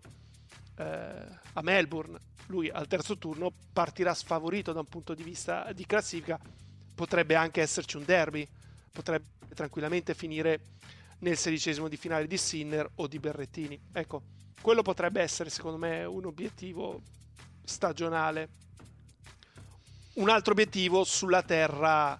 eh, 0.77 0.83
a 0.83 1.61
Melbourne. 1.61 2.19
Lui 2.47 2.69
al 2.69 2.87
terzo 2.87 3.17
turno 3.17 3.53
partirà 3.71 4.13
sfavorito 4.15 4.73
da 4.73 4.79
un 4.79 4.87
punto 4.87 5.13
di 5.13 5.21
vista 5.21 5.71
di 5.71 5.85
classifica, 5.85 6.39
potrebbe 6.99 7.35
anche 7.35 7.61
esserci 7.61 7.95
un 7.95 8.03
derby, 8.03 8.45
potrebbe 8.91 9.27
tranquillamente 9.55 10.13
finire 10.13 10.59
nel 11.19 11.37
sedicesimo 11.37 11.87
di 11.87 11.95
finale 11.95 12.27
di 12.27 12.35
Sinner 12.35 12.91
o 12.95 13.07
di 13.07 13.19
Berrettini. 13.19 13.79
Ecco, 13.93 14.23
quello 14.61 14.81
potrebbe 14.81 15.21
essere 15.21 15.49
secondo 15.49 15.77
me 15.77 16.03
un 16.03 16.25
obiettivo 16.25 17.01
stagionale. 17.63 18.49
Un 20.15 20.27
altro 20.27 20.51
obiettivo 20.51 21.05
sulla 21.05 21.41
terra 21.41 22.19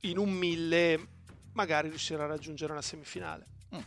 in 0.00 0.18
un 0.18 0.30
mille 0.30 1.06
magari 1.52 1.88
riuscire 1.88 2.22
a 2.22 2.26
raggiungere 2.26 2.72
una 2.72 2.82
semifinale. 2.82 3.46
Mm. 3.74 3.80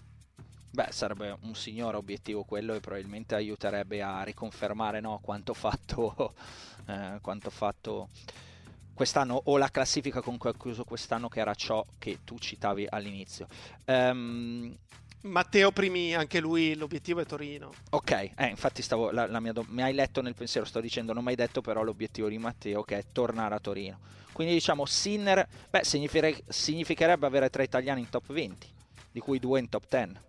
Beh, 0.71 0.87
sarebbe 0.89 1.37
un 1.41 1.53
signore 1.53 1.95
obiettivo 1.95 2.43
quello 2.43 2.73
e 2.73 2.79
probabilmente 2.79 3.35
aiuterebbe 3.35 4.01
a 4.01 4.23
riconfermare 4.23 4.99
no, 4.99 5.19
quanto 5.21 5.53
fatto, 5.53 6.33
eh, 6.89 7.19
quanto 7.21 7.51
fatto 7.51 8.09
quest'anno 8.93 9.41
o 9.45 9.57
la 9.57 9.69
classifica 9.69 10.21
con 10.21 10.37
cui 10.37 10.49
ha 10.49 10.53
chiuso 10.53 10.83
quest'anno 10.83 11.27
che 11.27 11.39
era 11.39 11.53
ciò 11.53 11.85
che 11.97 12.19
tu 12.23 12.37
citavi 12.37 12.87
all'inizio. 12.89 13.47
Um, 13.85 14.75
Matteo 15.21 15.71
Primi, 15.71 16.15
anche 16.15 16.39
lui 16.39 16.75
l'obiettivo 16.75 17.19
è 17.19 17.25
Torino. 17.25 17.71
Ok, 17.91 18.11
eh, 18.35 18.47
infatti 18.47 18.81
stavo, 18.81 19.11
la, 19.11 19.27
la 19.27 19.39
do- 19.51 19.65
mi 19.69 19.83
hai 19.83 19.93
letto 19.93 20.21
nel 20.21 20.33
pensiero, 20.33 20.65
sto 20.65 20.79
dicendo, 20.79 21.13
non 21.13 21.23
mi 21.23 21.29
hai 21.29 21.35
detto 21.35 21.61
però 21.61 21.83
l'obiettivo 21.83 22.27
di 22.27 22.39
Matteo 22.39 22.83
che 22.83 22.97
è 22.97 23.03
tornare 23.11 23.53
a 23.53 23.59
Torino. 23.59 23.99
Quindi 24.31 24.53
diciamo 24.53 24.85
Sinner, 24.85 25.47
beh, 25.69 25.83
significherebbe, 25.83 26.43
significherebbe 26.47 27.25
avere 27.25 27.49
tre 27.49 27.63
italiani 27.63 28.01
in 28.01 28.09
top 28.09 28.31
20, 28.31 28.67
di 29.11 29.19
cui 29.19 29.39
due 29.39 29.59
in 29.59 29.69
top 29.69 29.83
10. 29.87 30.19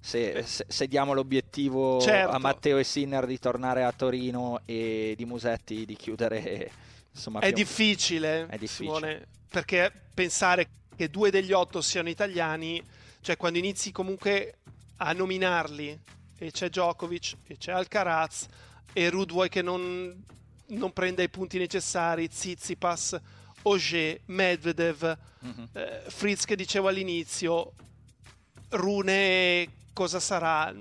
Se, 0.00 0.42
se, 0.44 0.64
se 0.66 0.88
diamo 0.88 1.12
l'obiettivo 1.12 2.00
certo. 2.00 2.34
a 2.34 2.38
Matteo 2.38 2.78
e 2.78 2.84
Sinner 2.84 3.26
di 3.26 3.38
tornare 3.38 3.84
a 3.84 3.92
Torino 3.92 4.62
e 4.64 5.14
di 5.16 5.26
Musetti 5.26 5.84
di 5.84 5.94
chiudere, 5.94 6.70
insomma, 7.12 7.40
è 7.40 7.52
difficile, 7.52 8.46
è 8.46 8.58
difficile. 8.58 8.96
Simone, 8.96 9.26
perché 9.48 9.92
pensare 10.14 10.68
che 10.96 11.08
due 11.08 11.30
degli 11.30 11.52
otto 11.52 11.80
siano 11.80 12.08
italiani, 12.08 12.82
cioè 13.20 13.36
quando 13.36 13.58
inizi 13.58 13.92
comunque 13.92 14.58
a 14.96 15.12
nominarli, 15.12 15.98
e 16.38 16.50
c'è 16.50 16.68
Djokovic, 16.68 17.36
e 17.46 17.56
c'è 17.56 17.72
Alcaraz, 17.72 18.46
e 18.92 19.08
Rudway 19.08 19.48
che 19.48 19.62
non, 19.62 20.24
non 20.66 20.92
prende 20.92 21.22
i 21.22 21.28
punti 21.28 21.58
necessari, 21.58 22.28
Zizipas 22.30 23.18
Auger, 23.62 24.20
Medvedev, 24.26 25.18
mm-hmm. 25.44 25.64
eh, 25.72 26.02
Fritz 26.08 26.44
che 26.44 26.56
dicevo 26.56 26.88
all'inizio, 26.88 27.72
Rune 28.70 29.68
cosa 29.92 30.20
sarà? 30.20 30.74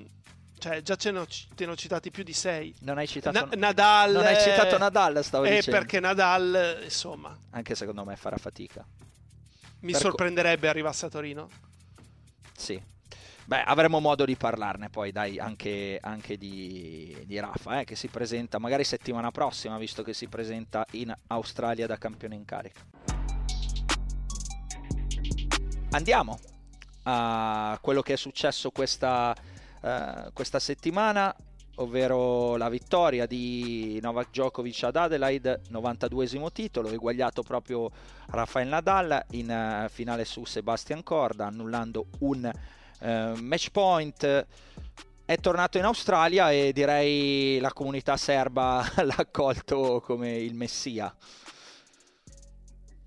Cioè, 0.59 0.81
già 0.81 0.95
ce 0.95 1.11
ne 1.11 1.19
ho, 1.19 1.27
te 1.55 1.65
ne 1.65 1.71
ho 1.71 1.75
citati 1.75 2.11
più 2.11 2.23
di 2.23 2.33
sei. 2.33 2.75
Non 2.81 2.97
hai 2.97 3.07
citato 3.07 3.45
Na- 3.45 3.49
Nadal. 3.55 4.11
Non 4.11 4.25
hai 4.25 4.39
citato 4.39 4.77
Nadal, 4.77 5.23
stavo 5.23 5.45
eh, 5.45 5.55
dicendo. 5.55 5.79
perché 5.79 5.99
Nadal, 5.99 6.81
insomma. 6.83 7.35
Anche 7.51 7.75
secondo 7.75 8.03
me 8.05 8.15
farà 8.15 8.37
fatica. 8.37 8.85
Mi 9.81 9.93
per 9.93 10.01
sorprenderebbe 10.01 10.65
co- 10.65 10.69
arrivasse 10.69 11.05
a 11.05 11.09
Torino. 11.09 11.49
Sì, 12.55 12.79
Beh, 13.49 13.63
avremo 13.63 13.99
modo 13.99 14.25
di 14.25 14.35
parlarne 14.35 14.89
poi, 14.89 15.11
dai, 15.11 15.39
anche, 15.39 15.97
anche 15.99 16.37
di, 16.37 17.17
di, 17.25 17.39
Rafa, 17.39 17.79
eh, 17.79 17.83
che 17.83 17.95
si 17.95 18.07
presenta 18.07 18.59
magari 18.59 18.83
settimana 18.83 19.31
prossima, 19.31 19.79
visto 19.79 20.03
che 20.03 20.13
si 20.13 20.27
presenta 20.27 20.85
in 20.91 21.11
Australia 21.25 21.87
da 21.87 21.97
campione 21.97 22.35
in 22.35 22.45
carica. 22.45 22.85
Andiamo 25.89 26.37
a 27.05 27.75
quello 27.81 28.03
che 28.03 28.13
è 28.13 28.17
successo 28.17 28.69
questa, 28.69 29.35
uh, 29.81 30.31
questa 30.33 30.59
settimana, 30.59 31.35
ovvero 31.75 32.55
la 32.57 32.69
vittoria 32.69 33.25
di 33.25 33.99
Novak 34.01 34.29
Djokovic 34.29 34.83
ad 34.83 34.95
Adelaide, 34.95 35.61
92esimo 35.71 36.51
titolo, 36.51 36.89
eguagliato 36.89 37.41
proprio 37.41 37.89
Rafael 38.27 38.67
Nadal 38.67 39.25
in 39.31 39.49
uh, 39.85 39.89
finale 39.89 40.25
su 40.25 40.45
Sebastian 40.45 41.03
Corda, 41.03 41.47
annullando 41.47 42.07
un 42.19 42.49
uh, 42.99 43.07
match 43.41 43.69
point. 43.71 44.47
È 45.25 45.37
tornato 45.37 45.77
in 45.77 45.83
Australia 45.83 46.51
e 46.51 46.73
direi 46.73 47.59
la 47.59 47.71
comunità 47.71 48.17
serba 48.17 48.83
l'ha 49.03 49.15
accolto 49.17 50.01
come 50.03 50.37
il 50.37 50.55
messia. 50.55 51.15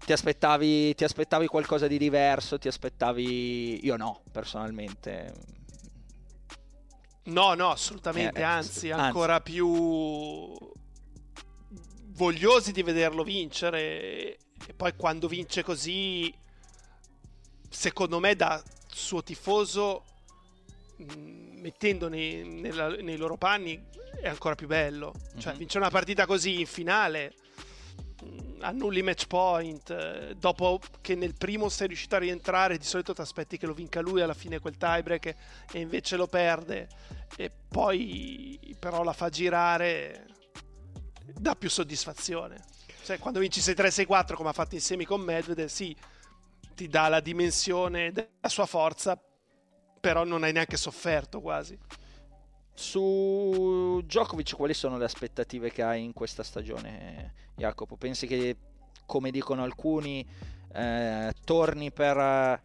Ti 0.05 0.13
aspettavi, 0.13 0.95
ti 0.95 1.05
aspettavi 1.05 1.47
qualcosa 1.47 1.87
di 1.87 1.97
diverso? 1.97 2.59
Ti 2.59 2.67
aspettavi... 2.67 3.85
Io 3.87 3.97
no, 3.97 4.23
personalmente. 4.33 5.33
No, 7.25 7.55
no, 7.55 7.71
assolutamente, 7.71 8.41
eh, 8.41 8.43
anzi, 8.43 8.91
anzi, 8.91 9.05
ancora 9.05 9.41
più 9.41 10.57
vogliosi 12.15 12.73
di 12.73 12.83
vederlo 12.83 13.23
vincere. 13.23 14.39
E 14.67 14.75
poi 14.77 14.95
quando 14.97 15.29
vince 15.29 15.63
così, 15.63 16.33
secondo 17.69 18.19
me 18.19 18.35
da 18.35 18.63
suo 18.89 19.23
tifoso, 19.23 20.05
mm, 21.01 21.61
mettendo 21.61 22.09
nei, 22.09 22.45
nella, 22.45 22.89
nei 22.89 23.17
loro 23.17 23.37
panni, 23.37 23.81
è 24.21 24.29
ancora 24.29 24.55
più 24.55 24.67
bello. 24.67 25.15
Cioè, 25.39 25.51
mm-hmm. 25.51 25.59
vincere 25.59 25.85
una 25.85 25.91
partita 25.91 26.27
così 26.27 26.61
in 26.61 26.67
finale 26.67 27.35
annulli 28.63 29.03
match 29.03 29.27
point, 29.27 29.91
eh, 29.91 30.35
dopo 30.37 30.81
che 31.01 31.15
nel 31.15 31.35
primo 31.35 31.69
sei 31.69 31.89
riuscito 31.89 32.17
a 32.17 32.19
rientrare, 32.19 32.79
di 32.79 32.85
solito 32.85 33.13
ti 33.13 33.21
aspetti 33.21 33.59
che 33.59 33.67
lo 33.67 33.75
vinca 33.75 34.01
lui 34.01 34.21
alla 34.21 34.35
fine 34.35 34.59
quel 34.59 34.77
tiebreak 34.77 35.35
e 35.73 35.81
invece 35.81 36.17
lo 36.17 36.27
perde 36.27 36.89
e 37.37 37.51
poi 37.69 38.59
però 38.79 39.03
la 39.03 39.13
fa 39.13 39.29
girare, 39.29 40.27
dà 41.35 41.55
più 41.55 41.71
soddisfazione. 41.71 42.65
Cioè, 43.05 43.19
quando 43.19 43.41
vinci 43.41 43.61
6-3-6-4 43.61 44.35
come 44.35 44.51
ha 44.51 44.53
fatto 44.53 44.75
insieme 44.75 45.05
con 45.05 45.21
Medvedev, 45.21 45.69
sì, 45.69 45.97
ti 46.75 46.89
dà 46.89 47.09
la 47.09 47.21
dimensione 47.21 48.13
della 48.13 48.49
sua 48.49 48.67
forza, 48.67 49.21
però 50.01 50.25
non 50.25 50.45
hai 50.45 50.53
neanche 50.53 50.77
sofferto 50.77 51.41
quasi. 51.41 51.79
Su 52.75 54.01
Djokovic, 54.05 54.57
quali 54.57 54.75
sono 54.75 54.97
le 54.97 55.05
aspettative 55.05 55.71
che 55.71 55.83
hai 55.83 56.03
in 56.03 56.13
questa 56.13 56.43
stagione, 56.43 57.35
Jacopo? 57.55 57.97
Pensi 57.97 58.27
che, 58.27 58.57
come 59.07 59.31
dicono 59.31 59.63
alcuni, 59.63 60.27
eh, 60.73 61.33
torni 61.45 61.93
per 61.93 62.17
eh, 62.17 62.61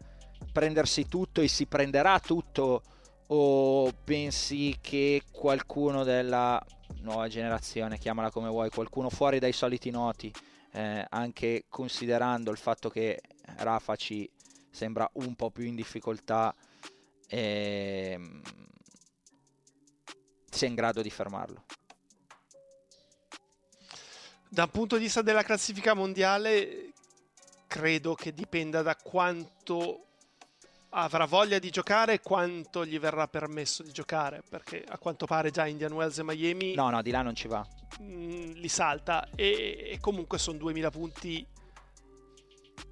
prendersi 0.50 1.06
tutto 1.08 1.40
e 1.40 1.48
si 1.48 1.66
prenderà 1.66 2.18
tutto? 2.20 2.82
O 3.26 3.92
pensi 4.04 4.78
che 4.80 5.22
qualcuno 5.30 6.04
della 6.04 6.64
nuova 7.02 7.28
generazione, 7.28 7.98
chiamala 7.98 8.30
come 8.30 8.48
vuoi, 8.48 8.70
qualcuno 8.70 9.10
fuori 9.10 9.38
dai 9.38 9.52
soliti 9.52 9.90
noti, 9.90 10.32
eh, 10.72 11.04
anche 11.08 11.64
considerando 11.68 12.50
il 12.50 12.56
fatto 12.56 12.88
che 12.88 13.20
Rafa 13.56 13.94
ci 13.96 14.28
sembra 14.70 15.08
un 15.14 15.34
po' 15.34 15.50
più 15.50 15.64
in 15.64 15.74
difficoltà, 15.74 16.54
eh, 17.26 18.18
sia 20.50 20.68
in 20.68 20.74
grado 20.74 21.02
di 21.02 21.10
fermarlo. 21.10 21.64
Dal 24.50 24.70
punto 24.70 24.96
di 24.96 25.04
vista 25.04 25.22
della 25.22 25.42
classifica 25.42 25.94
mondiale, 25.94 26.92
credo 27.66 28.14
che 28.14 28.32
dipenda 28.32 28.80
da 28.82 28.96
quanto 28.96 30.06
avrà 30.90 31.26
voglia 31.26 31.58
di 31.58 31.70
giocare 31.70 32.14
e 32.14 32.20
quanto 32.20 32.84
gli 32.86 32.98
verrà 32.98 33.28
permesso 33.28 33.82
di 33.82 33.92
giocare, 33.92 34.42
perché 34.48 34.82
a 34.88 34.96
quanto 34.96 35.26
pare 35.26 35.50
già 35.50 35.66
Indian 35.66 35.92
Wells 35.92 36.18
e 36.18 36.22
Miami... 36.22 36.74
No, 36.74 36.88
no, 36.88 37.02
di 37.02 37.10
là 37.10 37.20
non 37.22 37.34
ci 37.34 37.46
va. 37.46 37.66
Mh, 38.00 38.04
mm, 38.04 38.52
li 38.52 38.68
salta 38.68 39.28
e, 39.34 39.90
e 39.92 39.98
comunque 40.00 40.38
sono 40.38 40.56
2000 40.58 40.90
punti 40.90 41.46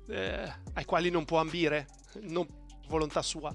eh, 0.09 0.53
ai 0.75 0.85
quali 0.85 1.11
non 1.11 1.25
può 1.25 1.41
ambire, 1.41 1.87
non 2.23 2.47
volontà 2.89 3.23
sua. 3.23 3.53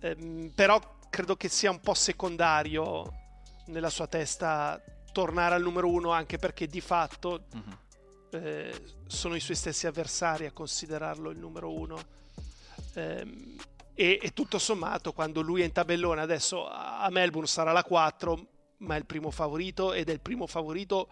Eh, 0.00 0.50
però 0.54 0.80
credo 1.08 1.36
che 1.36 1.48
sia 1.48 1.70
un 1.70 1.80
po' 1.80 1.94
secondario 1.94 3.24
nella 3.66 3.90
sua 3.90 4.06
testa 4.06 4.80
tornare 5.12 5.54
al 5.54 5.62
numero 5.62 5.88
uno 5.88 6.10
anche 6.10 6.38
perché 6.38 6.66
di 6.66 6.80
fatto 6.80 7.46
uh-huh. 7.52 8.38
eh, 8.38 8.82
sono 9.06 9.34
i 9.34 9.40
suoi 9.40 9.56
stessi 9.56 9.86
avversari 9.86 10.46
a 10.46 10.52
considerarlo 10.52 11.30
il 11.30 11.38
numero 11.38 11.72
uno. 11.72 11.98
Eh, 12.94 13.54
e, 13.94 14.18
e, 14.20 14.32
tutto 14.34 14.58
sommato, 14.58 15.14
quando 15.14 15.40
lui 15.40 15.62
è 15.62 15.64
in 15.64 15.72
tabellone, 15.72 16.20
adesso 16.20 16.68
a 16.68 17.08
Melbourne 17.10 17.48
sarà 17.48 17.72
la 17.72 17.82
4, 17.82 18.46
ma 18.78 18.94
è 18.94 18.98
il 18.98 19.06
primo 19.06 19.30
favorito 19.30 19.94
ed 19.94 20.10
è 20.10 20.12
il 20.12 20.20
primo 20.20 20.46
favorito 20.46 21.08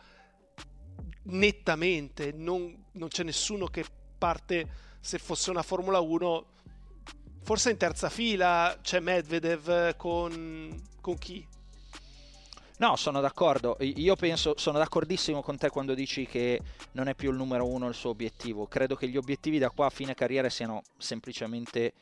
nettamente. 1.22 2.32
Non, 2.32 2.84
non 2.92 3.08
c'è 3.08 3.22
nessuno 3.22 3.68
che 3.68 3.86
parte 4.18 4.68
se 5.00 5.18
fosse 5.18 5.50
una 5.50 5.62
Formula 5.62 6.00
1. 6.00 6.46
Forse 7.42 7.70
in 7.70 7.78
terza 7.78 8.10
fila 8.10 8.78
c'è 8.82 9.00
Medvedev 9.00 9.96
con, 9.96 10.82
con 11.00 11.16
chi? 11.16 11.46
No, 12.78 12.96
sono 12.96 13.20
d'accordo. 13.20 13.76
Io 13.80 14.16
penso, 14.16 14.54
sono 14.56 14.78
d'accordissimo 14.78 15.42
con 15.42 15.56
te 15.56 15.70
quando 15.70 15.94
dici 15.94 16.26
che 16.26 16.60
non 16.92 17.06
è 17.06 17.14
più 17.14 17.30
il 17.30 17.36
numero 17.36 17.68
uno 17.68 17.86
il 17.88 17.94
suo 17.94 18.10
obiettivo. 18.10 18.66
Credo 18.66 18.96
che 18.96 19.08
gli 19.08 19.16
obiettivi 19.16 19.58
da 19.58 19.70
qua 19.70 19.86
a 19.86 19.90
fine 19.90 20.14
carriera 20.14 20.48
siano 20.48 20.82
semplicemente 20.98 21.92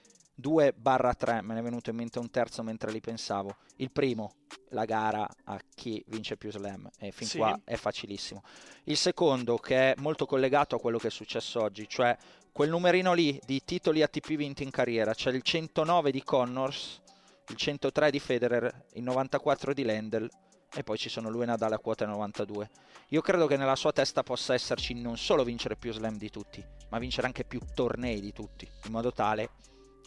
2-3. 0.40 1.42
Me 1.42 1.52
ne 1.54 1.60
è 1.60 1.62
venuto 1.62 1.90
in 1.90 1.96
mente 1.96 2.18
un 2.18 2.30
terzo 2.30 2.62
mentre 2.62 2.90
li 2.90 3.00
pensavo. 3.00 3.56
Il 3.76 3.90
primo, 3.90 4.36
la 4.70 4.86
gara 4.86 5.28
a 5.44 5.60
chi 5.74 6.02
vince 6.06 6.38
più 6.38 6.50
slam. 6.50 6.88
E 6.98 7.12
fin 7.12 7.26
sì. 7.26 7.36
qua 7.36 7.60
è 7.64 7.76
facilissimo. 7.76 8.42
Il 8.84 8.96
secondo, 8.96 9.58
che 9.58 9.92
è 9.92 9.94
molto 9.98 10.24
collegato 10.24 10.76
a 10.76 10.80
quello 10.80 10.96
che 10.96 11.08
è 11.08 11.10
successo 11.10 11.60
oggi, 11.60 11.86
cioè 11.86 12.16
quel 12.50 12.70
numerino 12.70 13.12
lì 13.12 13.38
di 13.44 13.62
titoli 13.62 14.02
ATP 14.02 14.36
vinti 14.36 14.62
in 14.62 14.70
carriera. 14.70 15.12
C'è 15.12 15.30
il 15.32 15.42
109 15.42 16.10
di 16.10 16.22
Connors, 16.22 17.02
il 17.48 17.56
103 17.56 18.10
di 18.10 18.18
Federer, 18.18 18.84
il 18.94 19.02
94 19.02 19.74
di 19.74 19.82
Lendl 19.82 20.30
e 20.74 20.82
poi 20.82 20.96
ci 20.96 21.08
sono 21.08 21.28
lui 21.28 21.42
e 21.42 21.46
Nadal 21.46 21.72
a 21.72 21.78
quota 21.78 22.06
92. 22.06 22.70
Io 23.08 23.20
credo 23.20 23.46
che 23.46 23.56
nella 23.56 23.76
sua 23.76 23.92
testa 23.92 24.22
possa 24.22 24.54
esserci 24.54 24.94
non 24.94 25.16
solo 25.18 25.44
vincere 25.44 25.76
più 25.76 25.92
slam 25.92 26.16
di 26.16 26.30
tutti, 26.30 26.64
ma 26.88 26.98
vincere 26.98 27.26
anche 27.26 27.44
più 27.44 27.60
tornei 27.74 28.20
di 28.20 28.32
tutti, 28.32 28.68
in 28.84 28.92
modo 28.92 29.12
tale, 29.12 29.50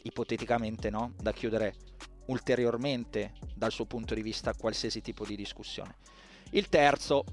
ipoteticamente, 0.03 0.89
no, 0.89 1.13
da 1.18 1.32
chiudere 1.32 1.76
ulteriormente 2.28 3.34
dal 3.53 3.72
suo 3.72 3.86
punto 3.86 4.16
di 4.16 4.22
vista 4.22 4.53
qualsiasi 4.53 5.01
tipo 5.01 5.26
di 5.26 5.36
discussione. 5.36 5.97
Il 6.51 6.70
terzo, 6.70 7.24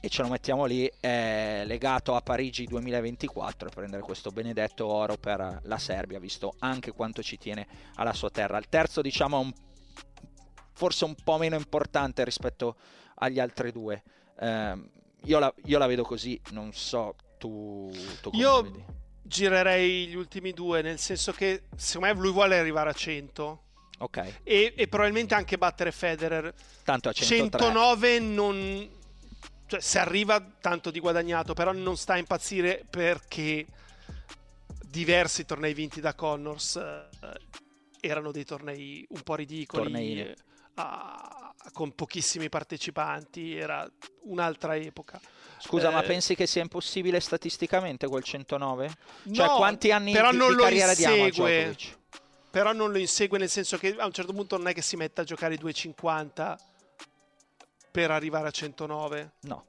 e 0.00 0.08
ce 0.08 0.22
lo 0.22 0.28
mettiamo 0.28 0.64
lì, 0.64 0.90
è 0.98 1.62
legato 1.66 2.14
a 2.14 2.22
Parigi 2.22 2.64
2024 2.64 3.68
e 3.68 3.70
prendere 3.70 4.02
questo 4.02 4.30
benedetto 4.30 4.86
oro 4.86 5.18
per 5.18 5.60
la 5.62 5.78
Serbia, 5.78 6.18
visto 6.18 6.54
anche 6.60 6.92
quanto 6.92 7.22
ci 7.22 7.36
tiene 7.36 7.66
alla 7.96 8.14
sua 8.14 8.30
terra. 8.30 8.56
Il 8.56 8.68
terzo, 8.70 9.02
diciamo, 9.02 9.38
è 9.38 9.44
un 9.44 9.52
forse 10.80 11.04
un 11.04 11.14
po' 11.14 11.36
meno 11.36 11.56
importante 11.56 12.24
rispetto 12.24 12.76
agli 13.16 13.38
altri 13.38 13.70
due. 13.70 14.02
Eh, 14.38 14.82
io, 15.24 15.38
la, 15.38 15.52
io, 15.66 15.76
la, 15.76 15.86
vedo 15.86 16.04
così, 16.04 16.40
non 16.52 16.72
so 16.72 17.14
tu, 17.36 17.90
tu 18.22 18.30
come 18.30 18.42
io 18.42 18.62
vedi. 18.62 18.82
girerei 19.20 20.06
gli 20.06 20.14
ultimi 20.14 20.52
due, 20.52 20.80
nel 20.80 20.98
senso 20.98 21.32
che 21.32 21.64
secondo 21.76 22.14
me 22.14 22.18
lui 22.18 22.32
vuole 22.32 22.58
arrivare 22.58 22.88
a 22.88 22.94
100. 22.94 23.62
Ok. 23.98 24.38
E, 24.42 24.72
e 24.74 24.88
probabilmente 24.88 25.34
anche 25.34 25.58
battere 25.58 25.92
Federer. 25.92 26.54
Tanto 26.82 27.10
a 27.10 27.12
103. 27.12 27.60
109 27.60 28.18
non... 28.20 28.98
Cioè, 29.66 29.80
se 29.80 29.98
arriva 29.98 30.40
tanto 30.40 30.90
di 30.90 30.98
guadagnato, 30.98 31.52
però 31.52 31.72
non 31.72 31.98
sta 31.98 32.14
a 32.14 32.16
impazzire 32.16 32.86
perché 32.88 33.66
diversi 34.88 35.44
tornei 35.44 35.74
vinti 35.74 36.00
da 36.00 36.14
Connors 36.14 36.76
eh, 36.76 37.08
erano 38.00 38.32
dei 38.32 38.44
tornei 38.44 39.06
un 39.10 39.20
po' 39.20 39.34
ridicoli. 39.34 39.82
Tornei 39.82 40.34
a, 40.74 41.54
con 41.72 41.94
pochissimi 41.94 42.48
partecipanti, 42.48 43.56
era 43.56 43.88
un'altra 44.22 44.76
epoca. 44.76 45.20
Scusa, 45.58 45.90
eh, 45.90 45.92
ma 45.92 46.02
pensi 46.02 46.34
che 46.34 46.46
sia 46.46 46.62
impossibile 46.62 47.20
statisticamente 47.20 48.06
quel 48.06 48.22
109? 48.22 48.94
Cioè, 49.32 49.46
no, 49.46 49.56
quanti 49.56 49.90
anni 49.90 50.12
però 50.12 50.30
di, 50.30 50.38
non 50.38 50.48
di 50.48 50.54
lo 50.54 50.62
carriera 50.62 50.90
insegue, 50.92 51.76
Però 52.50 52.72
non 52.72 52.90
lo 52.90 52.98
insegue 52.98 53.38
nel 53.38 53.50
senso 53.50 53.76
che 53.76 53.94
a 53.98 54.06
un 54.06 54.12
certo 54.12 54.32
punto 54.32 54.56
non 54.56 54.68
è 54.68 54.74
che 54.74 54.82
si 54.82 54.96
metta 54.96 55.22
a 55.22 55.24
giocare 55.24 55.56
2,50 55.56 56.56
per 57.90 58.10
arrivare 58.10 58.48
a 58.48 58.50
109. 58.50 59.32
No. 59.40 59.64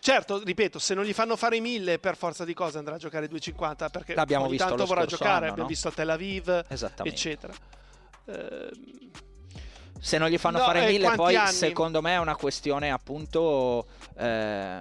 Certo, 0.00 0.42
ripeto, 0.42 0.78
se 0.78 0.94
non 0.94 1.04
gli 1.04 1.12
fanno 1.12 1.36
fare 1.36 1.56
i 1.56 1.60
1000 1.60 1.98
per 1.98 2.16
forza 2.16 2.44
di 2.44 2.54
cose 2.54 2.78
andrà 2.78 2.94
a 2.94 2.98
giocare 2.98 3.28
2,50 3.28 3.90
perché 3.90 4.14
L'abbiamo 4.14 4.44
ogni 4.44 4.52
visto 4.52 4.68
tanto 4.68 4.86
vorrà 4.86 5.04
giocare, 5.04 5.30
anno, 5.30 5.44
abbiamo 5.46 5.62
no? 5.62 5.66
visto 5.66 5.88
a 5.88 5.90
Tel 5.90 6.08
Aviv, 6.08 6.64
eccetera. 7.02 7.52
Ehm 8.26 9.26
se 9.98 10.18
non 10.18 10.28
gli 10.28 10.38
fanno 10.38 10.58
no, 10.58 10.64
fare 10.64 10.86
eh, 10.86 10.92
mille, 10.92 11.10
poi 11.14 11.36
anni? 11.36 11.52
secondo 11.52 12.00
me 12.00 12.14
è 12.14 12.18
una 12.18 12.36
questione 12.36 12.90
appunto 12.90 13.86
eh, 14.16 14.80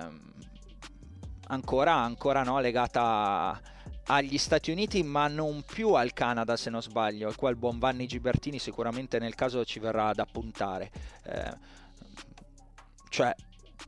ancora, 1.48 1.94
ancora 1.94 2.44
no, 2.44 2.60
legata 2.60 3.60
agli 4.08 4.38
Stati 4.38 4.72
Uniti 4.72 5.04
ma 5.04 5.28
non 5.28 5.64
più 5.64 5.94
al 5.94 6.14
Canada 6.14 6.56
se 6.56 6.70
non 6.70 6.82
sbaglio 6.82 7.30
e 7.30 7.36
qua 7.36 7.50
il 7.50 7.58
buon 7.58 7.78
Vanni 7.78 8.08
Gibertini 8.08 8.60
sicuramente 8.60 9.20
nel 9.20 9.36
caso 9.36 9.66
ci 9.66 9.80
verrà 9.80 10.08
ad 10.08 10.20
appuntare 10.20 10.92
eh, 11.24 11.58
cioè 13.10 13.36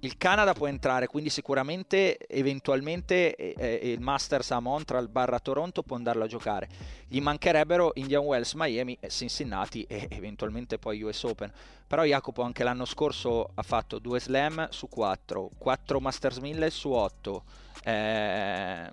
il 0.01 0.17
Canada 0.17 0.53
può 0.53 0.67
entrare, 0.67 1.07
quindi 1.07 1.29
sicuramente 1.29 2.17
eventualmente 2.27 3.35
eh, 3.35 3.91
il 3.91 3.99
Masters 3.99 4.51
a 4.51 4.59
Montreal 4.59 5.09
barra 5.09 5.39
Toronto 5.39 5.83
può 5.83 5.97
andarlo 5.97 6.23
a 6.23 6.27
giocare. 6.27 6.69
Gli 7.07 7.19
mancherebbero 7.19 7.91
Indian 7.95 8.23
Wells, 8.23 8.53
Miami, 8.53 8.97
Cincinnati 9.09 9.83
e 9.83 10.07
eventualmente 10.09 10.77
poi 10.77 11.01
US 11.01 11.23
Open. 11.23 11.51
Però 11.85 12.03
Jacopo 12.03 12.43
anche 12.43 12.63
l'anno 12.63 12.85
scorso 12.85 13.51
ha 13.53 13.63
fatto 13.63 13.99
due 13.99 14.19
slam 14.19 14.69
su 14.69 14.87
4, 14.87 15.51
4 15.57 15.99
Masters 15.99 16.37
1000 16.37 16.69
su 16.69 16.91
8. 16.91 17.43
Eh, 17.83 18.89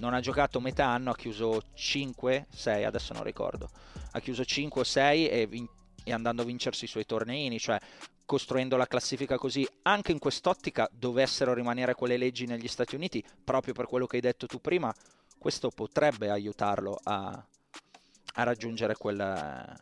non 0.00 0.14
ha 0.14 0.20
giocato 0.20 0.60
metà 0.60 0.86
anno, 0.86 1.10
ha 1.10 1.16
chiuso 1.16 1.62
5, 1.72 2.46
6, 2.50 2.84
adesso 2.84 3.14
non 3.14 3.22
ricordo. 3.22 3.70
Ha 4.10 4.20
chiuso 4.20 4.44
5 4.44 4.80
o 4.80 4.84
6 4.84 5.28
e, 5.28 5.46
vin- 5.46 5.68
e 6.04 6.12
andando 6.12 6.42
a 6.42 6.44
vincersi 6.44 6.84
i 6.84 6.88
suoi 6.88 7.06
torneini, 7.06 7.58
cioè 7.58 7.78
costruendo 8.32 8.78
la 8.78 8.86
classifica 8.86 9.36
così, 9.36 9.68
anche 9.82 10.10
in 10.10 10.18
quest'ottica 10.18 10.88
dovessero 10.90 11.52
rimanere 11.52 11.92
quelle 11.92 12.16
leggi 12.16 12.46
negli 12.46 12.66
Stati 12.66 12.94
Uniti, 12.94 13.22
proprio 13.44 13.74
per 13.74 13.84
quello 13.84 14.06
che 14.06 14.16
hai 14.16 14.22
detto 14.22 14.46
tu 14.46 14.58
prima, 14.58 14.90
questo 15.36 15.68
potrebbe 15.68 16.30
aiutarlo 16.30 16.98
a, 17.02 17.30
a 18.36 18.42
raggiungere 18.42 18.94
quel... 18.94 19.78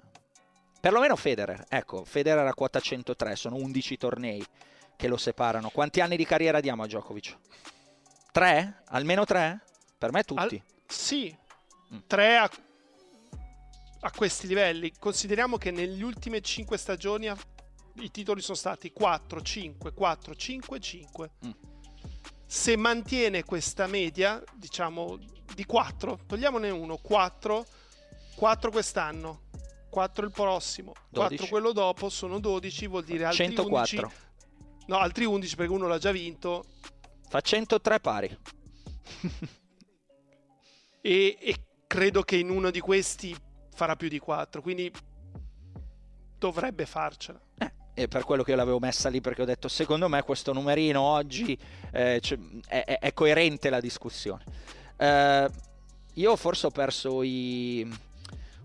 Perlomeno 0.81 1.15
Federer, 1.15 1.65
ecco, 1.69 2.05
Federer 2.05 2.45
a 2.45 2.53
quota 2.53 2.81
103, 2.81 3.37
sono 3.37 3.55
11 3.55 3.97
tornei 3.97 4.45
che 4.97 5.07
lo 5.07 5.17
separano. 5.17 5.69
Quanti 5.69 6.01
anni 6.01 6.17
di 6.17 6.25
carriera 6.25 6.59
diamo 6.59 6.83
a 6.83 6.87
Djokovic? 6.87 7.37
Tre? 8.33 8.83
Almeno 8.87 9.25
tre? 9.25 9.61
Per 9.97 10.11
me 10.11 10.25
tutti. 10.25 10.57
Al... 10.57 10.63
Sì, 10.89 11.33
mm. 11.95 11.99
tre 12.09 12.37
a... 12.37 12.51
a 14.01 14.11
questi 14.11 14.49
livelli. 14.49 14.93
Consideriamo 14.99 15.57
che 15.57 15.71
negli 15.71 16.03
ultime 16.03 16.41
cinque 16.41 16.79
stagioni 16.79 17.29
ha 17.29 17.37
i 17.95 18.11
titoli 18.11 18.41
sono 18.41 18.57
stati 18.57 18.93
4, 18.93 19.41
5, 19.41 19.93
4, 19.93 20.35
5, 20.35 20.81
5. 20.81 21.31
Mm. 21.47 21.51
Se 22.47 22.77
mantiene 22.77 23.45
questa 23.45 23.87
media, 23.87 24.43
diciamo 24.55 25.19
di 25.55 25.65
4, 25.65 26.21
togliamone 26.27 26.71
uno, 26.71 26.97
4, 26.97 27.67
4 28.35 28.71
quest'anno, 28.71 29.43
4 29.89 30.27
il 30.27 30.33
prossimo, 30.33 30.93
12. 31.11 31.37
4 31.37 31.47
quello 31.47 31.73
dopo, 31.73 32.09
sono 32.09 32.41
12, 32.41 32.87
vuol 32.87 33.05
dire 33.05 33.25
altri 33.25 33.45
104. 33.45 34.07
11. 34.07 34.29
No, 34.87 34.99
altri 34.99 35.25
11 35.25 35.57
perché 35.57 35.73
uno 35.73 35.87
l'ha 35.87 35.99
già 35.99 36.11
vinto. 36.11 36.65
Fa 37.29 37.41
103 37.41 38.01
pari. 38.01 38.39
e, 41.01 41.39
e 41.41 41.55
credo 41.87 42.23
che 42.23 42.37
in 42.37 42.51
uno 42.51 42.71
di 42.71 42.81
questi 42.81 43.37
farà 43.73 43.97
più 43.97 44.09
di 44.09 44.19
4, 44.19 44.63
quindi 44.63 44.93
dovrebbe 46.39 46.87
farcela. 46.87 47.41
Eh, 47.59 47.73
e 47.95 48.09
per 48.09 48.25
quello 48.25 48.43
che 48.43 48.51
io 48.51 48.57
l'avevo 48.57 48.79
messa 48.79 49.09
lì 49.09 49.21
perché 49.21 49.43
ho 49.43 49.47
detto 49.47 49.69
secondo 49.69 50.09
me 50.09 50.23
questo 50.23 50.53
numerino 50.53 51.01
oggi 51.01 51.59
eh, 51.93 52.21
cioè, 52.21 52.39
è, 52.67 52.99
è, 53.01 53.13
coerente 53.13 53.71
la 53.71 53.81
discussione 53.81 54.45
eh, 54.97 55.49
io 56.15 56.37
forse 56.37 56.67
ho 56.67 56.71
perso 56.71 57.23
i, 57.23 57.89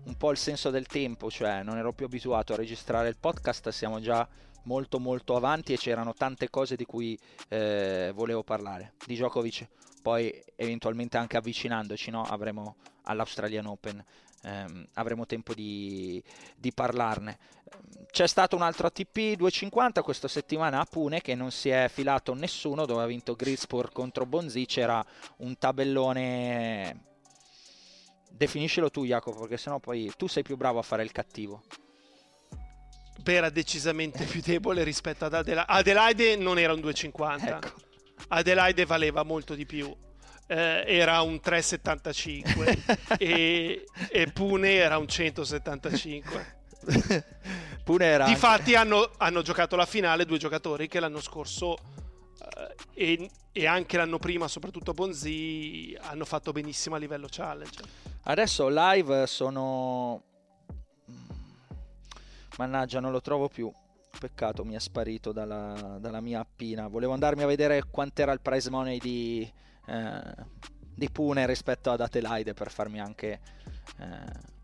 un 0.04 0.16
po' 0.16 0.30
il 0.30 0.36
senso 0.36 0.70
del 0.70 0.86
tempo 0.86 1.30
cioè 1.30 1.62
non 1.62 1.76
ero 1.76 1.92
più 1.92 2.06
abituato 2.06 2.52
a 2.52 2.56
registrare 2.56 3.08
il 3.08 3.16
podcast 3.18 3.68
siamo 3.70 4.00
già 4.00 4.26
molto 4.66 5.00
molto 5.00 5.34
avanti 5.34 5.72
e 5.72 5.76
c'erano 5.76 6.14
tante 6.14 6.48
cose 6.50 6.76
di 6.76 6.84
cui 6.84 7.18
eh, 7.48 8.12
volevo 8.14 8.44
parlare 8.44 8.94
di 9.06 9.14
Djokovic 9.14 9.66
poi 10.02 10.32
eventualmente 10.54 11.16
anche 11.16 11.36
avvicinandoci 11.36 12.10
no? 12.10 12.22
avremo 12.22 12.76
all'Australian 13.02 13.66
Open 13.66 14.04
ehm, 14.46 14.86
avremo 14.94 15.26
tempo 15.26 15.52
di, 15.54 16.22
di, 16.56 16.72
parlarne. 16.72 17.38
C'è 18.10 18.26
stato 18.26 18.56
un 18.56 18.62
altro 18.62 18.86
ATP 18.86 19.34
250 19.34 20.02
questa 20.02 20.28
settimana 20.28 20.80
a 20.80 20.84
Pune 20.84 21.20
che 21.20 21.34
non 21.34 21.50
si 21.50 21.68
è 21.68 21.88
filato 21.92 22.34
nessuno, 22.34 22.86
dove 22.86 23.02
ha 23.02 23.06
vinto 23.06 23.34
Grispor 23.34 23.92
contro 23.92 24.24
Bonzi, 24.26 24.64
c'era 24.66 25.04
un 25.38 25.58
tabellone... 25.58 27.02
Definiscilo 28.30 28.90
tu 28.90 29.04
Jacopo, 29.04 29.40
perché 29.40 29.56
sennò 29.56 29.78
poi 29.78 30.12
tu 30.16 30.26
sei 30.26 30.42
più 30.42 30.56
bravo 30.56 30.78
a 30.78 30.82
fare 30.82 31.02
il 31.02 31.10
cattivo. 31.10 31.62
Era 33.24 33.50
decisamente 33.50 34.24
più 34.24 34.40
debole 34.40 34.84
rispetto 34.84 35.24
ad 35.24 35.34
Adelaide. 35.34 35.72
Adelaide 35.72 36.36
non 36.36 36.58
era 36.58 36.72
un 36.72 36.80
250. 36.80 37.56
Ecco. 37.56 37.74
Adelaide 38.28 38.84
valeva 38.84 39.22
molto 39.22 39.54
di 39.54 39.66
più 39.66 39.94
eh, 40.46 40.84
era 40.86 41.20
un 41.22 41.40
3,75 41.42 43.18
e, 43.18 43.84
e 44.08 44.26
Pune 44.28 44.74
era 44.74 44.98
un 44.98 45.08
175. 45.08 46.54
Pune 47.84 48.04
era 48.04 48.24
Difatti 48.26 48.74
anche... 48.74 48.94
hanno, 48.94 49.10
hanno, 49.16 49.42
giocato 49.42 49.76
la 49.76 49.86
finale 49.86 50.24
due 50.24 50.38
giocatori 50.38 50.88
che 50.88 51.00
l'anno 51.00 51.20
scorso 51.20 51.76
eh, 52.38 52.74
e, 52.94 53.30
e, 53.52 53.66
anche 53.66 53.96
l'anno 53.96 54.18
prima, 54.18 54.46
soprattutto 54.48 54.92
Bonzi, 54.92 55.96
hanno 56.00 56.24
fatto 56.24 56.52
benissimo 56.52 56.94
a 56.94 56.98
livello 56.98 57.26
challenge. 57.28 57.82
Adesso 58.22 58.68
live 58.68 59.26
sono... 59.26 60.22
Mannaggia, 62.58 63.00
non 63.00 63.12
lo 63.12 63.20
trovo 63.20 63.48
più. 63.48 63.72
Peccato, 64.18 64.64
mi 64.64 64.74
è 64.74 64.78
sparito 64.78 65.32
dalla, 65.32 65.98
dalla 66.00 66.20
mia 66.20 66.40
appina. 66.40 66.88
Volevo 66.88 67.12
andarmi 67.12 67.42
a 67.42 67.46
vedere 67.46 67.82
quant'era 67.90 68.32
il 68.32 68.40
prize 68.40 68.70
money 68.70 68.98
di, 68.98 69.50
eh, 69.86 70.34
di 70.94 71.10
Pune 71.10 71.46
rispetto 71.46 71.90
ad 71.90 72.00
Adelaide 72.00 72.54
per 72.54 72.70
farmi 72.70 72.98
anche 72.98 73.40
eh, 73.98 74.54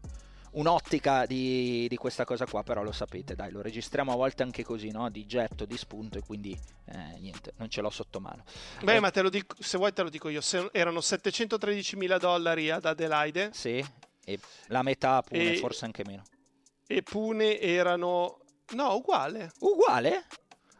un'ottica 0.52 1.26
di, 1.26 1.86
di, 1.88 1.96
questa 1.96 2.24
cosa 2.24 2.46
qua, 2.46 2.62
però 2.62 2.82
lo 2.82 2.92
sapete, 2.92 3.34
dai, 3.34 3.50
lo 3.50 3.60
registriamo 3.60 4.12
a 4.12 4.16
volte 4.16 4.42
anche 4.42 4.64
così, 4.64 4.90
no? 4.90 5.08
Di 5.10 5.26
getto, 5.26 5.64
di 5.64 5.76
spunto 5.76 6.18
e 6.18 6.22
quindi 6.22 6.58
eh, 6.86 7.18
niente, 7.20 7.52
non 7.56 7.68
ce 7.68 7.80
l'ho 7.80 7.90
sotto 7.90 8.20
mano. 8.20 8.44
Beh, 8.82 8.96
eh, 8.96 9.00
ma 9.00 9.10
te 9.10 9.22
lo 9.22 9.28
dico, 9.28 9.54
se 9.58 9.76
vuoi 9.76 9.92
te 9.92 10.02
lo 10.02 10.08
dico 10.08 10.28
io, 10.28 10.40
se 10.40 10.68
erano 10.72 11.00
713 11.00 11.96
mila 11.96 12.18
dollari 12.18 12.70
ad 12.70 12.84
Adelaide. 12.84 13.50
Sì, 13.52 13.84
e 14.24 14.40
la 14.68 14.82
metà 14.82 15.16
a 15.16 15.22
Pune, 15.22 15.52
e, 15.52 15.56
forse 15.58 15.84
anche 15.84 16.04
meno. 16.06 16.22
E 16.92 17.02
Pune 17.02 17.58
erano... 17.58 18.40
No, 18.74 18.96
uguale. 18.96 19.50
Uguale? 19.60 20.26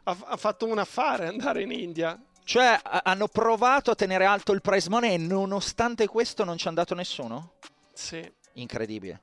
Ha, 0.03 0.15
ha 0.25 0.37
fatto 0.37 0.67
un 0.67 0.77
affare 0.77 1.25
andare 1.25 1.63
in 1.63 1.71
India. 1.71 2.21
Cioè, 2.43 2.79
hanno 3.03 3.27
provato 3.27 3.89
a 3.89 3.95
tenere 3.95 4.25
alto 4.25 4.51
il 4.51 4.61
price 4.61 4.91
money 4.91 5.15
e 5.15 5.17
nonostante 5.17 6.05
questo 6.07 6.43
non 6.43 6.57
ci 6.57 6.65
è 6.65 6.67
andato 6.67 6.93
nessuno? 6.93 7.53
Sì. 7.93 8.31
Incredibile. 8.53 9.21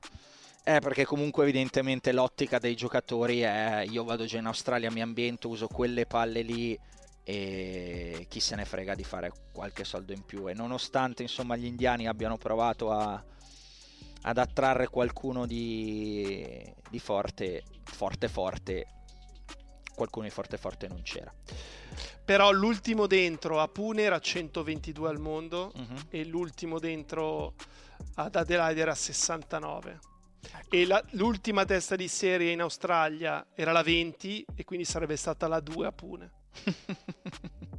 Eh, 0.65 0.81
perché 0.81 1.05
comunque 1.05 1.43
evidentemente 1.43 2.11
l'ottica 2.11 2.59
dei 2.59 2.75
giocatori 2.75 3.39
è 3.39 3.85
io 3.89 4.03
vado 4.03 4.25
già 4.25 4.39
in 4.39 4.47
Australia, 4.47 4.91
mi 4.91 5.01
ambiento, 5.01 5.47
uso 5.47 5.67
quelle 5.67 6.05
palle 6.05 6.41
lì 6.41 6.77
e 7.23 8.25
chi 8.27 8.41
se 8.41 8.55
ne 8.55 8.65
frega 8.65 8.95
di 8.95 9.03
fare 9.05 9.31
qualche 9.53 9.85
soldo 9.85 10.11
in 10.11 10.25
più. 10.25 10.49
E 10.49 10.53
nonostante 10.53 11.21
insomma 11.21 11.55
gli 11.55 11.65
indiani 11.65 12.07
abbiano 12.07 12.35
provato 12.35 12.91
a, 12.91 13.23
ad 14.23 14.37
attrarre 14.37 14.87
qualcuno 14.87 15.45
di, 15.45 16.63
di 16.89 16.99
forte, 16.99 17.63
forte 17.83 18.27
forte, 18.27 18.87
qualcuno 19.95 20.25
di 20.25 20.31
forte 20.31 20.57
forte 20.57 20.87
non 20.87 21.01
c'era. 21.01 21.33
Però 22.23 22.51
l'ultimo 22.51 23.07
dentro 23.07 23.59
a 23.59 23.67
Pune 23.67 24.03
era 24.03 24.19
122 24.19 25.09
al 25.09 25.19
mondo 25.19 25.71
uh-huh. 25.75 26.05
e 26.09 26.25
l'ultimo 26.25 26.79
dentro 26.79 27.55
ad 28.15 28.35
Adelaide 28.35 28.81
era 28.81 28.95
69. 28.95 29.99
Ecco. 30.43 30.75
E 30.75 30.85
la, 30.85 31.03
l'ultima 31.11 31.65
testa 31.65 31.95
di 31.95 32.07
serie 32.07 32.51
in 32.51 32.61
Australia 32.61 33.45
era 33.53 33.71
la 33.71 33.83
20 33.83 34.45
e 34.55 34.63
quindi 34.63 34.85
sarebbe 34.85 35.15
stata 35.17 35.47
la 35.47 35.59
2 35.59 35.85
a 35.87 35.91
Pune. 35.91 36.31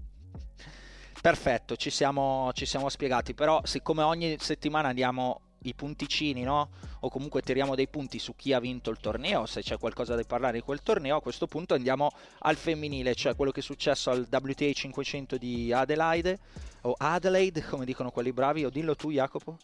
Perfetto, 1.23 1.77
ci 1.77 1.91
siamo, 1.91 2.51
ci 2.53 2.67
siamo 2.67 2.89
spiegati, 2.89 3.33
però 3.33 3.61
siccome 3.65 4.03
ogni 4.03 4.37
settimana 4.41 4.93
diamo 4.93 5.52
i 5.63 5.75
punticini, 5.75 6.43
no? 6.43 6.71
O 7.01 7.09
comunque 7.09 7.43
tiriamo 7.43 7.75
dei 7.75 7.89
punti 7.89 8.19
su 8.19 8.35
chi 8.37 8.53
ha 8.53 8.61
vinto 8.61 8.91
il 8.91 8.99
torneo, 8.99 9.47
se 9.47 9.63
c'è 9.63 9.79
qualcosa 9.79 10.15
da 10.15 10.23
parlare 10.25 10.59
di 10.59 10.65
quel 10.65 10.83
torneo, 10.83 11.17
a 11.17 11.21
questo 11.21 11.47
punto 11.47 11.75
andiamo 11.75 12.11
al 12.41 12.57
femminile, 12.57 13.15
cioè 13.15 13.35
quello 13.37 13.51
che 13.51 13.61
è 13.61 13.63
successo 13.63 14.11
al 14.11 14.27
WTA 14.31 14.73
500 14.73 15.37
di 15.37 15.73
Adelaide, 15.73 16.39
o 16.83 16.95
Adelaide, 16.97 17.63
come 17.65 17.85
dicono 17.85 18.11
quelli 18.11 18.33
bravi, 18.33 18.65
o 18.65 18.71
dillo 18.71 18.97
tu 18.97 19.11
Jacopo. 19.11 19.57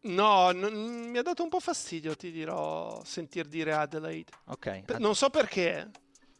No, 0.00 0.50
n- 0.52 1.10
mi 1.10 1.18
ha 1.18 1.22
dato 1.22 1.42
un 1.42 1.48
po' 1.48 1.60
fastidio, 1.60 2.14
ti 2.14 2.30
dirò, 2.30 3.02
sentir 3.04 3.46
dire 3.46 3.72
Adelaide. 3.72 4.30
Ok. 4.46 4.82
Ad- 4.86 5.00
non 5.00 5.14
so 5.14 5.28
perché. 5.28 5.90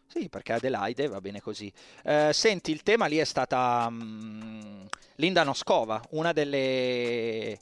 Sì, 0.06 0.28
perché 0.30 0.54
Adelaide 0.54 1.06
va 1.08 1.20
bene 1.20 1.40
così. 1.40 1.70
Eh, 2.02 2.30
senti, 2.32 2.70
il 2.70 2.82
tema 2.82 3.06
lì 3.06 3.18
è 3.18 3.24
stata 3.24 3.86
um, 3.90 4.86
Linda 5.16 5.42
Noskova, 5.42 6.00
una 6.10 6.32
delle 6.32 7.58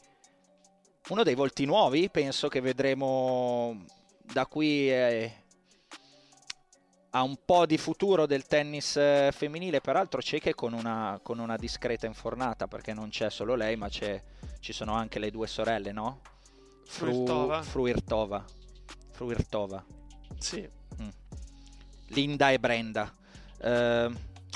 uno 1.09 1.23
dei 1.23 1.35
volti 1.35 1.65
nuovi, 1.65 2.11
penso 2.11 2.49
che 2.49 2.61
vedremo 2.61 3.85
da 4.21 4.47
qui 4.47 4.91
eh, 4.91 5.33
a 7.11 7.23
un 7.23 7.39
po' 7.45 7.65
di 7.65 7.79
futuro 7.79 8.27
del 8.27 8.47
tennis 8.47 8.97
eh, 8.97 9.31
femminile, 9.33 9.81
peraltro 9.81 10.21
Cieche 10.21 10.55
con 10.55 10.73
una, 10.73 11.19
con 11.23 11.39
una 11.39 11.57
discreta 11.57 12.07
infornata, 12.07 12.67
perché 12.67 12.93
non 12.93 13.09
c'è 13.09 13.31
solo 13.31 13.55
lei, 13.55 13.77
ma 13.77 13.89
c'è, 13.89 14.23
ci 14.61 14.73
sono 14.73 14.95
anche 14.95 15.19
le 15.19 15.31
due 15.31 15.47
sorelle, 15.47 15.93
no? 15.93 16.21
Fru, 16.85 17.25
Fruirtova. 17.63 18.45
Fruirtova. 19.13 19.85
Sì. 20.39 20.69
Mm. 21.01 21.09
Linda 22.09 22.51
e 22.51 22.59
Brenda. 22.59 23.15
Uh, 23.59 24.13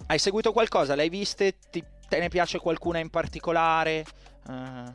hai 0.07 0.19
seguito 0.19 0.53
qualcosa? 0.53 0.95
L'hai 0.95 1.09
viste? 1.09 1.57
Ti, 1.71 1.83
te 2.09 2.19
ne 2.19 2.29
piace 2.29 2.59
qualcuna 2.59 2.99
in 2.99 3.09
particolare? 3.09 4.05
Uh, 4.47 4.93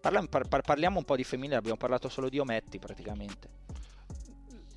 parla, 0.00 0.22
par, 0.28 0.62
parliamo 0.62 0.98
un 0.98 1.04
po' 1.04 1.16
di 1.16 1.24
femminile, 1.24 1.56
abbiamo 1.56 1.76
parlato 1.76 2.08
solo 2.08 2.28
di 2.28 2.38
ometti 2.38 2.78
praticamente. 2.78 3.48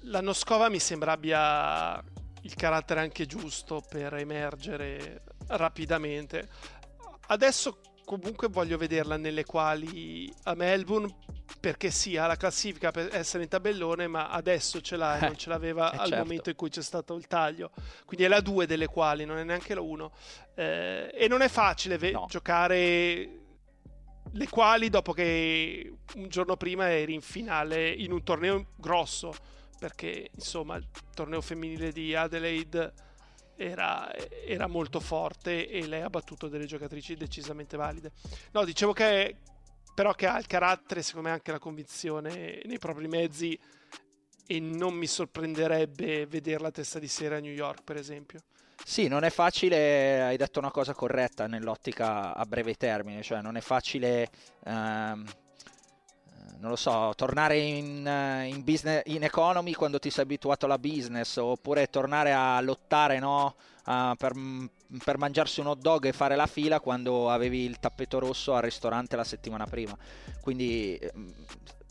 La 0.03 0.21
Noscova 0.21 0.69
mi 0.69 0.79
sembra 0.79 1.11
abbia 1.11 2.03
il 2.41 2.55
carattere 2.55 3.01
anche 3.01 3.25
giusto 3.25 3.83
per 3.87 4.15
emergere 4.15 5.23
rapidamente. 5.47 6.47
Adesso 7.27 7.79
comunque 8.05 8.47
voglio 8.47 8.77
vederla 8.77 9.17
nelle 9.17 9.45
quali 9.45 10.33
a 10.43 10.55
Melbourne 10.55 11.13
perché 11.59 11.91
sì, 11.91 12.15
ha 12.17 12.25
la 12.25 12.37
classifica 12.37 12.91
per 12.91 13.13
essere 13.13 13.43
in 13.43 13.49
tabellone, 13.49 14.07
ma 14.07 14.29
adesso 14.29 14.81
ce 14.81 14.95
l'ha 14.95 15.17
e 15.17 15.21
non 15.21 15.37
ce 15.37 15.49
l'aveva 15.49 15.91
eh, 15.93 15.97
al 15.97 16.07
certo. 16.07 16.23
momento 16.23 16.49
in 16.49 16.55
cui 16.55 16.69
c'è 16.69 16.81
stato 16.81 17.15
il 17.15 17.27
taglio. 17.27 17.71
Quindi 18.05 18.25
è 18.25 18.29
la 18.29 18.39
2 18.39 18.65
delle 18.65 18.87
quali, 18.87 19.25
non 19.25 19.37
è 19.37 19.43
neanche 19.43 19.73
la 19.73 19.81
1. 19.81 20.11
Eh, 20.55 21.11
e 21.13 21.27
non 21.27 21.41
è 21.41 21.49
facile 21.49 21.97
ve- 21.97 22.11
no. 22.11 22.25
giocare 22.29 23.38
le 24.31 24.49
quali 24.49 24.89
dopo 24.89 25.13
che 25.13 25.93
un 26.15 26.27
giorno 26.27 26.55
prima 26.57 26.89
eri 26.89 27.13
in 27.13 27.21
finale 27.21 27.89
in 27.89 28.11
un 28.11 28.23
torneo 28.23 28.67
grosso, 28.75 29.33
perché 29.79 30.29
insomma 30.33 30.75
il 30.75 30.87
torneo 31.13 31.41
femminile 31.41 31.91
di 31.91 32.15
Adelaide 32.15 32.93
era, 33.55 34.13
era, 34.13 34.67
molto 34.67 34.99
forte 34.99 35.67
e 35.67 35.85
lei 35.85 36.01
ha 36.01 36.09
battuto 36.09 36.47
delle 36.47 36.65
giocatrici 36.65 37.15
decisamente 37.15 37.75
valide. 37.75 38.11
No, 38.51 38.63
dicevo 38.63 38.93
che 38.93 39.37
però 39.93 40.13
che 40.13 40.27
ha 40.27 40.39
il 40.39 40.47
carattere, 40.47 41.01
secondo 41.01 41.27
me 41.27 41.33
anche 41.33 41.51
la 41.51 41.59
convinzione 41.59 42.61
nei 42.63 42.79
propri 42.79 43.07
mezzi 43.09 43.59
e 44.47 44.59
non 44.59 44.93
mi 44.93 45.07
sorprenderebbe 45.07 46.25
vederla 46.25 46.71
testa 46.71 46.99
di 46.99 47.07
sera 47.07 47.35
a 47.35 47.39
New 47.39 47.51
York, 47.51 47.83
per 47.83 47.97
esempio. 47.97 48.39
Sì, 48.83 49.07
non 49.07 49.23
è 49.23 49.29
facile, 49.29 50.23
hai 50.23 50.37
detto 50.37 50.59
una 50.59 50.71
cosa 50.71 50.93
corretta 50.93 51.47
nell'ottica 51.47 52.33
a 52.33 52.45
breve 52.45 52.73
termine, 52.75 53.21
cioè 53.21 53.41
non 53.41 53.55
è 53.55 53.61
facile, 53.61 54.29
ehm, 54.65 55.25
non 56.57 56.69
lo 56.69 56.75
so, 56.75 57.13
tornare 57.15 57.57
in, 57.57 58.05
in, 58.47 58.63
business, 58.63 59.03
in 59.05 59.23
economy 59.23 59.73
quando 59.73 59.99
ti 59.99 60.09
sei 60.09 60.23
abituato 60.23 60.65
alla 60.65 60.79
business, 60.79 61.37
oppure 61.37 61.87
tornare 61.87 62.33
a 62.33 62.59
lottare, 62.61 63.19
no? 63.19 63.55
uh, 63.89 64.15
per, 64.15 64.33
per, 65.03 65.17
mangiarsi 65.17 65.59
un 65.59 65.67
hot 65.67 65.79
dog 65.79 66.05
e 66.05 66.13
fare 66.13 66.35
la 66.35 66.47
fila 66.47 66.79
quando 66.79 67.29
avevi 67.29 67.65
il 67.65 67.79
tappeto 67.79 68.19
rosso 68.19 68.53
al 68.53 68.61
ristorante 68.61 69.15
la 69.15 69.23
settimana 69.23 69.65
prima. 69.65 69.97
Quindi 70.41 70.99
mm, 71.17 71.29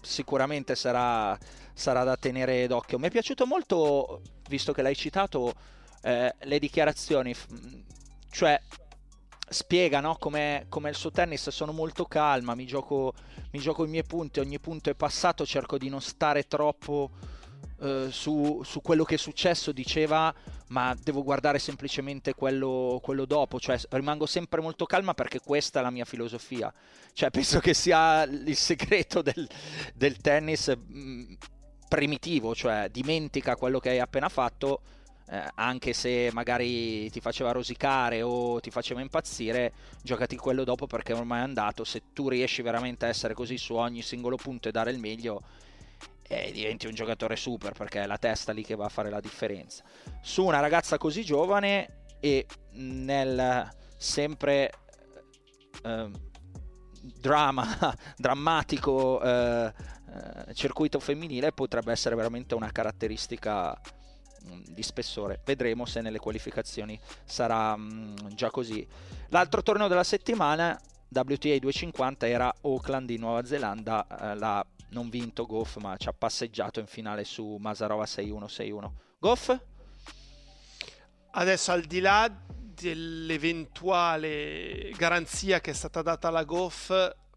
sicuramente 0.00 0.74
sarà, 0.76 1.36
sarà 1.72 2.04
da 2.04 2.16
tenere 2.16 2.66
d'occhio. 2.66 2.98
Mi 2.98 3.08
è 3.08 3.10
piaciuto 3.10 3.46
molto, 3.46 4.22
visto 4.48 4.72
che 4.72 4.82
l'hai 4.82 4.96
citato, 4.96 5.54
eh, 6.02 6.34
le 6.38 6.58
dichiarazioni, 6.58 7.34
cioè 8.30 8.60
spiega 9.48 10.00
no, 10.00 10.16
come 10.18 10.66
il 10.68 10.94
suo 10.94 11.10
tennis, 11.10 11.48
sono 11.50 11.72
molto 11.72 12.04
calma, 12.04 12.54
mi 12.54 12.66
gioco, 12.66 13.14
mi 13.52 13.58
gioco 13.58 13.84
i 13.84 13.88
miei 13.88 14.04
punti, 14.04 14.40
ogni 14.40 14.58
punto 14.60 14.90
è 14.90 14.94
passato, 14.94 15.46
cerco 15.46 15.78
di 15.78 15.88
non 15.88 16.00
stare 16.00 16.46
troppo 16.46 17.10
eh, 17.80 18.08
su, 18.10 18.60
su, 18.64 18.80
quello 18.80 19.04
che 19.04 19.14
è 19.14 19.18
successo, 19.18 19.72
diceva 19.72 20.34
ma 20.68 20.94
devo 21.02 21.22
guardare 21.22 21.58
semplicemente 21.58 22.34
quello, 22.34 23.00
quello, 23.02 23.24
dopo, 23.24 23.58
cioè 23.58 23.78
rimango 23.90 24.26
sempre 24.26 24.60
molto 24.60 24.84
calma 24.84 25.14
perché 25.14 25.40
questa 25.40 25.80
è 25.80 25.82
la 25.82 25.90
mia 25.90 26.04
filosofia, 26.04 26.72
cioè 27.12 27.30
penso 27.30 27.58
che 27.60 27.74
sia 27.74 28.24
il 28.24 28.56
segreto 28.56 29.22
del, 29.22 29.48
del 29.94 30.18
tennis 30.18 30.68
mh, 30.68 30.98
mm, 30.98 31.32
primitivo, 31.88 32.54
cioè 32.54 32.88
dimentica 32.90 33.56
quello 33.56 33.78
che 33.78 33.90
hai 33.90 34.00
appena 34.00 34.28
fatto, 34.28 34.82
eh, 35.30 35.50
anche 35.56 35.92
se 35.92 36.30
magari 36.32 37.10
ti 37.10 37.20
faceva 37.20 37.52
rosicare 37.52 38.22
o 38.22 38.60
ti 38.60 38.70
faceva 38.70 39.00
impazzire, 39.00 39.72
giocati 40.02 40.36
quello 40.36 40.64
dopo 40.64 40.86
perché 40.86 41.12
ormai 41.12 41.40
è 41.40 41.42
andato, 41.42 41.84
se 41.84 42.02
tu 42.12 42.28
riesci 42.28 42.62
veramente 42.62 43.04
a 43.04 43.08
essere 43.08 43.34
così 43.34 43.58
su 43.58 43.74
ogni 43.74 44.02
singolo 44.02 44.36
punto 44.36 44.68
e 44.68 44.72
dare 44.72 44.90
il 44.90 44.98
meglio 44.98 45.42
e 46.26 46.50
diventi 46.52 46.86
un 46.86 46.94
giocatore 46.94 47.36
super 47.36 47.72
perché 47.72 48.02
è 48.02 48.06
la 48.06 48.18
testa 48.18 48.52
lì 48.52 48.62
che 48.62 48.74
va 48.74 48.86
a 48.86 48.90
fare 48.90 49.10
la 49.10 49.20
differenza. 49.20 49.82
Su 50.22 50.44
una 50.44 50.60
ragazza 50.60 50.96
così 50.98 51.24
giovane 51.24 52.04
e 52.20 52.46
nel 52.72 53.68
sempre 53.96 54.72
eh, 55.82 56.10
drama, 57.00 57.96
drammatico 58.16 59.20
eh, 59.22 59.72
eh, 60.08 60.54
circuito 60.54 61.00
femminile 61.00 61.52
potrebbe 61.52 61.92
essere 61.92 62.14
veramente 62.14 62.54
una 62.54 62.72
caratteristica 62.72 63.78
di 64.66 64.82
spessore. 64.82 65.40
Vedremo 65.44 65.84
se 65.84 66.00
nelle 66.00 66.18
qualificazioni 66.18 66.98
sarà 67.24 67.76
mh, 67.76 67.82
mm, 67.82 68.16
già 68.34 68.50
così. 68.50 68.86
L'altro 69.28 69.62
torneo 69.62 69.88
della 69.88 70.04
settimana 70.04 70.78
WTA 71.10 71.58
250 71.58 72.28
era 72.28 72.52
Auckland 72.62 73.10
in 73.10 73.20
Nuova 73.20 73.44
Zelanda, 73.44 74.06
eh, 74.06 74.34
la 74.36 74.64
non 74.90 75.08
vinto 75.08 75.46
Goff, 75.46 75.76
ma 75.76 75.96
ci 75.96 76.08
ha 76.08 76.12
passeggiato 76.12 76.80
in 76.80 76.86
finale 76.86 77.24
su 77.24 77.56
Masarova 77.58 78.04
6-1-6-1. 78.04 78.90
Goff? 79.18 79.56
Adesso 81.30 81.72
al 81.72 81.82
di 81.82 82.00
là 82.00 82.30
dell'eventuale 82.80 84.90
garanzia 84.96 85.60
che 85.60 85.72
è 85.72 85.74
stata 85.74 86.00
data 86.02 86.28
alla 86.28 86.44
Goff 86.44 86.92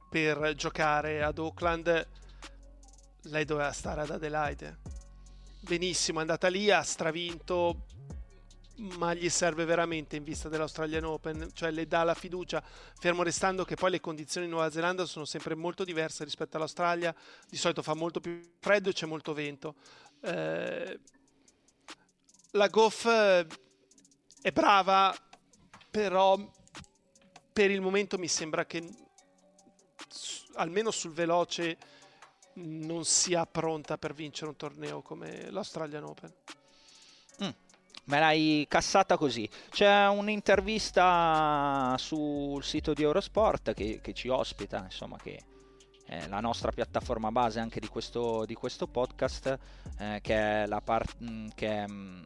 per 0.10 0.54
giocare 0.56 1.24
ad 1.24 1.40
Auckland, 1.40 2.08
lei 3.24 3.46
doveva 3.46 3.72
stare 3.72 4.02
ad 4.02 4.12
Adelaide. 4.12 4.91
Benissimo, 5.64 6.18
è 6.18 6.22
andata 6.22 6.48
lì, 6.48 6.72
ha 6.72 6.82
stravinto, 6.82 7.86
ma 8.98 9.14
gli 9.14 9.30
serve 9.30 9.64
veramente 9.64 10.16
in 10.16 10.24
vista 10.24 10.50
dell'Australian 10.50 11.04
Open, 11.04 11.52
cioè 11.54 11.70
le 11.70 11.86
dà 11.86 12.04
la 12.04 12.16
fiducia, 12.16 12.64
fermo 13.00 13.22
restando 13.22 13.64
che 13.64 13.76
poi 13.76 13.92
le 13.92 14.00
condizioni 14.00 14.48
in 14.48 14.54
Nuova 14.54 14.72
Zelanda 14.72 15.06
sono 15.06 15.24
sempre 15.24 15.54
molto 15.54 15.84
diverse 15.84 16.24
rispetto 16.24 16.58
all'Australia, 16.58 17.14
di 17.48 17.58
solito 17.58 17.84
fa 17.84 17.94
molto 17.94 18.20
più 18.20 18.42
freddo 18.60 18.90
e 18.90 18.94
c'è 18.94 19.06
molto 19.06 19.34
vento. 19.34 19.76
Eh, 20.22 21.00
la 22.52 22.68
Goff 22.68 23.06
eh, 23.06 23.46
è 24.42 24.52
brava, 24.52 25.16
però 25.92 26.38
per 27.54 27.70
il 27.70 27.82
momento 27.82 28.18
mi 28.18 28.28
sembra 28.28 28.66
che 28.66 28.84
almeno 30.56 30.90
sul 30.90 31.14
veloce 31.14 31.78
non 32.54 33.06
sia 33.06 33.46
pronta 33.46 33.98
per 33.98 34.14
vincere 34.14 34.50
un 34.50 34.56
torneo 34.56 35.02
come 35.02 35.50
l'Australian 35.50 36.04
Open. 36.04 36.34
Mm 37.44 37.50
me 38.06 38.20
l'hai 38.20 38.66
cassata 38.68 39.18
così. 39.18 39.50
C'è 39.70 40.08
un'intervista 40.08 41.96
sul 41.98 42.64
sito 42.64 42.94
di 42.94 43.04
Eurosport 43.04 43.74
che, 43.74 44.00
che 44.02 44.14
ci 44.14 44.28
ospita, 44.28 44.84
insomma, 44.84 45.18
che 45.18 45.44
è 46.06 46.28
la 46.28 46.40
nostra 46.40 46.72
piattaforma 46.72 47.32
base 47.32 47.60
anche 47.60 47.80
di 47.80 47.88
questo, 47.88 48.46
di 48.46 48.54
questo 48.54 48.88
podcast, 48.88 49.58
eh, 50.00 50.20
che, 50.22 50.64
è 50.64 50.68
part, 50.84 51.18
mm, 51.24 51.48
che, 51.56 51.88
mm, 51.88 52.22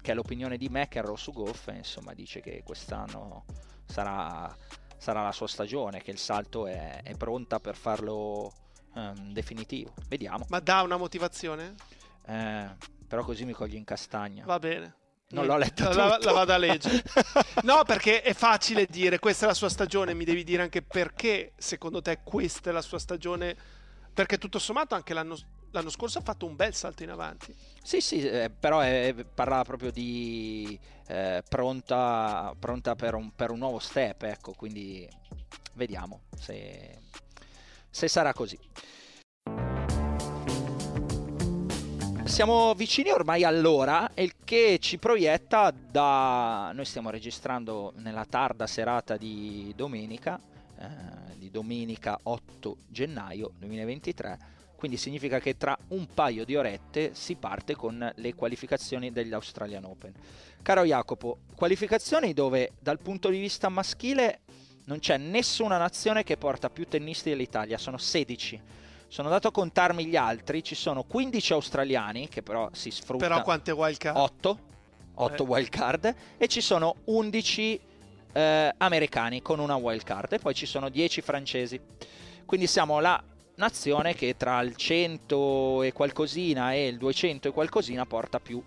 che, 0.00 0.12
è 0.12 0.14
l'opinione 0.14 0.56
di 0.56 0.68
McEnroe 0.68 1.16
su 1.16 1.32
Goff, 1.32 1.68
insomma, 1.72 2.14
dice 2.14 2.40
che 2.40 2.62
quest'anno 2.64 3.44
sarà, 3.86 4.54
sarà 4.96 5.22
la 5.22 5.32
sua 5.32 5.48
stagione, 5.48 6.02
che 6.02 6.10
il 6.10 6.18
salto 6.18 6.66
è, 6.66 7.02
è 7.02 7.16
pronta 7.16 7.58
per 7.58 7.74
farlo 7.74 8.52
um, 8.96 9.32
definitivo. 9.32 9.94
Vediamo. 10.08 10.44
Ma 10.48 10.58
dà 10.60 10.82
una 10.82 10.96
motivazione? 10.96 11.74
Eh, 12.26 12.68
però 13.06 13.22
così 13.22 13.44
mi 13.44 13.52
cogli 13.52 13.76
in 13.76 13.84
castagna. 13.84 14.44
Va 14.44 14.58
bene. 14.58 14.94
Non 15.28 15.46
l'ho 15.46 15.56
letta 15.56 15.92
la, 15.92 16.18
la, 16.20 16.32
vado 16.32 16.52
a 16.52 16.56
leggere. 16.56 17.02
no, 17.64 17.82
perché 17.84 18.22
è 18.22 18.32
facile 18.32 18.86
dire 18.86 19.18
questa 19.18 19.44
è 19.44 19.48
la 19.48 19.54
sua 19.54 19.68
stagione, 19.68 20.14
mi 20.14 20.24
devi 20.24 20.44
dire 20.44 20.62
anche 20.62 20.82
perché 20.82 21.52
secondo 21.56 22.00
te 22.00 22.20
questa 22.22 22.70
è 22.70 22.72
la 22.72 22.82
sua 22.82 22.98
stagione. 22.98 23.56
Perché 24.14 24.38
tutto 24.38 24.58
sommato 24.58 24.94
anche 24.94 25.12
l'anno, 25.12 25.36
l'anno 25.72 25.90
scorso 25.90 26.18
ha 26.18 26.22
fatto 26.22 26.46
un 26.46 26.56
bel 26.56 26.74
salto 26.74 27.02
in 27.02 27.10
avanti. 27.10 27.54
Sì, 27.82 28.00
sì, 28.00 28.26
eh, 28.26 28.50
però 28.50 28.80
è, 28.80 29.14
parlava 29.34 29.64
proprio 29.64 29.90
di 29.90 30.78
eh, 31.08 31.42
pronta, 31.46 32.54
pronta 32.58 32.94
per, 32.94 33.14
un, 33.14 33.30
per, 33.34 33.50
un, 33.50 33.58
nuovo 33.58 33.78
step, 33.78 34.22
ecco, 34.22 34.52
quindi 34.52 35.06
vediamo 35.74 36.22
se, 36.34 37.02
se 37.96 38.08
sarà 38.08 38.34
così. 38.34 38.58
Siamo 42.24 42.74
vicini 42.74 43.10
ormai 43.10 43.42
all'ora, 43.42 44.10
il 44.16 44.34
che 44.44 44.76
ci 44.78 44.98
proietta 44.98 45.70
da... 45.70 46.72
Noi 46.74 46.84
stiamo 46.84 47.08
registrando 47.08 47.94
nella 47.96 48.26
tarda 48.26 48.66
serata 48.66 49.16
di 49.16 49.72
domenica, 49.74 50.38
eh, 50.78 50.86
di 51.36 51.50
domenica 51.50 52.18
8 52.22 52.76
gennaio 52.86 53.52
2023, 53.56 54.38
quindi 54.76 54.98
significa 54.98 55.40
che 55.40 55.56
tra 55.56 55.74
un 55.88 56.06
paio 56.12 56.44
di 56.44 56.54
orette 56.54 57.14
si 57.14 57.36
parte 57.36 57.74
con 57.74 58.12
le 58.14 58.34
qualificazioni 58.34 59.10
degli 59.10 59.32
Australian 59.32 59.84
Open. 59.84 60.12
Caro 60.60 60.84
Jacopo, 60.84 61.38
qualificazioni 61.54 62.34
dove 62.34 62.72
dal 62.78 62.98
punto 62.98 63.30
di 63.30 63.38
vista 63.38 63.70
maschile 63.70 64.40
non 64.86 64.98
c'è 64.98 65.16
nessuna 65.16 65.78
nazione 65.78 66.22
che 66.22 66.36
porta 66.36 66.70
più 66.70 66.86
tennisti 66.86 67.30
dell'Italia, 67.30 67.78
sono 67.78 67.98
16. 67.98 68.60
Sono 69.08 69.28
andato 69.28 69.48
a 69.48 69.52
contarmi 69.52 70.06
gli 70.06 70.16
altri, 70.16 70.62
ci 70.62 70.74
sono 70.74 71.04
15 71.04 71.52
australiani 71.52 72.28
che 72.28 72.42
però 72.42 72.68
si 72.72 72.90
sfruttano. 72.90 73.34
Però 73.34 73.42
quante 73.42 73.70
wild 73.70 73.96
card? 73.98 74.16
8, 74.16 74.58
8 75.14 75.42
eh. 75.42 75.46
wild 75.46 75.68
card 75.68 76.14
e 76.36 76.48
ci 76.48 76.60
sono 76.60 76.96
11 77.04 77.80
eh, 78.32 78.74
americani 78.76 79.42
con 79.42 79.58
una 79.58 79.76
wild 79.76 80.02
card 80.02 80.32
e 80.34 80.38
poi 80.38 80.54
ci 80.54 80.66
sono 80.66 80.88
10 80.88 81.20
francesi. 81.20 81.80
Quindi 82.44 82.66
siamo 82.66 83.00
la 83.00 83.20
nazione 83.56 84.14
che 84.14 84.36
tra 84.36 84.60
il 84.60 84.76
100 84.76 85.82
e 85.82 85.92
qualcosina 85.92 86.74
e 86.74 86.86
il 86.86 86.98
200 86.98 87.48
e 87.48 87.50
qualcosina 87.52 88.06
porta 88.06 88.38
più 88.38 88.62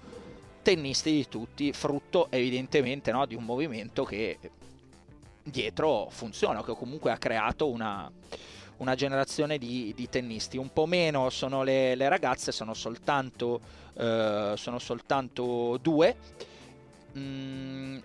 tennisti 0.62 1.12
di 1.12 1.28
tutti, 1.28 1.72
frutto 1.72 2.28
evidentemente 2.30 3.12
no, 3.12 3.26
di 3.26 3.36
un 3.36 3.44
movimento 3.44 4.04
che 4.04 4.38
dietro 5.50 6.08
funziona, 6.10 6.64
che 6.64 6.74
comunque 6.74 7.12
ha 7.12 7.18
creato 7.18 7.70
una, 7.70 8.10
una 8.78 8.96
generazione 8.96 9.58
di, 9.58 9.94
di, 9.96 10.10
tennisti. 10.10 10.58
Un 10.58 10.72
po' 10.72 10.86
meno 10.86 11.30
sono 11.30 11.64
le, 11.64 11.96
le 11.96 12.10
ragazze, 12.10 12.52
sono 12.52 12.74
soltanto, 12.74 13.62
eh, 13.94 14.54
sono 14.56 14.80
soltanto 14.80 15.78
due. 15.82 16.16
Mm, 17.18 17.98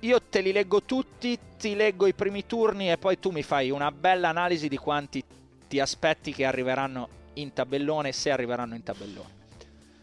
io 0.00 0.22
te 0.22 0.40
li 0.40 0.52
leggo 0.52 0.82
tutti, 0.82 1.38
ti 1.58 1.74
leggo 1.74 2.06
i 2.06 2.14
primi 2.14 2.46
turni 2.46 2.90
e 2.90 2.98
poi 2.98 3.18
tu 3.18 3.30
mi 3.30 3.42
fai 3.42 3.70
una 3.70 3.90
bella 3.90 4.28
analisi 4.28 4.68
di 4.68 4.76
quanti 4.76 5.22
ti 5.68 5.80
aspetti 5.80 6.32
che 6.32 6.44
arriveranno 6.44 7.08
in 7.34 7.52
tabellone, 7.52 8.12
se 8.12 8.30
arriveranno 8.30 8.74
in 8.74 8.82
tabellone. 8.82 9.36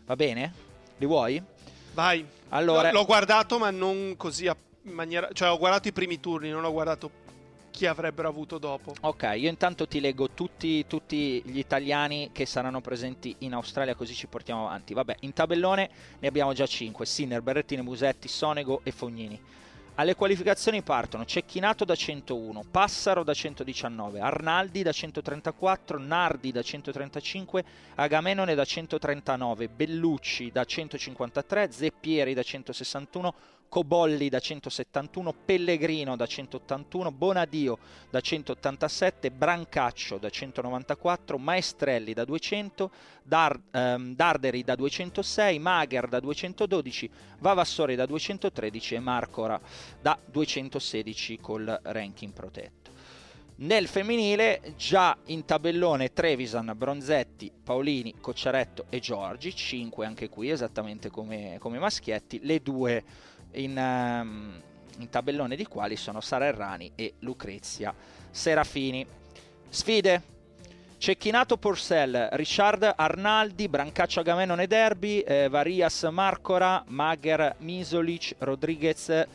Va 0.05 0.15
bene? 0.15 0.53
Li 0.97 1.05
vuoi? 1.05 1.41
Vai. 1.93 2.25
Allora... 2.49 2.91
L'ho 2.91 3.05
guardato 3.05 3.57
ma 3.57 3.71
non 3.71 4.15
così 4.17 4.47
a 4.47 4.55
in 4.85 4.93
maniera... 4.93 5.29
Cioè 5.31 5.49
ho 5.49 5.57
guardato 5.57 5.87
i 5.87 5.93
primi 5.93 6.19
turni, 6.19 6.49
non 6.49 6.63
ho 6.63 6.71
guardato 6.71 7.23
chi 7.75 7.85
avrebbero 7.85 8.29
avuto 8.29 8.57
dopo. 8.57 8.95
Ok, 9.01 9.33
io 9.35 9.49
intanto 9.49 9.87
ti 9.87 9.99
leggo 9.99 10.29
tutti, 10.29 10.87
tutti, 10.87 11.41
gli 11.45 11.57
italiani 11.57 12.29
che 12.31 12.45
saranno 12.45 12.79
presenti 12.79 13.35
in 13.39 13.53
Australia 13.53 13.95
così 13.95 14.13
ci 14.13 14.27
portiamo 14.27 14.65
avanti. 14.65 14.93
Vabbè, 14.93 15.17
in 15.21 15.33
tabellone 15.33 15.89
ne 16.19 16.27
abbiamo 16.27 16.53
già 16.53 16.65
5, 16.65 17.05
Sinner, 17.05 17.41
Berrettini, 17.41 17.81
Musetti, 17.81 18.29
Sonego 18.29 18.79
e 18.83 18.91
Fognini. 18.91 19.39
Alle 19.97 20.15
qualificazioni 20.15 20.81
partono 20.81 21.23
Cecchinato 21.23 21.85
da 21.85 21.95
101, 21.95 22.65
Passaro 22.69 23.23
da 23.23 23.33
119, 23.33 24.19
Arnaldi 24.19 24.83
da 24.83 24.91
134, 24.91 25.97
Nardi 25.99 26.51
da 26.51 26.61
135, 26.61 27.63
Agamenone 27.95 28.55
da 28.55 28.65
139, 28.65 29.69
Bellucci 29.69 30.51
da 30.51 30.65
153, 30.65 31.71
Zeppieri 31.71 32.33
da 32.33 32.43
161, 32.43 33.33
Cobolli 33.69 34.29
da 34.29 34.39
171, 34.39 35.33
Pellegrino 35.45 36.15
da 36.15 36.25
181, 36.25 37.11
Bonadio 37.11 37.77
da 38.09 38.21
187, 38.21 39.31
Brancaccio 39.31 40.17
da 40.17 40.29
194, 40.29 41.37
Maestrelli 41.37 42.13
da 42.13 42.23
200, 42.23 42.89
Dar, 43.23 43.59
ehm, 43.71 44.15
Darderi 44.15 44.63
da 44.63 44.75
206, 44.75 45.59
Mager 45.59 46.07
da 46.07 46.19
212, 46.19 47.09
Vavassori 47.39 47.95
da 47.95 48.05
213 48.05 48.95
e 48.95 48.99
Marcora 48.99 49.59
da 50.01 50.17
216 50.25 51.39
col 51.39 51.79
ranking 51.83 52.33
protetto. 52.33 52.85
Nel 53.57 53.87
femminile 53.87 54.73
già 54.75 55.17
in 55.27 55.45
tabellone 55.45 56.11
Trevisan, 56.11 56.73
Bronzetti, 56.75 57.49
Paolini, 57.63 58.15
Cocciaretto 58.19 58.87
e 58.89 58.99
Giorgi, 58.99 59.55
5 59.55 60.05
anche 60.05 60.27
qui 60.27 60.49
esattamente 60.49 61.09
come, 61.09 61.55
come 61.59 61.79
maschietti, 61.79 62.41
le 62.43 62.61
due 62.61 63.01
in, 63.55 63.77
um, 63.77 64.61
in 64.99 65.09
tabellone 65.09 65.55
di 65.55 65.65
quali 65.65 65.95
sono 65.95 66.21
Sara 66.21 66.45
Errani 66.45 66.91
e 66.95 67.15
Lucrezia 67.19 67.93
Serafini. 68.29 69.05
Sfide 69.69 70.33
Cecchinato 70.97 71.57
Porcel, 71.57 72.29
Richard 72.31 72.93
Arnaldi, 72.95 73.67
Brancaccio 73.67 74.21
Agamenone 74.21 74.65
Derby, 74.65 75.19
eh, 75.19 75.49
Varias 75.49 76.03
Marcora, 76.03 76.83
Mager 76.87 77.55
Misolic, 77.59 78.35
Rodriguez 78.39 79.27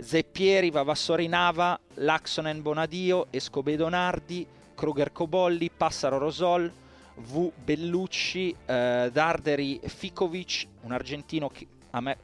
Zeppieri, 0.00 0.70
Vavassori 0.70 1.26
Nava, 1.26 1.78
Laxonen 1.94 2.62
Bonadio, 2.62 3.26
Escobedo 3.30 3.88
Nardi, 3.88 4.46
Kruger 4.74 5.12
Cobolli, 5.12 5.70
Passaro 5.70 6.18
Rosol, 6.18 6.72
V 7.16 7.52
Bellucci, 7.62 8.54
eh, 8.64 9.10
Darderi 9.12 9.80
Ficovic, 9.84 10.66
un 10.82 10.92
argentino 10.92 11.48
che 11.48 11.66
a 11.90 12.00
me 12.00 12.16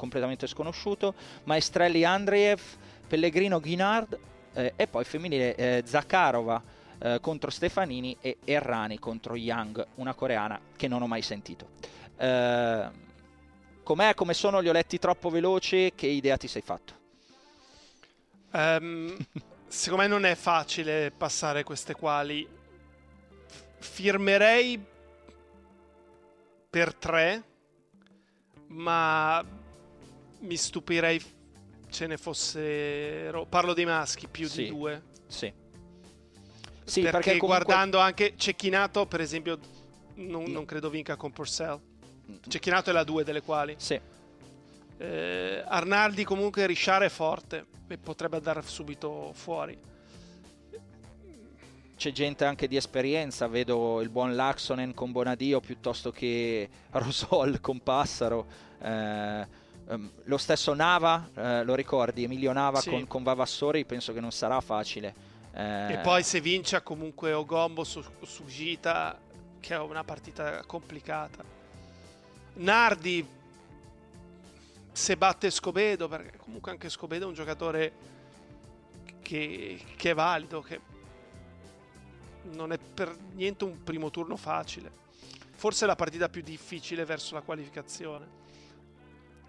completamente 0.00 0.46
sconosciuto, 0.46 1.12
Maestrelli 1.44 2.04
Andreev, 2.04 2.58
Pellegrino 3.06 3.60
Guinard 3.60 4.18
eh, 4.54 4.72
e 4.74 4.86
poi 4.86 5.04
femminile 5.04 5.54
eh, 5.54 5.82
Zakharova 5.84 6.62
eh, 6.98 7.18
contro 7.20 7.50
Stefanini 7.50 8.16
e 8.18 8.38
Errani 8.44 8.98
contro 8.98 9.36
Yang, 9.36 9.86
una 9.96 10.14
coreana 10.14 10.58
che 10.74 10.88
non 10.88 11.02
ho 11.02 11.06
mai 11.06 11.20
sentito. 11.20 11.68
Eh, 12.16 12.88
com'è, 13.82 14.14
come 14.14 14.32
sono, 14.32 14.60
li 14.60 14.70
ho 14.70 14.72
letti 14.72 14.98
troppo 14.98 15.28
veloci, 15.28 15.92
che 15.94 16.06
idea 16.06 16.38
ti 16.38 16.48
sei 16.48 16.62
fatto? 16.62 16.94
Um, 18.52 19.14
secondo 19.68 20.02
me 20.02 20.08
non 20.08 20.24
è 20.24 20.34
facile 20.34 21.10
passare 21.10 21.62
queste 21.62 21.94
quali. 21.94 22.48
Firmerei 23.78 24.82
per 26.70 26.94
tre, 26.94 27.42
ma 28.68 29.44
mi 30.40 30.56
stupirei 30.56 31.20
ce 31.90 32.06
ne 32.06 32.16
fossero. 32.16 33.46
Parlo 33.46 33.74
dei 33.74 33.84
maschi 33.84 34.28
più 34.28 34.48
sì, 34.48 34.64
di 34.64 34.68
due. 34.68 35.02
Sì. 35.26 35.52
Sì, 36.84 37.02
perché, 37.02 37.16
perché 37.18 37.38
comunque... 37.38 37.64
guardando 37.64 37.98
anche 37.98 38.34
Cecchinato, 38.36 39.06
per 39.06 39.20
esempio, 39.20 39.58
non, 40.14 40.44
non 40.44 40.64
credo 40.64 40.90
vinca 40.90 41.16
con 41.16 41.32
Purcell. 41.32 41.78
Cecchinato 42.46 42.90
è 42.90 42.92
la 42.92 43.04
2 43.04 43.24
delle 43.24 43.42
quali. 43.42 43.74
Sì. 43.78 44.00
Eh, 44.96 45.64
Arnaldi 45.66 46.24
comunque 46.24 46.66
risciare 46.66 47.06
è 47.06 47.08
forte 47.08 47.66
e 47.88 47.96
potrebbe 47.98 48.36
andare 48.36 48.62
subito 48.62 49.32
fuori. 49.34 49.78
C'è 51.96 52.12
gente 52.12 52.44
anche 52.44 52.66
di 52.66 52.76
esperienza, 52.76 53.46
vedo 53.46 54.00
il 54.00 54.08
buon 54.08 54.34
Laxonen 54.34 54.94
con 54.94 55.12
Bonadio 55.12 55.60
piuttosto 55.60 56.10
che 56.10 56.68
Rosol 56.92 57.60
con 57.60 57.82
Passaro. 57.82 58.46
Eh, 58.80 59.46
Um, 59.90 60.08
lo 60.24 60.38
stesso 60.38 60.72
Nava, 60.72 61.28
uh, 61.34 61.64
lo 61.64 61.74
ricordi, 61.74 62.22
Emilio 62.22 62.52
Nava 62.52 62.80
sì. 62.80 62.90
con, 62.90 63.08
con, 63.08 63.22
Vavassori, 63.24 63.84
penso 63.84 64.12
che 64.12 64.20
non 64.20 64.30
sarà 64.30 64.60
facile. 64.60 65.12
Eh... 65.52 65.94
E 65.94 65.98
poi 65.98 66.22
se 66.22 66.40
vince 66.40 66.80
comunque 66.84 67.32
Ogombo 67.32 67.82
su, 67.82 68.00
su 68.22 68.44
Gita, 68.44 69.18
che 69.58 69.74
è 69.74 69.78
una 69.78 70.04
partita 70.04 70.62
complicata. 70.64 71.42
Nardi, 72.54 73.26
se 74.92 75.16
batte 75.16 75.50
Scobedo, 75.50 76.06
perché 76.06 76.36
comunque 76.36 76.70
anche 76.70 76.88
Scobedo 76.88 77.24
è 77.24 77.28
un 77.28 77.34
giocatore 77.34 77.92
che, 79.22 79.80
che 79.96 80.10
è 80.10 80.14
valido, 80.14 80.60
che 80.60 80.80
non 82.52 82.70
è 82.70 82.78
per 82.78 83.16
niente 83.32 83.64
un 83.64 83.82
primo 83.82 84.10
turno 84.10 84.36
facile. 84.36 84.98
Forse 85.50 85.84
è 85.84 85.88
la 85.88 85.96
partita 85.96 86.28
più 86.28 86.42
difficile 86.42 87.04
verso 87.04 87.34
la 87.34 87.40
qualificazione. 87.40 88.38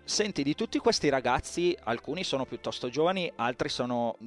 Senti, 0.04 0.44
di 0.44 0.56
tutti 0.56 0.78
questi 0.80 1.10
ragazzi, 1.10 1.78
alcuni 1.84 2.24
sono 2.24 2.46
piuttosto 2.46 2.90
giovani, 2.90 3.32
altri 3.36 3.70
sono 3.70 4.18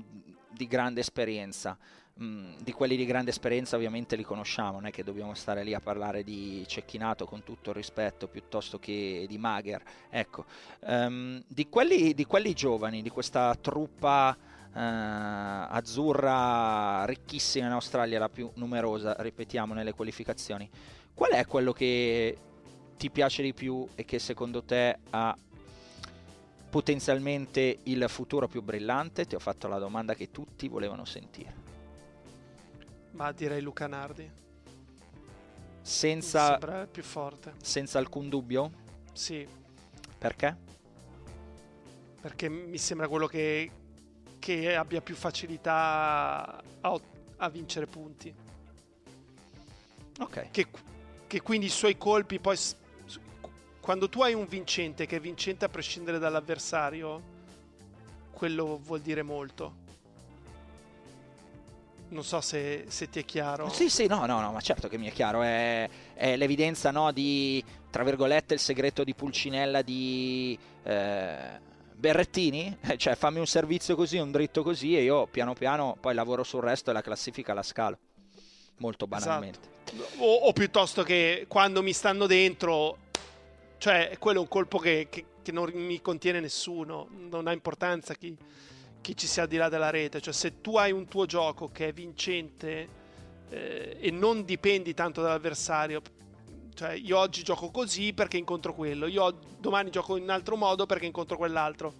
di 0.48 0.66
grande 0.66 1.00
esperienza. 1.00 1.76
Di 2.16 2.72
quelli 2.72 2.94
di 2.94 3.04
grande 3.04 3.30
esperienza 3.30 3.74
ovviamente 3.74 4.14
li 4.14 4.22
conosciamo, 4.22 4.74
non 4.74 4.86
è 4.86 4.92
che 4.92 5.02
dobbiamo 5.02 5.34
stare 5.34 5.64
lì 5.64 5.74
a 5.74 5.80
parlare 5.80 6.22
di 6.22 6.62
Cecchinato 6.64 7.26
con 7.26 7.42
tutto 7.42 7.70
il 7.70 7.76
rispetto 7.76 8.28
piuttosto 8.28 8.78
che 8.78 9.26
di 9.28 9.36
Mager. 9.36 9.82
Ecco, 10.08 10.44
um, 10.82 11.42
di, 11.48 11.68
quelli, 11.68 12.14
di, 12.14 12.24
quelli, 12.24 12.52
giovani, 12.52 13.02
di 13.02 13.10
questa 13.10 13.52
truppa 13.60 14.36
uh, 14.38 14.78
azzurra 15.74 17.04
ricchissima 17.04 17.66
in 17.66 17.72
Australia, 17.72 18.20
la 18.20 18.28
più 18.28 18.48
numerosa, 18.54 19.16
ripetiamo, 19.18 19.74
nelle 19.74 19.92
qualificazioni, 19.92 20.70
qual 21.12 21.32
è 21.32 21.44
quello 21.46 21.72
che 21.72 22.38
ti 22.96 23.10
piace 23.10 23.42
di 23.42 23.52
più 23.52 23.84
e 23.96 24.04
che 24.04 24.20
secondo 24.20 24.62
te 24.62 24.98
ha 25.10 25.36
potenzialmente 26.74 27.78
il 27.84 28.04
futuro 28.08 28.48
più 28.48 28.60
brillante? 28.60 29.26
Ti 29.26 29.36
ho 29.36 29.38
fatto 29.38 29.68
la 29.68 29.78
domanda 29.78 30.16
che 30.16 30.32
tutti 30.32 30.66
volevano 30.66 31.04
sentire. 31.04 31.54
Ma 33.12 33.30
direi 33.30 33.62
Luca 33.62 33.86
Nardi. 33.86 34.28
Senza, 35.80 36.58
più 36.90 37.04
forte. 37.04 37.52
senza 37.62 38.00
alcun 38.00 38.28
dubbio? 38.28 38.72
Sì. 39.12 39.46
Perché? 40.18 40.56
Perché 42.20 42.48
mi 42.48 42.78
sembra 42.78 43.06
quello 43.06 43.28
che, 43.28 43.70
che 44.40 44.74
abbia 44.74 45.00
più 45.00 45.14
facilità 45.14 46.60
a, 46.80 47.00
a 47.36 47.48
vincere 47.50 47.86
punti. 47.86 48.34
Ok. 50.18 50.50
Che, 50.50 50.66
che 51.28 51.40
quindi 51.40 51.66
i 51.66 51.70
suoi 51.70 51.96
colpi 51.96 52.40
poi 52.40 52.58
quando 53.84 54.08
tu 54.08 54.22
hai 54.22 54.32
un 54.32 54.46
vincente 54.46 55.04
che 55.04 55.16
è 55.16 55.20
vincente 55.20 55.66
a 55.66 55.68
prescindere 55.68 56.18
dall'avversario, 56.18 57.20
quello 58.30 58.80
vuol 58.82 59.02
dire 59.02 59.22
molto. 59.22 59.74
Non 62.08 62.24
so 62.24 62.40
se, 62.40 62.86
se, 62.88 63.10
ti 63.10 63.18
è 63.18 63.26
chiaro. 63.26 63.68
Sì, 63.68 63.90
sì, 63.90 64.06
no, 64.06 64.24
no, 64.24 64.40
no, 64.40 64.52
ma 64.52 64.60
certo 64.62 64.88
che 64.88 64.96
mi 64.96 65.06
è 65.06 65.12
chiaro. 65.12 65.42
È, 65.42 65.86
è 66.14 66.34
l'evidenza 66.34 66.92
no, 66.92 67.12
di, 67.12 67.62
tra 67.90 68.04
virgolette, 68.04 68.54
il 68.54 68.60
segreto 68.60 69.04
di 69.04 69.12
Pulcinella 69.12 69.82
di 69.82 70.58
eh, 70.82 71.60
Berrettini. 71.92 72.78
Cioè, 72.96 73.14
fammi 73.16 73.38
un 73.38 73.46
servizio 73.46 73.94
così, 73.96 74.16
un 74.16 74.30
dritto 74.30 74.62
così 74.62 74.96
e 74.96 75.02
io 75.02 75.26
piano 75.26 75.52
piano 75.52 75.94
poi 76.00 76.14
lavoro 76.14 76.42
sul 76.42 76.62
resto 76.62 76.88
e 76.88 76.94
la 76.94 77.02
classifica 77.02 77.52
la 77.52 77.62
scalo. 77.62 77.98
Molto 78.78 79.06
banalmente. 79.06 79.58
Esatto. 79.84 80.24
O, 80.24 80.34
o, 80.46 80.52
piuttosto 80.54 81.02
che 81.02 81.44
quando 81.48 81.82
mi 81.82 81.92
stanno 81.92 82.26
dentro, 82.26 83.02
cioè, 83.78 84.16
quello 84.18 84.38
è 84.38 84.42
un 84.42 84.48
colpo 84.48 84.78
che, 84.78 85.08
che, 85.10 85.24
che 85.42 85.52
non 85.52 85.70
mi 85.72 86.00
contiene 86.00 86.40
nessuno. 86.40 87.08
Non 87.10 87.46
ha 87.46 87.52
importanza 87.52 88.14
chi 88.14 88.36
chi 89.04 89.14
ci 89.14 89.26
sia 89.26 89.42
al 89.42 89.48
di 89.48 89.58
là 89.58 89.68
della 89.68 89.90
rete. 89.90 90.22
Cioè, 90.22 90.32
se 90.32 90.62
tu 90.62 90.78
hai 90.78 90.90
un 90.90 91.06
tuo 91.06 91.26
gioco 91.26 91.70
che 91.70 91.88
è 91.88 91.92
vincente 91.92 92.88
eh, 93.50 93.98
e 94.00 94.10
non 94.10 94.46
dipendi 94.46 94.94
tanto 94.94 95.20
dall'avversario, 95.20 96.00
cioè 96.72 96.92
io 96.92 97.18
oggi 97.18 97.42
gioco 97.42 97.70
così 97.70 98.14
perché 98.14 98.38
incontro 98.38 98.72
quello, 98.72 99.06
io 99.06 99.38
domani 99.58 99.90
gioco 99.90 100.16
in 100.16 100.22
un 100.22 100.30
altro 100.30 100.56
modo 100.56 100.86
perché 100.86 101.04
incontro 101.04 101.36
quell'altro. 101.36 101.92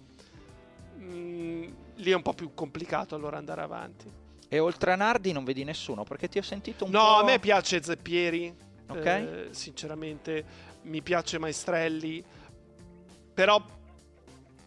Mm, 0.97 1.63
lì 1.97 2.11
è 2.11 2.15
un 2.15 2.23
po' 2.23 2.33
più 2.33 2.55
complicato 2.55 3.13
allora 3.13 3.37
andare 3.37 3.61
avanti. 3.61 4.11
E 4.47 4.57
oltre 4.59 4.91
a 4.91 4.95
Nardi 4.95 5.31
non 5.31 5.43
vedi 5.43 5.63
nessuno 5.63 6.03
perché 6.03 6.27
ti 6.27 6.39
ho 6.39 6.43
sentito 6.43 6.85
un 6.85 6.91
no, 6.91 6.99
po'. 6.99 7.05
No, 7.05 7.15
a 7.17 7.23
me 7.23 7.37
piace 7.37 7.83
Zeppieri. 7.83 8.63
Ok. 8.87 9.05
Eh, 9.05 9.47
sinceramente, 9.51 10.43
mi 10.85 11.01
piace 11.01 11.37
Maestrelli. 11.37 12.23
Però 13.33 13.63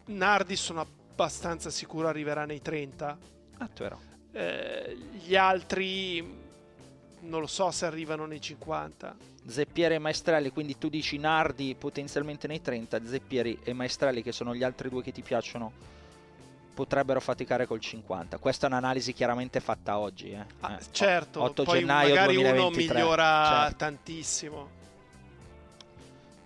Nardi 0.07 0.57
sono 0.57 0.81
abbastanza 0.81 1.71
sicuro 1.71 2.09
arriverà 2.09 2.45
nei 2.45 2.61
30. 2.61 3.19
Ah, 3.59 3.69
vero. 3.77 4.01
Eh, 4.33 4.97
gli 5.25 5.35
altri 5.35 6.47
non 7.21 7.41
lo 7.41 7.47
so 7.47 7.71
se 7.71 7.87
arrivano 7.87 8.27
nei 8.27 8.41
50. 8.41 9.16
Zeppieri 9.47 9.95
e 9.95 9.99
Maestrelli, 9.99 10.51
quindi 10.51 10.77
tu 10.77 10.89
dici 10.89 11.16
Nardi 11.16 11.75
potenzialmente 11.75 12.47
nei 12.47 12.61
30, 12.61 13.07
Zeppieri 13.07 13.59
e 13.64 13.73
Maestrelli 13.73 14.23
che 14.23 14.33
sono 14.33 14.55
gli 14.55 14.62
altri 14.62 14.91
due 14.91 15.03
che 15.03 15.11
ti 15.11 15.23
piacciono 15.23 15.73
potrebbero 16.75 17.19
faticare 17.19 17.66
col 17.66 17.81
50. 17.81 18.39
Questa 18.39 18.66
è 18.66 18.69
un'analisi 18.69 19.12
chiaramente 19.12 19.59
fatta 19.59 19.99
oggi. 19.99 20.31
Eh. 20.31 20.45
Ah, 20.61 20.79
certo, 20.91 21.43
8 21.43 21.64
poi 21.64 21.79
gennaio 21.81 22.14
magari 22.14 22.35
2023. 22.35 22.85
uno 22.85 23.01
migliora 23.01 23.47
certo. 23.62 23.77
tantissimo. 23.77 24.69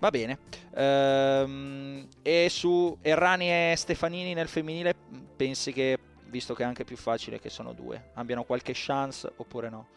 Va 0.03 0.09
bene. 0.09 0.37
Ehm, 0.75 2.09
e 2.21 2.47
su 2.49 2.97
Errani 3.01 3.49
e 3.49 3.73
Stefanini 3.77 4.33
nel 4.33 4.49
femminile, 4.49 4.93
pensi 5.37 5.71
che, 5.71 5.97
visto 6.25 6.53
che 6.53 6.63
è 6.63 6.65
anche 6.65 6.83
più 6.83 6.97
facile 6.97 7.39
che 7.39 7.49
sono 7.49 7.71
due, 7.71 8.09
abbiano 8.15 8.43
qualche 8.43 8.73
chance 8.75 9.31
oppure 9.33 9.69
no? 9.69 9.87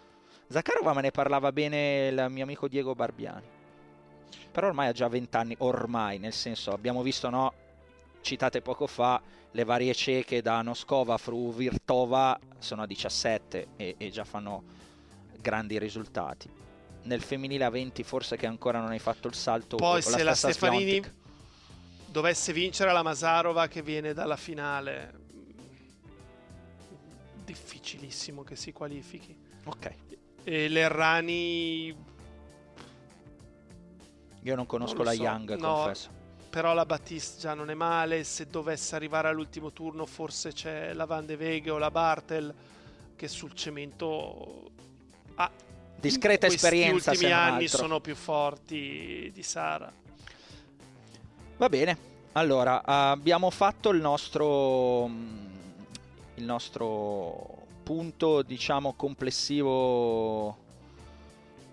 Zakharova 0.46 0.92
me 0.92 1.02
ne 1.02 1.10
parlava 1.10 1.50
bene 1.50 2.06
il 2.06 2.26
mio 2.30 2.44
amico 2.44 2.68
Diego 2.68 2.94
Barbiani. 2.94 3.48
Però 4.52 4.68
ormai 4.68 4.86
ha 4.86 4.92
già 4.92 5.08
20 5.08 5.36
anni, 5.36 5.56
ormai, 5.58 6.20
nel 6.20 6.32
senso, 6.32 6.70
abbiamo 6.70 7.02
visto, 7.02 7.28
no, 7.28 7.52
citate 8.20 8.62
poco 8.62 8.86
fa, 8.86 9.20
le 9.50 9.64
varie 9.64 9.92
cieche 9.92 10.40
da 10.40 10.62
Noskova, 10.62 11.16
Fru, 11.18 11.52
Virtova 11.52 12.38
sono 12.60 12.82
a 12.82 12.86
17 12.86 13.66
e, 13.74 13.96
e 13.98 14.10
già 14.10 14.22
fanno 14.22 14.62
grandi 15.40 15.80
risultati 15.80 16.65
nel 17.06 17.22
femminile 17.22 17.64
a 17.64 17.70
20 17.70 18.02
forse 18.02 18.36
che 18.36 18.46
ancora 18.46 18.80
non 18.80 18.90
hai 18.90 18.98
fatto 18.98 19.28
il 19.28 19.34
salto 19.34 19.76
poi 19.76 20.02
se 20.02 20.22
la 20.22 20.34
Stefanini 20.34 20.84
Sviontek. 20.84 21.14
dovesse 22.06 22.52
vincere 22.52 22.92
la 22.92 23.02
Masarova 23.02 23.68
che 23.68 23.82
viene 23.82 24.12
dalla 24.12 24.36
finale 24.36 25.24
difficilissimo 27.44 28.42
che 28.42 28.56
si 28.56 28.72
qualifichi 28.72 29.36
ok 29.64 29.94
e 30.42 30.68
l'Errani 30.68 31.96
io 34.42 34.54
non 34.54 34.66
conosco 34.66 34.96
non 34.96 35.04
la 35.06 35.12
so. 35.12 35.22
Young 35.22 35.56
no, 35.56 35.74
confesso 35.74 36.14
però 36.50 36.72
la 36.72 36.86
Battista 36.86 37.40
già 37.40 37.54
non 37.54 37.70
è 37.70 37.74
male 37.74 38.24
se 38.24 38.46
dovesse 38.46 38.94
arrivare 38.94 39.28
all'ultimo 39.28 39.72
turno 39.72 40.06
forse 40.06 40.52
c'è 40.52 40.92
la 40.92 41.04
Van 41.04 41.26
de 41.26 41.36
Veghe 41.36 41.70
o 41.70 41.78
la 41.78 41.90
Bartel 41.90 42.54
che 43.14 43.28
sul 43.28 43.52
cemento 43.54 44.70
ha 45.36 45.50
discreta 46.00 46.46
esperienza 46.46 47.12
Gli 47.12 47.14
ultimi 47.14 47.32
anni 47.32 47.64
altro. 47.64 47.78
sono 47.78 48.00
più 48.00 48.14
forti 48.14 49.30
di 49.32 49.42
Sara. 49.42 49.92
Va 51.56 51.68
bene. 51.68 52.14
Allora, 52.32 52.82
abbiamo 52.84 53.50
fatto 53.50 53.90
il 53.90 54.00
nostro 54.00 55.10
il 56.36 56.44
nostro 56.44 57.64
punto, 57.82 58.42
diciamo, 58.42 58.94
complessivo 58.94 60.64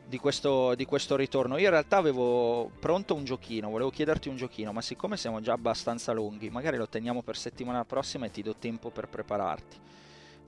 di 0.06 0.18
questo, 0.18 0.76
di 0.76 0.86
questo 0.86 1.16
ritorno. 1.16 1.58
Io 1.58 1.66
in 1.66 1.72
realtà 1.72 1.98
avevo 1.98 2.70
pronto 2.80 3.16
un 3.16 3.24
giochino, 3.24 3.70
volevo 3.70 3.90
chiederti 3.90 4.30
un 4.30 4.36
giochino, 4.36 4.72
ma 4.72 4.82
siccome 4.82 5.18
siamo 5.18 5.42
già 5.42 5.54
abbastanza 5.54 6.12
lunghi, 6.12 6.50
magari 6.50 6.78
lo 6.78 6.88
teniamo 6.88 7.22
per 7.22 7.38
settimana 7.38 7.84
prossima 7.84 8.26
e 8.26 8.32
ti 8.32 8.42
do 8.42 8.56
tempo 8.56 8.90
per 8.90 9.08
prepararti. 9.08 9.78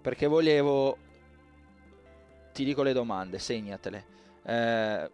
Perché 0.01 0.27
volevo 0.27 0.97
ti 2.55 2.63
dico 2.63 2.83
le 2.83 2.93
domande, 2.93 3.37
segnatele. 3.37 4.05
Eh, 4.45 5.11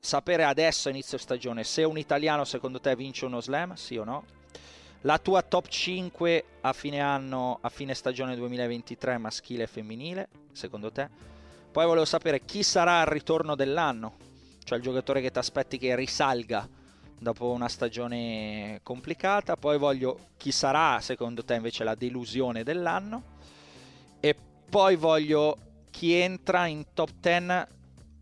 sapere 0.00 0.42
adesso, 0.42 0.88
inizio 0.88 1.16
stagione, 1.16 1.62
se 1.62 1.84
un 1.84 1.96
italiano 1.96 2.42
secondo 2.42 2.80
te 2.80 2.96
vince 2.96 3.24
uno 3.24 3.40
slam, 3.40 3.74
sì 3.74 3.96
o 3.98 4.02
no? 4.02 4.24
La 5.02 5.18
tua 5.18 5.42
top 5.42 5.68
5 5.68 6.44
a 6.62 6.72
fine 6.72 6.98
anno, 6.98 7.58
a 7.60 7.68
fine 7.68 7.94
stagione 7.94 8.34
2023, 8.34 9.16
maschile 9.16 9.62
e 9.62 9.66
femminile, 9.68 10.28
secondo 10.50 10.90
te? 10.90 11.08
Poi 11.70 11.86
volevo 11.86 12.04
sapere 12.04 12.44
chi 12.44 12.64
sarà 12.64 13.02
il 13.02 13.06
ritorno 13.06 13.54
dell'anno, 13.54 14.16
cioè 14.64 14.78
il 14.78 14.82
giocatore 14.82 15.20
che 15.20 15.30
ti 15.30 15.38
aspetti 15.38 15.78
che 15.78 15.94
risalga 15.94 16.68
dopo 17.16 17.52
una 17.52 17.68
stagione 17.68 18.80
complicata. 18.82 19.54
Poi 19.56 19.78
voglio 19.78 20.30
chi 20.36 20.50
sarà, 20.50 20.98
secondo 21.00 21.44
te, 21.44 21.54
invece 21.54 21.84
la 21.84 21.94
delusione 21.94 22.64
dell'anno. 22.64 23.36
E 24.18 24.34
poi 24.68 24.96
voglio 24.96 25.66
chi 25.90 26.14
entra 26.14 26.66
in 26.66 26.86
top 26.94 27.10
10 27.20 27.66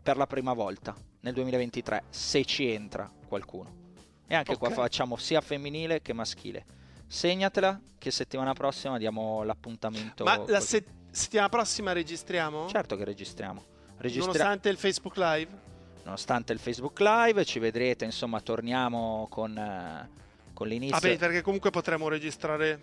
per 0.01 0.17
la 0.17 0.27
prima 0.27 0.53
volta 0.53 0.95
nel 1.21 1.33
2023, 1.33 2.03
se 2.09 2.45
ci 2.45 2.69
entra 2.69 3.09
qualcuno. 3.27 3.85
E 4.27 4.35
anche 4.35 4.53
okay. 4.53 4.67
qua 4.67 4.83
facciamo 4.83 5.17
sia 5.17 5.41
femminile 5.41 6.01
che 6.01 6.13
maschile. 6.13 6.65
Segnatela 7.07 7.79
che 7.97 8.11
settimana 8.11 8.53
prossima 8.53 8.97
diamo 8.97 9.43
l'appuntamento. 9.43 10.23
Ma 10.23 10.43
la 10.47 10.59
se- 10.59 10.85
settimana 11.09 11.49
prossima 11.49 11.93
registriamo? 11.93 12.67
Certo 12.67 12.95
che 12.95 13.05
registriamo. 13.05 13.63
Registra- 13.97 14.31
Nonostante 14.31 14.69
il 14.69 14.77
Facebook 14.77 15.17
Live? 15.17 15.65
Nonostante 16.03 16.53
il 16.53 16.59
Facebook 16.59 16.99
Live, 16.99 17.43
ci 17.43 17.59
vedrete, 17.59 18.05
insomma, 18.05 18.39
torniamo 18.39 19.27
con, 19.29 19.57
eh, 19.57 20.09
con 20.53 20.67
l'inizio. 20.67 20.99
Vabbè, 20.99 21.17
perché 21.17 21.41
comunque 21.41 21.69
potremo 21.69 22.07
registrare 22.07 22.81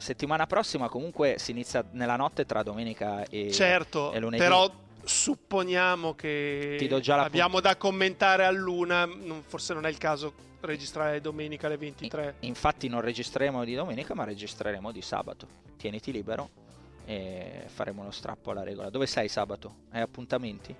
settimana 0.00 0.46
prossima 0.46 0.88
comunque 0.88 1.36
si 1.38 1.50
inizia 1.50 1.84
nella 1.92 2.16
notte 2.16 2.44
tra 2.46 2.62
domenica 2.62 3.24
e, 3.24 3.50
certo, 3.52 4.12
e 4.12 4.18
lunedì. 4.18 4.42
Però 4.42 4.70
supponiamo 5.02 6.14
che 6.14 6.88
abbiamo 7.08 7.60
da 7.60 7.76
commentare 7.76 8.44
a 8.44 8.50
luna, 8.50 9.08
forse 9.46 9.74
non 9.74 9.86
è 9.86 9.88
il 9.88 9.98
caso 9.98 10.32
registrare 10.60 11.20
domenica 11.20 11.66
alle 11.66 11.76
23. 11.76 12.36
Infatti 12.40 12.88
non 12.88 13.00
registreremo 13.00 13.64
di 13.64 13.74
domenica 13.74 14.14
ma 14.14 14.24
registreremo 14.24 14.92
di 14.92 15.02
sabato. 15.02 15.46
Tieniti 15.76 16.12
libero 16.12 16.69
e 17.10 17.64
faremo 17.66 18.04
lo 18.04 18.12
strappo 18.12 18.52
alla 18.52 18.62
regola. 18.62 18.88
Dove 18.88 19.06
sei 19.06 19.28
sabato? 19.28 19.78
Hai 19.90 20.00
appuntamenti? 20.00 20.72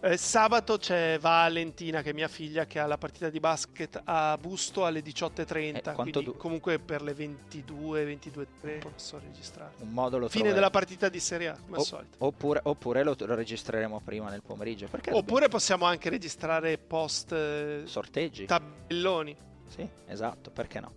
Eh, 0.00 0.16
sabato 0.16 0.76
c'è 0.76 1.20
Valentina, 1.20 2.02
che 2.02 2.10
è 2.10 2.12
mia 2.12 2.26
figlia, 2.26 2.66
che 2.66 2.80
ha 2.80 2.86
la 2.86 2.98
partita 2.98 3.30
di 3.30 3.38
basket 3.38 4.00
a 4.02 4.36
Busto 4.38 4.84
alle 4.84 5.02
18.30. 5.02 5.90
Eh, 5.90 5.94
quindi 5.94 6.24
du- 6.24 6.36
comunque 6.36 6.80
per 6.80 7.02
le 7.02 7.14
22, 7.14 8.04
22.30 8.04 8.90
posso 8.90 9.20
registrare. 9.20 9.74
Un 9.78 9.90
modo 9.90 10.18
lo 10.18 10.28
Fine 10.28 10.50
troveremo. 10.50 10.54
della 10.54 10.70
partita 10.70 11.08
di 11.08 11.20
Serie 11.20 11.48
A, 11.48 11.56
come 11.56 11.76
o- 11.76 11.80
al 11.80 11.86
solito. 11.86 12.16
Oppure, 12.24 12.60
oppure 12.64 13.04
lo, 13.04 13.14
lo, 13.16 13.34
registreremo 13.36 14.00
prima 14.04 14.30
nel 14.30 14.42
pomeriggio. 14.42 14.86
oppure 14.86 15.12
dobbiamo... 15.12 15.48
possiamo 15.48 15.84
anche 15.84 16.10
registrare 16.10 16.76
post 16.76 17.30
eh, 17.30 17.82
sorteggi. 17.84 18.46
Tabelloni. 18.46 19.36
Sì, 19.68 19.88
esatto, 20.06 20.50
perché 20.50 20.80
no? 20.80 20.92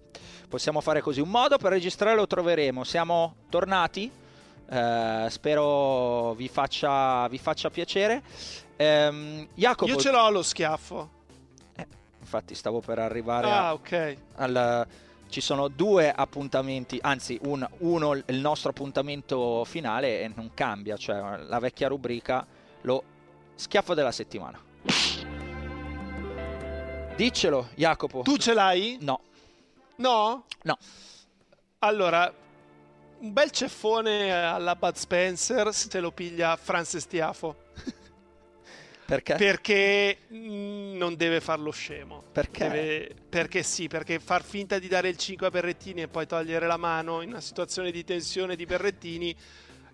Possiamo 0.49 0.81
fare 0.81 1.01
così. 1.01 1.21
Un 1.21 1.29
modo 1.29 1.57
per 1.59 1.71
registrare 1.71 2.15
lo 2.15 2.25
troveremo. 2.25 2.83
Siamo 2.83 3.35
tornati. 3.47 4.11
Uh, 4.71 5.27
spero 5.27 6.33
vi 6.33 6.47
faccia, 6.47 7.27
vi 7.27 7.37
faccia 7.37 7.69
piacere. 7.69 8.23
Um, 8.77 9.45
Jacopo, 9.53 9.91
Io 9.91 9.97
ce 9.97 10.11
l'ho 10.11 10.23
allo 10.23 10.41
schiaffo. 10.41 11.09
Eh, 11.75 11.85
infatti, 12.19 12.55
stavo 12.55 12.79
per 12.79 12.97
arrivare. 12.99 13.49
Ah, 13.49 13.67
a, 13.67 13.73
ok. 13.73 14.17
Al, 14.35 14.87
ci 15.27 15.41
sono 15.41 15.67
due 15.67 16.09
appuntamenti, 16.09 16.99
anzi, 17.01 17.37
un, 17.43 17.67
uno 17.79 18.13
il 18.13 18.39
nostro 18.39 18.69
appuntamento 18.69 19.65
finale 19.65 20.21
e 20.21 20.31
non 20.33 20.51
cambia, 20.53 20.95
cioè 20.95 21.37
la 21.37 21.59
vecchia 21.59 21.89
rubrica, 21.89 22.47
lo 22.81 23.03
schiaffo 23.55 23.93
della 23.93 24.11
settimana. 24.11 24.57
Diccelo, 27.15 27.67
Jacopo. 27.75 28.21
Tu 28.21 28.37
ce 28.37 28.53
l'hai? 28.53 28.97
No. 29.01 29.19
No? 29.97 30.45
No. 30.63 30.77
Allora, 31.79 32.33
un 33.21 33.33
bel 33.33 33.51
ceffone 33.51 34.31
alla 34.33 34.75
Bud 34.75 34.95
Spencer 34.95 35.73
se 35.73 35.99
lo 35.99 36.11
piglia 36.11 36.55
Francis 36.55 37.05
Tiafo. 37.07 37.55
Perché? 39.05 39.35
Perché 39.35 40.17
mm, 40.33 40.95
non 40.95 41.15
deve 41.15 41.41
farlo 41.41 41.71
scemo. 41.71 42.23
Perché? 42.31 42.69
Deve- 42.69 43.15
perché 43.29 43.61
sì, 43.61 43.87
perché 43.87 44.19
far 44.19 44.43
finta 44.43 44.79
di 44.79 44.87
dare 44.87 45.09
il 45.09 45.17
5 45.17 45.47
a 45.47 45.49
Berrettini 45.49 46.01
e 46.01 46.07
poi 46.07 46.25
togliere 46.25 46.65
la 46.65 46.77
mano 46.77 47.21
in 47.21 47.29
una 47.29 47.41
situazione 47.41 47.91
di 47.91 48.03
tensione 48.05 48.55
di 48.55 48.65
Berrettini. 48.65 49.35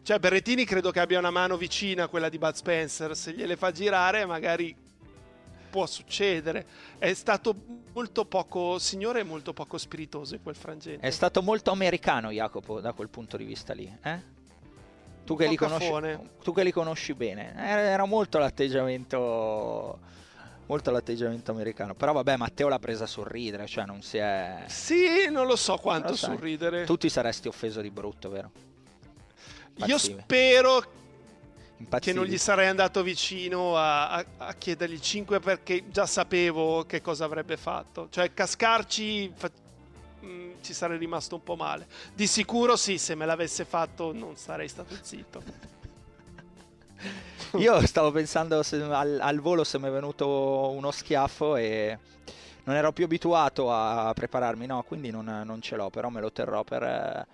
Cioè, 0.04 0.20
Berrettini 0.20 0.66
credo 0.66 0.92
che 0.92 1.00
abbia 1.00 1.18
una 1.18 1.32
mano 1.32 1.58
vicina 1.58 2.04
a 2.04 2.08
quella 2.08 2.30
di 2.30 2.38
Bud 2.38 2.54
Spencer. 2.54 3.16
Se 3.16 3.34
gliele 3.34 3.58
fa 3.58 3.72
girare, 3.72 4.26
magari 4.26 4.76
può 5.70 5.86
succedere. 5.86 6.66
È 6.98 7.14
stato 7.14 7.56
molto 7.94 8.26
poco 8.26 8.80
signore 8.80 9.22
e 9.22 9.24
molto 9.24 9.54
poco 9.54 9.78
spiritoso 9.78 10.36
in 10.36 10.44
quel 10.44 10.56
frangente. 10.56 11.06
È 11.06 11.10
stato 11.10 11.42
molto 11.42 11.72
americano 11.72 12.32
Jacopo 12.32 12.80
da 12.80 12.94
quel 12.94 13.10
punto 13.10 13.38
di 13.38 13.44
vista 13.44 13.74
lì, 13.74 13.92
eh? 14.04 14.36
Tu 15.26 15.36
che, 15.36 15.54
conosci, 15.56 15.92
tu 16.42 16.54
che 16.54 16.64
li 16.64 16.72
conosci 16.72 17.14
bene, 17.14 17.54
era 17.58 18.06
molto 18.06 18.38
l'atteggiamento 18.38 20.00
molto 20.68 20.92
l'atteggiamento 20.92 21.52
americano. 21.52 21.96
Però 21.96 22.14
vabbè, 22.14 22.38
Matteo 22.38 22.70
l'ha 22.70 22.80
presa 22.80 23.06
a 23.06 23.08
sorridere, 23.08 23.68
cioè 23.68 23.86
non 23.86 24.02
si 24.02 24.18
è 24.18 24.64
Sì, 24.68 25.28
non 25.30 25.48
lo 25.48 25.56
so 25.56 25.78
quanto 25.78 26.12
Lo 26.12 26.16
sorridere. 26.16 26.86
Tu 26.86 26.96
ti 26.98 27.10
saresti 27.10 27.48
offeso 27.48 27.82
di 27.82 27.90
brutto, 27.90 28.30
vero? 28.30 28.52
Io 29.76 29.86
Impazzivi. 29.86 30.24
Spero 31.86 32.00
che 32.00 32.14
non 32.14 32.26
gli 32.26 32.38
sarei 32.38 32.68
andato 32.68 33.04
vicino 33.04 33.78
a, 33.78 34.10
a- 34.12 34.26
a 34.38 34.54
chiedergli 34.56 34.94
il 34.94 35.02
5 35.02 35.40
perché 35.40 35.90
già 35.90 36.06
sapevo 36.06 36.86
che 36.86 37.02
cosa 37.02 37.26
avrebbe 37.26 37.58
fatto. 37.58 38.08
Cioè, 38.10 38.34
cascarci 38.34 39.32
fa- 39.36 39.52
mm, 40.26 40.52
ci 40.62 40.74
sarei 40.74 40.98
rimasto 40.98 41.36
un 41.36 41.44
po' 41.44 41.56
male. 41.56 41.88
Di 42.14 42.28
sicuro 42.28 42.76
sì, 42.76 42.98
se 42.98 43.16
me 43.16 43.26
l'avesse 43.26 43.66
fatto 43.66 44.12
non 44.14 44.36
sarei 44.38 44.68
stato 44.68 44.96
zitto. 45.02 45.44
Io 47.58 47.86
stavo 47.86 48.12
pensando 48.12 48.62
se- 48.64 48.82
al, 48.82 49.20
al 49.22 49.40
volo 49.40 49.64
se 49.64 49.80
mi 49.80 49.88
è 49.88 49.92
venuto 49.92 50.28
uno 50.72 50.92
schiaffo 50.92 51.56
e 51.56 51.98
non 52.64 52.76
ero 52.76 52.92
più 52.92 53.06
abituato 53.06 53.72
a 53.72 54.12
prepararmi, 54.14 54.66
no, 54.66 54.84
quindi 54.84 55.10
non, 55.12 55.26
non 55.46 55.62
ce 55.62 55.76
l'ho, 55.78 55.90
però 55.90 56.10
me 56.10 56.20
lo 56.22 56.32
terrò 56.32 56.64
per, 56.64 56.84
eh, 56.84 57.28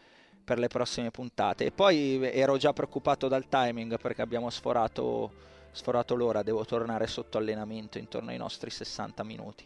per 0.43 0.59
le 0.59 0.67
prossime 0.67 1.11
puntate. 1.11 1.65
E 1.65 1.71
poi 1.71 2.19
ero 2.23 2.57
già 2.57 2.73
preoccupato 2.73 3.27
dal 3.27 3.47
timing 3.47 3.99
perché 3.99 4.21
abbiamo 4.21 4.49
sforato, 4.49 5.31
sforato 5.71 6.15
l'ora, 6.15 6.43
devo 6.43 6.65
tornare 6.65 7.07
sotto 7.07 7.37
allenamento 7.37 7.97
intorno 7.97 8.31
ai 8.31 8.37
nostri 8.37 8.69
60 8.69 9.23
minuti. 9.23 9.65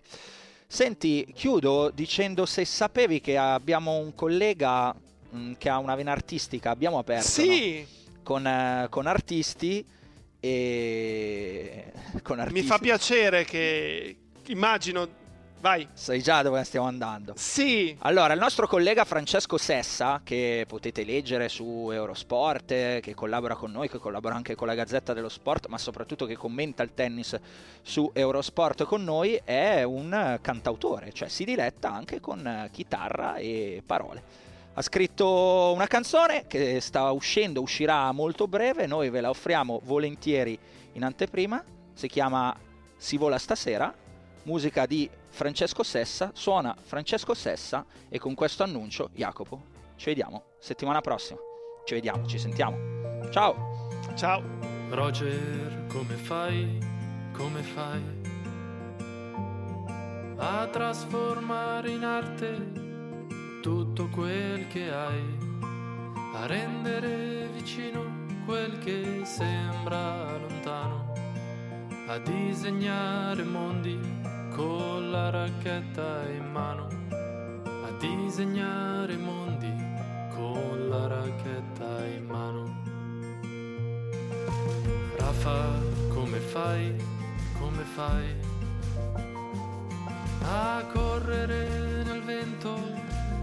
Senti, 0.69 1.25
chiudo 1.34 1.89
dicendo 1.93 2.45
se 2.45 2.65
sapevi 2.65 3.21
che 3.21 3.38
abbiamo 3.38 3.97
un 3.97 4.13
collega 4.13 4.93
mh, 5.30 5.53
che 5.53 5.69
ha 5.69 5.78
una 5.78 5.95
vena 5.95 6.11
artistica, 6.11 6.71
abbiamo 6.71 6.99
aperto 6.99 7.41
no? 7.41 7.47
Sì, 7.47 7.88
con, 8.21 8.45
eh, 8.45 8.88
con 8.89 9.07
artisti 9.07 9.86
e 10.39 11.91
con 12.21 12.39
artisti. 12.39 12.61
mi 12.61 12.67
fa 12.67 12.80
piacere 12.80 13.45
che 13.45 14.17
immagino. 14.47 15.25
Vai. 15.60 15.88
Sai 15.93 16.22
già 16.22 16.43
dove 16.43 16.64
stiamo 16.64 16.86
andando. 16.86 17.34
Sì, 17.36 17.95
Allora, 18.01 18.34
il 18.34 18.39
nostro 18.39 18.68
collega 18.68 19.05
Francesco 19.05 19.58
Sessa, 19.58 20.22
che 20.24 20.66
potete 20.68 21.03
leggere 21.03 21.49
su 21.49 21.89
Eurosport, 21.91 22.99
che 22.99 23.14
collabora 23.16 23.55
con 23.55 23.72
noi, 23.72 23.89
che 23.89 23.97
collabora 23.97 24.36
anche 24.36 24.53
con 24.53 24.68
la 24.68 24.76
Gazzetta 24.76 25.14
dello 25.14 25.30
Sport, 25.30 25.66
ma 25.68 25.80
soprattutto 25.80 26.26
che 26.26 26.38
commenta 26.38 26.84
il 26.84 26.93
tennis 26.93 27.38
su 27.82 28.10
Eurosport 28.14 28.84
con 28.84 29.03
noi, 29.03 29.41
è 29.43 29.82
un 29.82 30.38
cantautore, 30.41 31.12
cioè 31.12 31.28
si 31.28 31.43
diletta 31.43 31.91
anche 31.91 32.20
con 32.20 32.70
chitarra 32.72 33.38
e 33.38 33.82
parole. 33.84 34.45
Ha 34.76 34.82
scritto 34.84 35.72
una 35.74 35.88
canzone 35.88 36.45
che 36.45 36.80
sta 36.82 37.10
uscendo, 37.10 37.62
uscirà 37.62 38.12
molto 38.12 38.47
breve, 38.47 38.86
noi 38.86 39.10
ve 39.10 39.22
la 39.22 39.30
offriamo 39.30 39.82
volentieri 39.86 40.58
in 40.93 41.03
anteprima, 41.03 41.64
si 41.93 42.08
chiama 42.08 42.55
Si 42.95 43.18
vola 43.18 43.39
stasera, 43.39 43.91
musica 44.47 44.85
di 44.85 45.09
Francesco 45.29 45.83
Sessa, 45.83 46.31
suona 46.33 46.73
Francesco 46.81 47.33
Sessa 47.33 47.85
e 48.07 48.17
con 48.17 48.33
questo 48.33 48.63
annuncio, 48.63 49.09
Jacopo, 49.13 49.61
ci 49.97 50.05
vediamo 50.05 50.43
settimana 50.57 51.01
prossima. 51.01 51.39
Ci 51.83 51.93
vediamo, 51.93 52.25
ci 52.25 52.39
sentiamo. 52.39 53.29
Ciao! 53.29 53.89
ciao. 54.15 54.41
Roger, 54.89 55.85
come 55.89 56.15
fai? 56.15 56.79
Come 57.33 57.61
fai 57.61 58.01
a 60.39 60.67
trasformare 60.67 61.89
in 61.89 62.03
arte 62.03 63.61
tutto 63.61 64.07
quel 64.07 64.67
che 64.67 64.91
hai? 64.91 65.37
A 66.35 66.45
rendere 66.45 67.49
vicino 67.53 68.25
quel 68.45 68.77
che 68.79 69.21
sembra 69.23 70.37
lontano? 70.37 71.13
A 72.07 72.19
disegnare 72.19 73.43
mondi 73.43 73.99
con 74.58 75.12
la 75.12 75.30
racchetta 75.30 76.28
in 76.30 76.51
mano? 76.51 76.88
A 77.62 77.91
disegnare 77.99 79.16
mondi 79.16 79.72
con 80.34 80.89
la 80.89 81.05
racchetta 81.05 82.03
in 82.08 82.26
mano? 82.26 82.64
Rafa, 85.18 85.80
come 86.10 86.39
fai, 86.39 86.95
come 87.60 87.84
fai 87.84 88.36
a 90.41 90.84
correre 90.91 92.03
nel 92.03 92.24
vento 92.24 92.76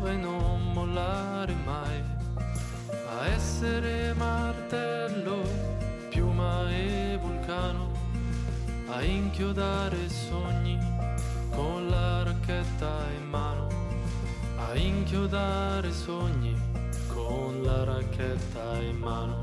e 0.04 0.12
non 0.16 0.72
mollare 0.72 1.54
mai, 1.64 2.02
a 2.88 3.28
essere 3.28 4.12
martello, 4.14 5.42
piuma 6.08 6.68
e 6.70 7.18
vulcano, 7.20 7.93
a 8.86 9.02
inchiodare 9.02 10.08
sogni 10.08 10.78
con 11.50 11.88
la 11.88 12.22
racchetta 12.22 13.06
in 13.16 13.28
mano, 13.28 13.68
a 14.56 14.74
inchiodare 14.74 15.90
sogni 15.92 16.54
con 17.08 17.62
la 17.62 17.84
racchetta 17.84 18.80
in 18.80 18.96
mano. 18.96 19.40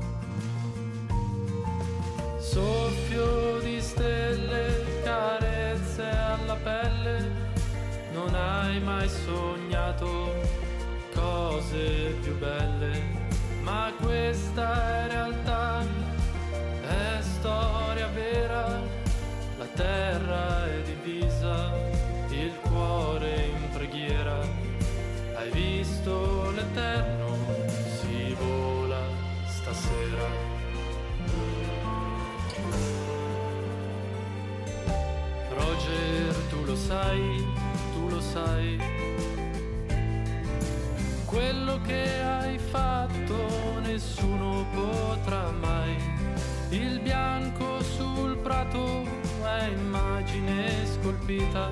Soffio 2.38 3.58
di 3.60 3.80
stelle, 3.80 5.00
carezze 5.02 6.08
alla 6.08 6.56
pelle, 6.56 7.30
non 8.12 8.34
hai 8.34 8.80
mai 8.80 9.08
sognato 9.08 10.34
cose 11.14 12.14
più 12.20 12.36
belle, 12.38 13.02
ma 13.62 13.92
questa 14.00 15.04
è 15.04 15.08
realtà, 15.08 15.84
è 16.82 17.20
storia 17.20 18.06
vera, 18.08 19.00
terra 19.74 20.66
è 20.66 20.82
divisa, 20.82 21.72
il 22.30 22.52
cuore 22.60 23.46
in 23.46 23.68
preghiera, 23.72 24.38
hai 25.36 25.50
visto 25.50 26.50
l'eterno, 26.50 27.36
si 28.00 28.34
vola 28.38 29.00
stasera. 29.46 30.50
Roger, 35.54 36.34
tu 36.48 36.64
lo 36.64 36.76
sai, 36.76 37.46
tu 37.92 38.08
lo 38.08 38.20
sai. 38.20 38.78
Quello 41.26 41.80
che 41.80 42.20
hai 42.20 42.58
fatto 42.58 43.80
nessuno 43.80 44.66
potrà 44.74 45.50
mai. 45.50 46.21
Il 46.72 47.00
bianco 47.00 47.82
sul 47.82 48.38
prato 48.38 49.04
è 49.44 49.64
immagine 49.66 50.86
scolpita, 50.86 51.68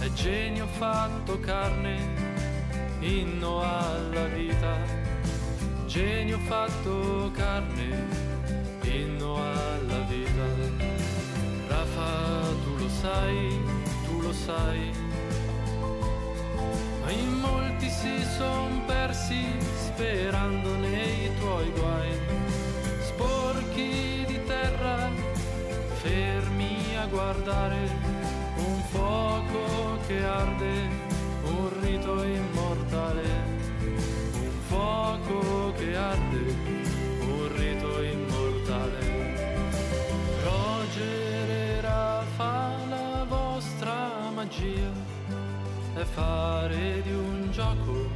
è 0.00 0.10
genio 0.14 0.66
fatto 0.66 1.38
carne, 1.38 1.96
inno 2.98 3.62
alla 3.62 4.24
vita. 4.34 4.78
Genio 5.86 6.38
fatto 6.38 7.30
carne, 7.32 8.08
inno 8.82 9.36
alla 9.36 10.00
vita. 10.08 10.44
Rafa, 11.68 12.40
tu 12.64 12.78
lo 12.78 12.88
sai, 12.88 13.60
tu 14.06 14.20
lo 14.22 14.32
sai. 14.32 14.90
Ma 17.04 17.10
in 17.12 17.32
molti 17.38 17.88
si 17.88 18.24
son 18.36 18.84
persi 18.86 19.44
sperando 19.76 20.74
nei 20.78 21.30
tuoi 21.38 21.70
guai. 21.78 21.89
Guardare 27.10 27.88
un 28.56 28.82
fuoco 28.90 29.98
che 30.06 30.24
arde, 30.24 30.88
un 31.44 31.70
rito 31.82 32.22
immortale. 32.22 33.22
Un 34.34 34.60
fuoco 34.68 35.72
che 35.76 35.96
arde, 35.96 36.54
un 37.20 37.48
rito 37.56 38.02
immortale. 38.02 38.98
Roger 40.44 41.50
e 41.50 41.80
Rafa, 41.80 42.76
la 42.88 43.26
vostra 43.28 44.30
magia 44.32 44.92
è 45.94 46.04
fare 46.04 47.02
di 47.02 47.12
un 47.12 47.48
gioco 47.50 48.08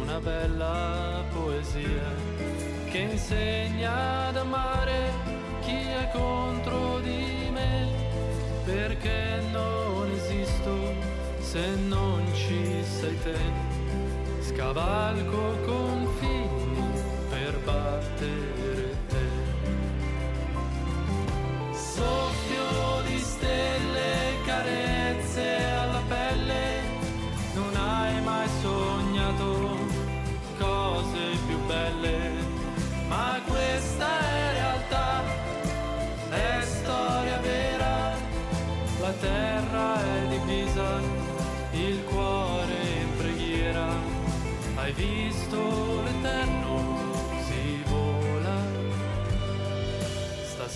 una 0.00 0.20
bella 0.20 1.24
poesia. 1.32 2.34
che 2.90 2.98
insegna 2.98 4.28
ad 4.28 4.36
amare 4.36 5.10
chi 5.62 5.74
è 5.74 6.08
contro 6.12 7.00
di 7.00 7.45
perché 8.66 9.40
non 9.52 10.10
esisto 10.10 10.92
se 11.38 11.64
non 11.88 12.22
ci 12.34 12.82
sei 12.82 13.16
te. 13.22 13.38
Scavalco 14.40 15.56
confini 15.64 15.95